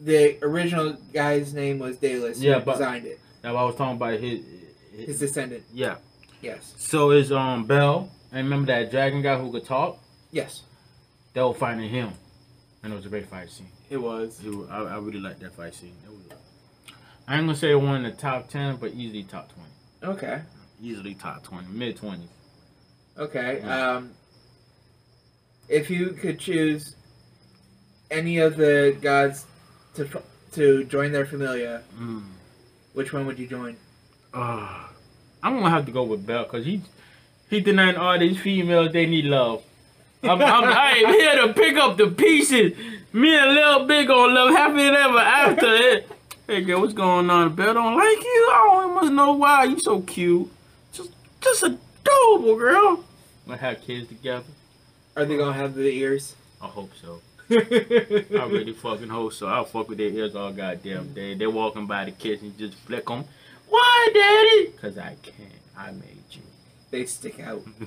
The 0.00 0.38
original 0.42 0.96
guy's 1.12 1.54
name 1.54 1.78
was 1.78 1.96
Daedalus. 1.98 2.40
Yeah, 2.40 2.58
but- 2.58 2.74
designed 2.74 3.06
it. 3.06 3.20
Now 3.44 3.56
I 3.56 3.64
was 3.64 3.76
talking 3.76 3.96
about 3.96 4.18
his, 4.18 4.44
His 4.92 5.06
his 5.06 5.18
descendant. 5.20 5.62
yeah. 5.72 5.96
Yes. 6.42 6.74
So 6.78 7.10
is 7.12 7.32
um 7.32 7.64
Bell, 7.66 8.10
I 8.32 8.38
remember 8.38 8.66
that 8.66 8.90
dragon 8.90 9.22
guy 9.22 9.38
who 9.38 9.50
could 9.52 9.64
talk? 9.64 9.98
Yes. 10.32 10.62
They 11.32 11.40
were 11.42 11.54
fighting 11.54 11.88
him, 11.88 12.10
and 12.82 12.92
it 12.92 12.96
was 12.96 13.06
a 13.06 13.08
great 13.08 13.26
fight 13.28 13.50
scene. 13.50 13.68
It 13.88 13.98
was. 13.98 14.40
It 14.44 14.52
was, 14.54 14.68
I, 14.68 14.78
I 14.82 14.98
really 14.98 15.20
like 15.20 15.38
that 15.40 15.54
fight 15.54 15.74
scene. 15.74 15.94
It 16.04 16.10
was, 16.10 16.38
I 17.28 17.36
ain't 17.36 17.46
gonna 17.46 17.56
say 17.56 17.74
one 17.74 17.96
in 17.96 18.02
the 18.02 18.10
top 18.16 18.48
ten, 18.48 18.76
but 18.76 18.92
easily 18.94 19.22
top 19.22 19.50
twenty. 19.52 20.14
Okay. 20.16 20.40
Easily 20.82 21.14
top 21.14 21.42
twenty, 21.44 21.68
mid 21.68 21.96
twenties. 21.96 22.28
Okay. 23.18 23.60
Yeah. 23.62 23.90
Um, 23.92 24.10
if 25.68 25.88
you 25.90 26.10
could 26.10 26.38
choose 26.38 26.95
any 28.10 28.38
of 28.38 28.56
the 28.56 28.96
gods 29.00 29.44
to 29.94 30.08
to 30.52 30.84
join 30.84 31.12
their 31.12 31.26
familia, 31.26 31.82
Mm. 31.98 32.22
which 32.94 33.12
one 33.12 33.26
would 33.26 33.38
you 33.38 33.46
join? 33.46 33.76
Uh, 34.32 34.86
I'm 35.42 35.56
gonna 35.58 35.70
have 35.70 35.86
to 35.86 35.92
go 35.92 36.02
with 36.04 36.26
Bell 36.26 36.44
because 36.44 36.64
he 36.64 36.82
he 37.50 37.60
denying 37.60 37.96
all 37.96 38.18
these 38.18 38.38
females 38.40 38.92
they 38.92 39.06
need 39.06 39.24
love. 39.26 39.62
I'm, 40.22 40.40
I'm, 40.42 40.64
I 40.84 40.92
ain't 40.98 41.08
here 41.08 41.46
to 41.46 41.52
pick 41.54 41.76
up 41.76 41.96
the 41.96 42.08
pieces. 42.08 42.72
Me 43.12 43.34
and 43.36 43.54
Lil 43.54 43.86
Big 43.86 44.08
gonna 44.08 44.32
love 44.32 44.50
happy 44.54 44.80
ever 44.82 45.18
after 45.18 45.66
it. 45.74 46.08
Hey 46.46 46.62
girl, 46.62 46.80
what's 46.80 46.92
going 46.94 47.28
on? 47.30 47.54
Bell 47.54 47.74
don't 47.74 47.96
like 47.96 48.22
you. 48.22 48.48
I 48.52 48.80
don't 48.82 48.94
must 48.94 49.12
know 49.12 49.32
why. 49.32 49.64
You 49.64 49.78
so 49.80 50.00
cute. 50.00 50.48
Just 50.92 51.10
just 51.40 51.62
adorable, 51.62 52.56
girl. 52.56 53.04
We'll 53.46 53.56
have 53.58 53.80
kids 53.82 54.08
together. 54.08 54.44
Are 55.16 55.24
they 55.24 55.36
gonna 55.36 55.52
have 55.54 55.74
the 55.74 55.82
ears? 55.88 56.34
I 56.60 56.66
hope 56.66 56.90
so. 57.00 57.20
I 57.50 58.46
really 58.50 58.72
fucking 58.72 59.08
hope 59.08 59.32
so. 59.32 59.46
I'll 59.46 59.64
fuck 59.64 59.88
with 59.88 59.98
their 59.98 60.08
ears 60.08 60.34
all 60.34 60.52
goddamn 60.52 61.12
day. 61.12 61.34
They're 61.34 61.50
walking 61.50 61.86
by 61.86 62.04
the 62.06 62.10
kitchen, 62.12 62.54
just 62.58 62.74
flick 62.78 63.06
them. 63.06 63.24
Why, 63.68 64.10
daddy? 64.12 64.70
Because 64.72 64.98
I 64.98 65.16
can't. 65.22 65.62
I 65.76 65.90
made 65.92 66.22
you. 66.30 66.42
they 66.90 67.04
stick 67.06 67.40
out. 67.40 67.62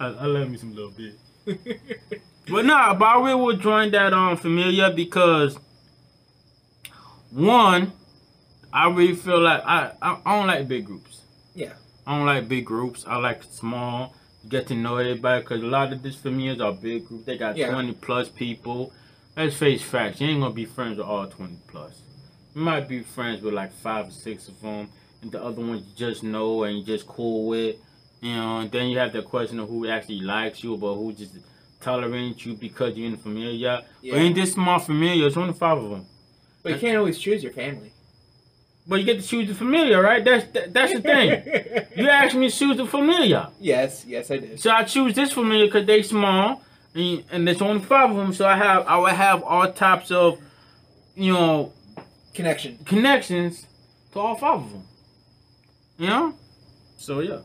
I, 0.00 0.06
I 0.06 0.26
love 0.26 0.50
me 0.50 0.58
some 0.58 0.74
little 0.74 0.90
bit. 0.90 1.14
But 2.46 2.66
nah, 2.66 2.92
but 2.92 3.06
I 3.06 3.16
really 3.22 3.40
would 3.40 3.60
join 3.60 3.90
that 3.92 4.12
um 4.12 4.36
familia 4.36 4.90
because 4.90 5.56
one, 7.30 7.92
I 8.70 8.88
really 8.90 9.14
feel 9.14 9.40
like 9.40 9.62
I, 9.64 9.92
I 10.02 10.18
I 10.26 10.36
don't 10.38 10.46
like 10.46 10.68
big 10.68 10.84
groups. 10.84 11.22
Yeah. 11.54 11.72
I 12.06 12.18
don't 12.18 12.26
like 12.26 12.46
big 12.48 12.66
groups. 12.66 13.04
I 13.06 13.16
like 13.16 13.42
small. 13.44 14.14
Get 14.48 14.66
to 14.68 14.74
know 14.74 14.96
everybody 14.96 15.40
because 15.42 15.62
a 15.62 15.66
lot 15.66 15.92
of 15.92 16.02
these 16.02 16.16
familias 16.16 16.60
are 16.60 16.72
big 16.72 17.06
group. 17.06 17.24
They 17.24 17.38
got 17.38 17.56
Yeah. 17.56 17.70
twenty 17.70 17.92
plus 17.92 18.28
people. 18.28 18.92
Let's 19.36 19.56
face 19.56 19.82
facts. 19.82 20.20
You 20.20 20.28
ain't 20.28 20.40
gonna 20.40 20.54
be 20.54 20.66
friends 20.66 20.98
with 20.98 21.06
all 21.06 21.26
twenty 21.26 21.58
plus. 21.66 22.02
You 22.54 22.60
might 22.60 22.88
be 22.88 23.02
friends 23.02 23.42
with 23.42 23.54
like 23.54 23.72
five 23.72 24.08
or 24.08 24.10
six 24.10 24.48
of 24.48 24.60
them, 24.60 24.88
and 25.22 25.32
the 25.32 25.42
other 25.42 25.60
ones 25.60 25.84
you 25.88 25.94
just 25.96 26.22
know 26.22 26.64
and 26.64 26.78
you 26.78 26.84
just 26.84 27.06
cool 27.06 27.46
with. 27.48 27.76
You 28.20 28.34
know, 28.34 28.58
and 28.60 28.70
then 28.70 28.88
you 28.88 28.98
have 28.98 29.12
the 29.12 29.22
question 29.22 29.58
of 29.60 29.68
who 29.68 29.86
actually 29.88 30.20
likes 30.20 30.62
you, 30.62 30.76
but 30.76 30.94
who 30.94 31.12
just 31.12 31.36
tolerates 31.80 32.44
you 32.46 32.54
because 32.54 32.96
you're 32.96 33.06
in 33.06 33.12
the 33.12 33.18
familia. 33.18 33.82
Yeah. 34.02 34.12
But 34.14 34.22
in 34.22 34.32
this 34.34 34.52
small 34.52 34.78
familia, 34.78 35.26
it's 35.26 35.36
only 35.36 35.52
five 35.54 35.78
of 35.78 35.90
them. 35.90 36.06
But 36.62 36.72
you 36.72 36.78
can't 36.78 36.98
always 36.98 37.18
choose 37.18 37.42
your 37.42 37.52
family. 37.52 37.92
But 38.86 38.96
you 38.96 39.04
get 39.06 39.20
to 39.22 39.26
choose 39.26 39.48
the 39.48 39.54
familia, 39.54 39.98
right? 39.98 40.22
That's 40.22 40.44
that, 40.52 40.74
that's 40.74 40.92
the 40.92 41.00
thing. 41.00 41.86
you 41.96 42.08
asked 42.08 42.34
me 42.34 42.50
to 42.50 42.56
choose 42.56 42.76
the 42.76 42.86
familia. 42.86 43.50
yes, 43.58 44.04
yes, 44.06 44.30
I 44.30 44.38
did. 44.38 44.60
So 44.60 44.70
I 44.70 44.84
choose 44.84 45.14
this 45.14 45.32
familia 45.32 45.66
because 45.66 45.86
they 45.86 46.02
small, 46.02 46.62
and, 46.94 47.24
and 47.30 47.46
there's 47.48 47.62
only 47.62 47.82
five 47.82 48.10
of 48.10 48.16
them. 48.16 48.32
So 48.34 48.46
I 48.46 48.56
have 48.56 48.86
I 48.86 48.98
would 48.98 49.12
have 49.12 49.42
all 49.42 49.72
types 49.72 50.10
of, 50.10 50.38
you 51.14 51.32
know, 51.32 51.72
Connection. 52.34 52.78
connections 52.84 53.66
to 54.12 54.18
all 54.20 54.34
five 54.36 54.60
of 54.60 54.70
them. 54.70 54.82
You 55.96 56.08
know, 56.08 56.34
so 56.98 57.20
yeah. 57.20 57.38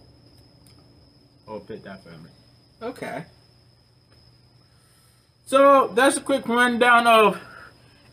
I'll 1.48 1.60
pick 1.62 1.84
that 1.84 2.04
family. 2.04 2.32
Okay. 2.82 3.24
So 5.46 5.88
that's 5.96 6.18
a 6.18 6.22
quick 6.22 6.48
rundown 6.48 7.08
of 7.08 7.40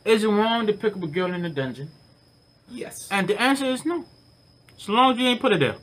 is 0.04 0.22
it 0.24 0.28
wrong 0.28 0.66
to 0.68 0.72
pick 0.72 0.96
up 0.96 1.02
a 1.02 1.06
girl 1.06 1.34
in 1.34 1.42
the 1.42 1.50
dungeon? 1.50 1.90
Yes. 2.68 3.08
And 3.10 3.28
the 3.28 3.40
answer 3.40 3.66
is 3.66 3.84
no. 3.84 4.04
So 4.76 4.92
long 4.92 5.12
as 5.12 5.18
you 5.18 5.26
ain't 5.26 5.40
put 5.40 5.52
it 5.52 5.60
there. 5.60 5.76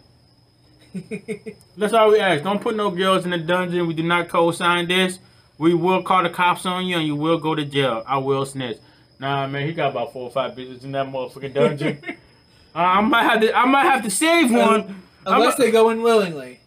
That's 1.78 1.94
all 1.94 2.12
we 2.12 2.20
ask. 2.20 2.44
Don't 2.44 2.62
put 2.62 2.76
no 2.76 2.92
girls 2.92 3.26
in 3.26 3.32
the 3.32 3.38
dungeon. 3.38 3.88
We 3.88 3.94
do 3.94 4.04
not 4.04 4.30
co-sign 4.30 4.88
this. 4.88 5.20
We 5.58 5.74
will 5.74 6.04
call 6.04 6.24
the 6.24 6.30
cops 6.30 6.66
on 6.66 6.86
you 6.86 6.98
and 6.98 7.08
you 7.08 7.16
will 7.16 7.38
go 7.38 7.56
to 7.56 7.66
jail. 7.66 8.04
I 8.06 8.18
will 8.18 8.46
snitch. 8.46 8.78
Nah, 9.20 9.48
man, 9.48 9.68
he 9.68 9.74
got 9.74 9.92
about 9.92 10.12
four 10.12 10.24
or 10.24 10.32
five 10.32 10.54
bitches 10.54 10.84
in 10.84 10.92
that 10.92 11.08
motherfucking 11.08 11.54
dungeon. 11.54 12.02
uh, 12.76 12.78
I 12.78 13.02
might 13.02 13.24
have 13.24 13.42
to. 13.42 13.58
I 13.58 13.66
might 13.66 13.86
have 13.86 14.04
to 14.04 14.10
save 14.10 14.52
one. 14.52 15.04
I 15.26 15.36
Unless 15.36 15.56
they 15.56 15.72
go 15.72 15.90
in 15.90 16.02
willingly. 16.02 16.60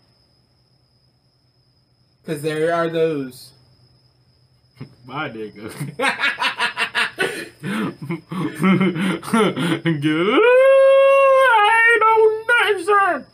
Because 2.23 2.43
there 2.43 2.75
are 2.75 2.89
those. 2.89 3.53
My 5.05 5.29
nigga. 5.29 5.73
That's 7.67 7.97
Good. 10.01 10.41
I 11.59 11.97
don't 12.01 12.49
know, 12.49 12.83
sir. 12.85 13.27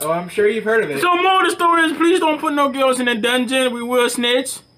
oh, 0.00 0.10
I'm 0.10 0.28
sure 0.28 0.48
you've 0.48 0.64
heard 0.64 0.84
of 0.84 0.90
it. 0.90 1.00
So 1.00 1.14
more 1.16 1.42
of 1.44 1.50
the 1.50 1.54
story 1.54 1.82
is 1.84 1.92
please 1.96 2.20
don't 2.20 2.40
put 2.40 2.52
no 2.54 2.68
girls 2.70 2.98
in 3.00 3.06
the 3.06 3.14
dungeon. 3.14 3.72
We 3.72 3.82
will 3.82 4.08
snitch. 4.10 4.58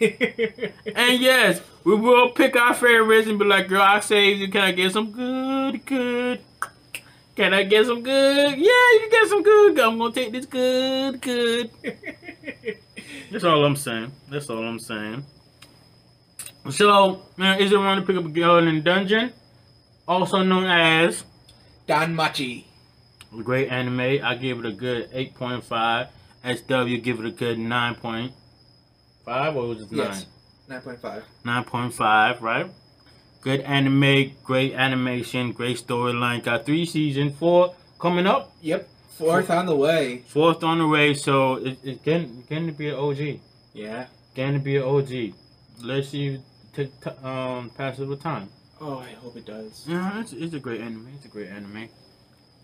And 0.00 1.20
yes, 1.20 1.60
we 1.84 1.94
will 1.94 2.30
pick 2.30 2.56
our 2.56 2.74
favorites 2.74 3.28
and 3.28 3.38
be 3.38 3.44
like, 3.44 3.68
girl, 3.68 3.80
I 3.82 4.00
saved 4.00 4.40
you. 4.40 4.48
Can 4.50 4.62
I 4.62 4.72
get 4.72 4.92
some 4.92 5.12
good, 5.12 5.86
good? 5.86 6.40
Can 7.36 7.54
I 7.54 7.62
get 7.62 7.86
some 7.86 8.02
good? 8.02 8.58
Yeah, 8.58 8.92
you 8.92 8.98
can 9.02 9.10
get 9.10 9.28
some 9.28 9.42
good. 9.42 9.78
I'm 9.80 9.98
gonna 9.98 10.12
take 10.12 10.32
this 10.32 10.46
good, 10.46 11.20
good. 11.20 11.70
That's 13.30 13.44
all 13.44 13.64
I'm 13.64 13.76
saying. 13.76 14.10
That's 14.28 14.50
all 14.50 14.64
I'm 14.64 14.78
saying. 14.80 15.24
So, 16.70 17.22
is 17.38 17.72
it 17.72 17.76
wrong 17.76 18.00
to 18.00 18.06
pick 18.06 18.16
up 18.16 18.24
a 18.24 18.28
girl 18.28 18.56
in 18.58 18.76
the 18.76 18.80
dungeon? 18.80 19.32
Also 20.08 20.42
known 20.42 20.64
as 20.66 21.24
DanMachi. 21.86 22.64
great 23.42 23.68
anime. 23.68 24.00
I 24.24 24.34
give 24.36 24.58
it 24.60 24.66
a 24.66 24.72
good 24.72 25.10
8.5. 25.12 26.08
SW 26.44 27.02
give 27.02 27.20
it 27.20 27.26
a 27.26 27.30
good 27.30 27.58
9.5 27.58 28.32
or 29.56 29.68
was 29.68 29.82
it 29.82 29.92
9? 29.92 29.98
Yes. 30.06 30.26
9.5. 30.68 31.22
9.5, 31.44 32.40
right? 32.40 32.66
Good 33.42 33.60
anime, 33.60 34.32
great 34.42 34.72
animation, 34.72 35.52
great 35.52 35.76
storyline. 35.76 36.42
Got 36.42 36.64
three 36.64 36.86
seasons, 36.86 37.36
four 37.38 37.74
coming 37.98 38.26
up, 38.26 38.52
Yep. 38.62 38.88
Fourth 39.18 39.48
on 39.50 39.66
the 39.66 39.76
way. 39.76 40.22
fourth 40.26 40.64
on 40.64 40.78
the 40.78 40.88
way. 40.88 41.14
So 41.14 41.56
it, 41.56 41.78
it's 41.84 42.02
getting 42.02 42.42
getting 42.48 42.66
to 42.66 42.72
be 42.72 42.88
an 42.88 42.96
OG, 42.96 43.40
Yeah. 43.74 44.06
getting 44.34 44.54
to 44.54 44.58
be 44.60 44.76
an 44.76 44.82
OG. 44.82 45.34
Let's 45.82 46.08
see, 46.08 46.26
it 46.28 46.40
take 46.74 47.00
t- 47.00 47.10
um 47.22 47.70
passes 47.76 48.06
with 48.08 48.22
time. 48.22 48.48
Oh, 48.80 48.98
I 48.98 49.12
hope 49.22 49.36
it 49.36 49.46
does. 49.46 49.84
Yeah, 49.86 50.20
it's, 50.20 50.32
it's 50.32 50.52
a 50.54 50.58
great 50.58 50.80
anime. 50.80 51.08
It's 51.16 51.24
a 51.24 51.28
great 51.28 51.48
anime. 51.48 51.88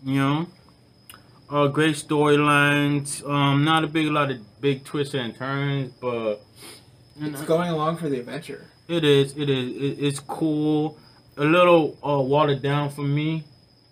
You 0.03 0.15
know, 0.15 0.47
uh, 1.49 1.67
great 1.67 1.95
storylines. 1.95 3.27
Um, 3.27 3.63
not 3.63 3.83
a 3.83 3.87
big 3.87 4.07
lot 4.07 4.31
of 4.31 4.37
big 4.61 4.83
twists 4.83 5.13
and 5.13 5.35
turns, 5.35 5.91
but 6.01 6.41
It's 7.19 7.41
going 7.43 7.69
along 7.69 7.97
for 7.97 8.09
the 8.09 8.19
adventure. 8.19 8.67
it 8.87 9.03
is. 9.03 9.35
It 9.37 9.49
is. 9.49 9.71
It, 9.75 10.03
it's 10.05 10.19
cool. 10.19 10.97
A 11.37 11.43
little 11.45 11.97
uh, 12.05 12.19
watered 12.21 12.61
down 12.61 12.89
for 12.89 13.03
me 13.03 13.43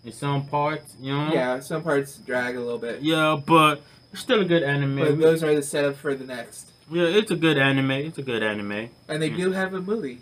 in 0.03 0.11
some 0.11 0.45
parts. 0.47 0.95
You 0.99 1.13
know. 1.13 1.32
Yeah, 1.34 1.59
some 1.61 1.82
parts 1.84 2.17
drag 2.17 2.55
a 2.57 2.59
little 2.59 2.80
bit. 2.80 3.01
Yeah, 3.01 3.39
but 3.45 3.82
still 4.13 4.41
a 4.41 4.45
good 4.45 4.63
anime. 4.63 4.97
But 4.99 5.20
those 5.20 5.43
are 5.43 5.55
the 5.55 5.61
setup 5.63 5.95
for 5.95 6.15
the 6.15 6.26
next. 6.26 6.68
Yeah, 6.92 7.04
it's 7.04 7.32
a 7.32 7.36
good 7.36 7.58
anime. 7.58 7.92
It's 7.92 8.18
a 8.18 8.22
good 8.24 8.44
anime. 8.44 8.90
And 9.08 9.22
they 9.22 9.30
Mm. 9.30 9.38
do 9.38 9.52
have 9.52 9.74
a 9.74 9.82
movie. 9.82 10.20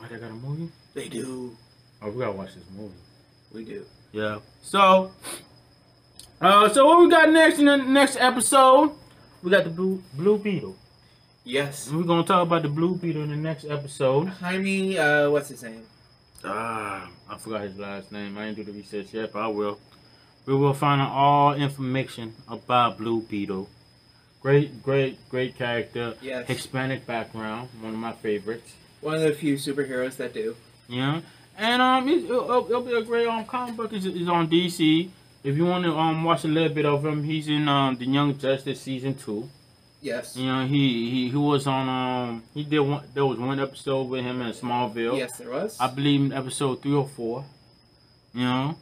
Oh, 0.00 0.06
they 0.10 0.18
got 0.18 0.30
a 0.30 0.34
movie. 0.34 0.70
They 0.94 1.08
do. 1.08 1.56
Oh, 2.00 2.10
we 2.10 2.18
gotta 2.20 2.32
watch 2.32 2.54
this 2.54 2.64
movie. 2.76 2.94
We 3.54 3.64
do. 3.64 3.84
Yeah. 4.12 4.38
So, 4.62 5.12
uh, 6.40 6.68
so 6.68 6.86
what 6.86 7.00
we 7.00 7.08
got 7.10 7.30
next 7.30 7.58
in 7.58 7.66
the 7.66 7.76
next 7.76 8.16
episode? 8.16 8.92
We 9.42 9.50
got 9.50 9.64
the 9.64 9.70
blue 9.70 10.02
blue 10.14 10.38
beetle. 10.38 10.76
Yes. 11.44 11.88
And 11.88 11.96
we're 11.98 12.04
gonna 12.04 12.24
talk 12.24 12.42
about 12.42 12.62
the 12.62 12.68
blue 12.68 12.94
beetle 12.96 13.22
in 13.22 13.30
the 13.30 13.36
next 13.36 13.64
episode. 13.64 14.28
Jaime, 14.28 14.98
uh, 14.98 15.30
what's 15.30 15.48
his 15.48 15.62
name? 15.62 15.82
Ah, 16.44 17.08
I 17.28 17.38
forgot 17.38 17.62
his 17.62 17.78
last 17.78 18.10
name. 18.12 18.36
I 18.36 18.46
didn't 18.46 18.56
do 18.56 18.64
the 18.64 18.72
research 18.72 19.12
yet, 19.14 19.32
but 19.32 19.40
I 19.42 19.46
will. 19.48 19.78
We 20.46 20.54
will 20.56 20.74
find 20.74 21.00
out 21.00 21.12
all 21.12 21.54
information 21.54 22.34
about 22.48 22.98
Blue 22.98 23.22
Beetle. 23.22 23.68
Great, 24.42 24.82
great, 24.82 25.16
great 25.28 25.56
character. 25.56 26.14
Yes. 26.20 26.48
Hispanic 26.48 27.06
background, 27.06 27.68
one 27.80 27.94
of 27.94 27.98
my 27.98 28.12
favorites. 28.12 28.72
One 29.00 29.14
of 29.14 29.22
the 29.22 29.32
few 29.32 29.54
superheroes 29.54 30.16
that 30.16 30.34
do. 30.34 30.56
Yeah, 30.88 31.20
and 31.56 31.80
um, 31.80 32.08
it, 32.08 32.24
it'll, 32.24 32.66
it'll 32.68 32.82
be 32.82 32.92
a 32.94 33.02
great 33.02 33.28
um 33.28 33.44
comic 33.44 33.76
book. 33.76 33.92
Is 33.92 34.04
is 34.04 34.28
on 34.28 34.48
DC. 34.48 35.08
If 35.44 35.56
you 35.56 35.64
want 35.64 35.84
to 35.84 35.96
um 35.96 36.24
watch 36.24 36.44
a 36.44 36.48
little 36.48 36.74
bit 36.74 36.86
of 36.86 37.06
him, 37.06 37.22
he's 37.22 37.46
in 37.48 37.68
um 37.68 37.96
the 37.96 38.06
Young 38.06 38.36
Justice 38.36 38.80
season 38.80 39.14
two. 39.14 39.48
Yes. 40.00 40.36
You 40.36 40.46
know, 40.46 40.66
he 40.66 41.10
he, 41.10 41.30
he 41.30 41.36
was 41.36 41.68
on 41.68 41.88
um 41.88 42.42
he 42.52 42.64
did 42.64 42.80
one 42.80 43.04
there 43.14 43.24
was 43.24 43.38
one 43.38 43.60
episode 43.60 44.08
with 44.08 44.24
him 44.24 44.42
in 44.42 44.52
Smallville. 44.52 45.16
Yes, 45.16 45.36
there 45.38 45.50
was. 45.50 45.78
I 45.78 45.86
believe 45.86 46.20
in 46.20 46.32
episode 46.32 46.82
three 46.82 46.94
or 46.94 47.06
four. 47.06 47.44
You 48.34 48.44
know, 48.44 48.76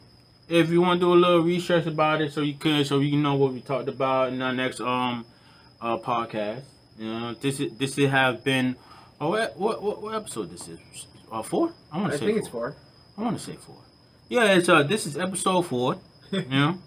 if 0.49 0.69
you 0.69 0.81
want 0.81 0.99
to 0.99 1.05
do 1.05 1.13
a 1.13 1.15
little 1.15 1.41
research 1.41 1.85
about 1.85 2.21
it, 2.21 2.33
so 2.33 2.41
you 2.41 2.55
can, 2.55 2.83
so 2.83 2.99
you 2.99 3.17
know 3.17 3.35
what 3.35 3.53
we 3.53 3.61
talked 3.61 3.89
about 3.89 4.33
in 4.33 4.41
our 4.41 4.53
next 4.53 4.81
um 4.81 5.25
uh 5.81 5.97
podcast. 5.97 6.63
You 6.97 7.07
know, 7.07 7.33
this 7.33 7.59
is 7.59 7.73
this 7.77 7.97
is 7.97 8.09
have 8.09 8.43
been. 8.43 8.75
Oh, 9.19 9.29
what 9.29 9.57
what 9.57 10.01
what, 10.01 10.15
episode 10.15 10.51
this 10.51 10.67
is? 10.67 10.79
Uh, 11.31 11.41
four? 11.41 11.71
I 11.91 11.99
want 11.99 12.11
to 12.11 12.17
say 12.17 12.25
think 12.25 12.37
four. 12.37 12.39
it's 12.39 12.47
four. 12.49 12.75
I 13.17 13.21
want 13.23 13.37
to 13.37 13.43
say 13.43 13.55
four. 13.55 13.77
Yeah, 14.29 14.53
it's 14.53 14.69
uh 14.69 14.83
this 14.83 15.05
is 15.05 15.17
episode 15.17 15.63
four. 15.63 15.97
you 16.31 16.41
know, 16.49 16.77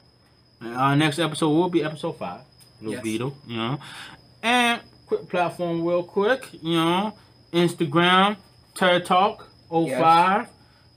And 0.60 0.74
our 0.76 0.96
next 0.96 1.18
episode 1.18 1.50
will 1.50 1.68
be 1.70 1.82
episode 1.84 2.12
five. 2.18 2.40
Little 2.80 2.94
Yes. 2.94 3.02
Beetle. 3.02 3.36
You 3.46 3.56
know, 3.56 3.78
and 4.42 4.80
quick 5.06 5.28
platform 5.28 5.84
real 5.84 6.02
quick. 6.02 6.48
You 6.62 6.76
know, 6.76 7.14
Instagram 7.52 8.36
Tor 8.74 9.00
Talk 9.00 9.48
05 9.70 10.48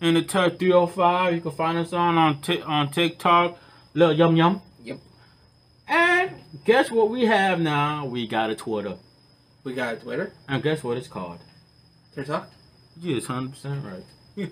and 0.01 0.15
the 0.17 0.21
Ter 0.23 0.49
305. 0.49 1.33
You 1.35 1.41
can 1.41 1.51
find 1.51 1.77
us 1.77 1.93
on 1.93 2.17
on 2.17 2.41
Tik 2.41 2.67
on 2.67 2.91
TikTok. 2.91 3.57
Little 3.93 4.15
yum 4.15 4.35
yum. 4.35 4.61
And 5.91 6.31
guess 6.63 6.89
what 6.89 7.09
we 7.09 7.25
have 7.25 7.59
now? 7.59 8.05
We 8.05 8.25
got 8.25 8.49
a 8.49 8.55
Twitter. 8.55 8.95
We 9.65 9.73
got 9.73 9.99
Twitter. 10.01 10.31
And 10.47 10.63
guess 10.63 10.83
what 10.83 10.97
it's 10.97 11.09
called? 11.09 11.39
Tor 12.15 12.23
Talk. 12.23 12.49
You 13.01 13.17
is 13.17 13.27
100% 13.27 13.83
right. 13.83 14.49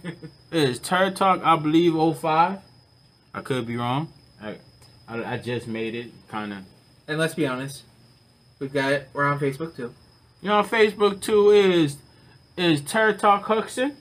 It's 0.51 0.79
Tor 0.79 1.11
Talk, 1.11 1.41
I 1.41 1.55
believe, 1.55 1.93
05. 2.17 2.59
I 3.33 3.41
could 3.41 3.65
be 3.65 3.77
wrong. 3.77 4.11
I, 4.41 4.57
I, 5.07 5.33
I 5.33 5.37
just 5.37 5.65
made 5.65 5.95
it, 5.95 6.11
kind 6.27 6.51
of. 6.51 6.59
and 7.07 7.17
let's 7.17 7.35
be 7.35 7.47
honest, 7.47 7.83
we've 8.59 8.73
got 8.73 8.91
it. 8.91 9.07
We're 9.13 9.25
on 9.25 9.39
Facebook 9.39 9.75
too. 9.77 9.93
You 10.41 10.49
know, 10.49 10.57
on 10.57 10.67
Facebook 10.67 11.21
too 11.21 11.51
is 11.51 11.97
is 12.57 12.81
Tor 12.81 13.13
Talk 13.13 13.45
Huxon. 13.45 13.95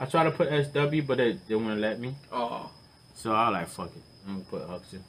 I 0.00 0.06
try 0.06 0.24
to 0.24 0.30
put 0.30 0.48
SW, 0.48 1.06
but 1.06 1.18
they, 1.18 1.38
they 1.48 1.54
wouldn't 1.54 1.80
let 1.80 2.00
me. 2.00 2.14
Oh. 2.32 2.70
So 3.14 3.32
I 3.32 3.50
like 3.50 3.68
fuck 3.68 3.94
it. 3.94 4.02
I'm 4.26 4.34
gonna 4.34 4.44
put 4.44 4.68
Huxon. 4.68 5.04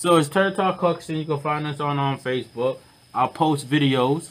So 0.00 0.16
it's 0.16 0.30
Tor 0.30 0.50
Talk 0.50 0.80
Huxon. 0.80 1.16
You 1.16 1.26
can 1.26 1.38
find 1.40 1.66
us 1.66 1.78
on 1.78 1.98
on 1.98 2.18
Facebook. 2.18 2.78
I'll 3.12 3.28
post 3.28 3.68
videos. 3.68 4.30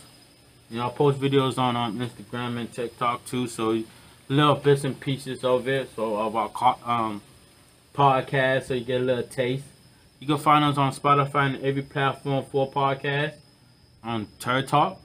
You 0.67 0.77
know, 0.77 0.85
I'll 0.85 0.89
post 0.89 1.19
videos 1.19 1.59
on, 1.59 1.75
on 1.75 1.95
Instagram 1.99 2.57
and 2.57 2.73
TikTok 2.73 3.23
too. 3.27 3.47
So 3.47 3.83
little 4.29 4.55
bits 4.55 4.83
and 4.83 4.99
pieces 4.99 5.43
of 5.43 5.67
it. 5.67 5.91
So 5.95 6.15
of 6.17 6.35
our 6.35 6.75
um 6.83 7.21
podcast, 7.93 8.63
so 8.63 8.73
you 8.73 8.83
get 8.83 9.01
a 9.01 9.03
little 9.03 9.21
taste. 9.21 9.65
You 10.19 10.25
can 10.25 10.39
find 10.39 10.65
us 10.65 10.79
on 10.79 10.91
Spotify 10.91 11.53
and 11.53 11.63
every 11.63 11.83
platform 11.83 12.45
for 12.45 12.71
podcast 12.71 13.35
on 14.03 14.27
Tor 14.39 14.63
Talk. 14.63 14.99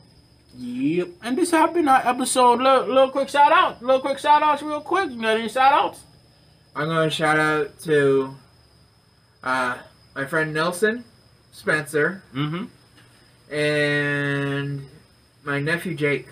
Yep. 0.56 1.08
And 1.24 1.36
this 1.36 1.50
has 1.50 1.74
been 1.74 1.88
our 1.88 2.08
episode. 2.08 2.62
Little, 2.62 2.86
little 2.86 3.10
quick 3.10 3.28
shout 3.28 3.52
out. 3.52 3.82
Little 3.82 4.00
quick 4.00 4.18
shout 4.18 4.42
outs, 4.42 4.62
real 4.62 4.80
quick. 4.80 5.10
You 5.10 5.20
got 5.20 5.36
any 5.36 5.50
shout 5.50 5.74
outs? 5.74 6.00
I'm 6.74 6.86
going 6.86 7.10
to 7.10 7.14
shout 7.14 7.38
out 7.38 7.78
to 7.80 8.34
uh, 9.42 9.76
my 10.14 10.24
friend 10.24 10.52
Nelson 10.54 11.04
Spencer 11.52 12.22
Mm-hmm. 12.34 12.64
and 13.54 14.86
my 15.44 15.60
nephew 15.60 15.94
Jake. 15.94 16.26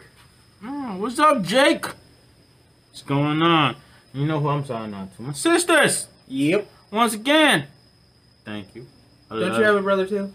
Mm, 0.62 0.99
what's 0.99 1.18
up, 1.18 1.43
Jake? 1.43 1.85
What's 1.87 3.03
going 3.03 3.43
on? 3.43 3.76
You 4.12 4.26
know 4.26 4.41
who 4.41 4.49
I'm 4.49 4.64
signing 4.64 4.95
out 4.95 5.14
to? 5.16 5.22
My 5.22 5.33
sisters. 5.33 6.09
Yep. 6.28 6.66
Once 6.91 7.14
again, 7.14 7.66
thank 8.45 8.74
you. 8.74 8.87
I 9.30 9.39
Don't 9.39 9.55
you 9.59 9.64
have 9.64 9.76
a 9.76 9.83
brother 9.83 10.07
too? 10.07 10.33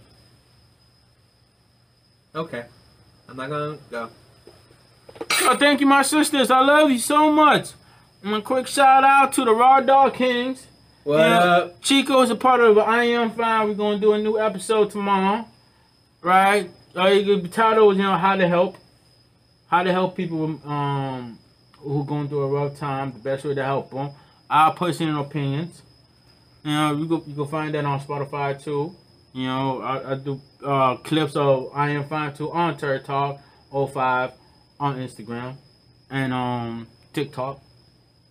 Okay. 2.36 2.66
I'm 3.30 3.38
not 3.38 3.50
gonna 3.50 3.78
go. 3.92 4.10
Oh, 5.42 5.56
thank 5.58 5.82
you, 5.82 5.88
my 5.88 6.02
sisters. 6.02 6.50
I 6.52 6.62
love 6.62 6.90
you 6.92 7.00
so 7.00 7.32
much. 7.32 7.70
And 8.24 8.34
a 8.34 8.42
quick 8.42 8.68
shout 8.68 9.04
out 9.04 9.32
to 9.34 9.46
the 9.46 9.54
Raw 9.54 9.80
Dog 9.82 10.16
Kings. 10.16 10.68
What 11.08 11.20
Yeah. 11.20 11.40
up? 11.40 11.82
Chico 11.82 12.22
is 12.22 12.30
a 12.32 12.36
part 12.36 12.60
of 12.60 12.78
I 12.78 13.06
Am 13.06 13.32
Fine. 13.32 13.70
We're 13.70 13.76
gonna 13.76 13.98
do 13.98 14.12
a 14.12 14.18
new 14.18 14.38
episode 14.38 14.92
tomorrow, 14.92 15.46
right? 16.22 16.70
Uh, 16.94 17.06
you 17.06 17.40
could 17.40 17.54
title 17.54 17.90
is 17.92 17.98
you 17.98 18.04
know 18.04 18.18
how 18.18 18.36
to 18.36 18.46
help, 18.46 18.76
how 19.68 19.84
to 19.84 19.92
help 19.94 20.18
people 20.18 20.60
um 20.70 21.40
who 21.78 22.04
going 22.04 22.28
through 22.28 22.42
a 22.42 22.48
rough 22.50 22.78
time. 22.78 23.14
The 23.14 23.20
best 23.20 23.46
way 23.46 23.56
to 23.56 23.64
help 23.64 23.92
them. 23.92 24.10
Our 24.50 24.74
personal 24.74 25.22
opinions. 25.22 25.82
You 26.66 26.72
know, 26.72 26.98
you 26.98 27.06
go 27.06 27.24
you 27.26 27.36
can 27.36 27.48
find 27.48 27.74
that 27.74 27.86
on 27.86 28.02
Spotify 28.02 28.62
too. 28.62 28.94
You 29.32 29.46
know, 29.48 29.82
I, 29.82 30.12
I 30.12 30.16
do 30.16 30.42
uh, 30.62 30.98
clips 30.98 31.38
of 31.38 31.70
I 31.74 31.92
Am 31.92 32.04
Fine 32.10 32.34
too 32.34 32.52
on 32.52 32.76
Tor 32.78 33.00
Talk 33.00 33.40
05 33.72 34.32
on 34.82 34.98
Instagram 34.98 35.56
and 36.10 36.34
um 36.34 36.88
TikTok 37.14 37.62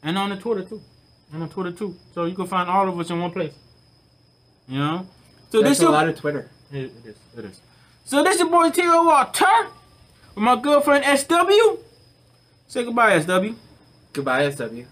and 0.03 0.19
on 0.19 0.29
the 0.29 0.37
Twitter 0.37 0.63
too 0.63 0.83
and 1.33 1.43
on 1.43 1.49
Twitter 1.49 1.73
too. 1.73 1.95
So 2.15 2.25
you 2.25 2.35
can 2.35 2.47
find 2.47 2.69
all 2.69 2.89
of 2.89 2.99
us 2.99 3.11
in 3.11 3.21
one 3.21 3.31
place. 3.31 3.53
You 4.69 4.79
know? 4.79 5.07
So 5.51 5.63
That's 5.63 5.79
this 5.79 5.87
a 5.87 5.91
lot 5.91 6.09
of 6.09 6.17
Twitter. 6.19 6.51
it, 6.73 6.77
it 7.05 7.07
is. 7.07 7.17
It 7.37 7.45
is. 7.45 7.61
So 8.05 8.23
this 8.23 8.35
is 8.35 8.41
your 8.41 8.51
boy 8.51 8.71
T.O. 8.71 9.05
Walter 9.05 9.45
with 10.35 10.45
my 10.45 10.61
girlfriend 10.61 11.05
SW. 11.19 11.79
Say 12.69 12.85
goodbye, 12.85 13.21
SW. 13.21 13.55
Goodbye, 14.13 14.51
SW. 14.51 14.85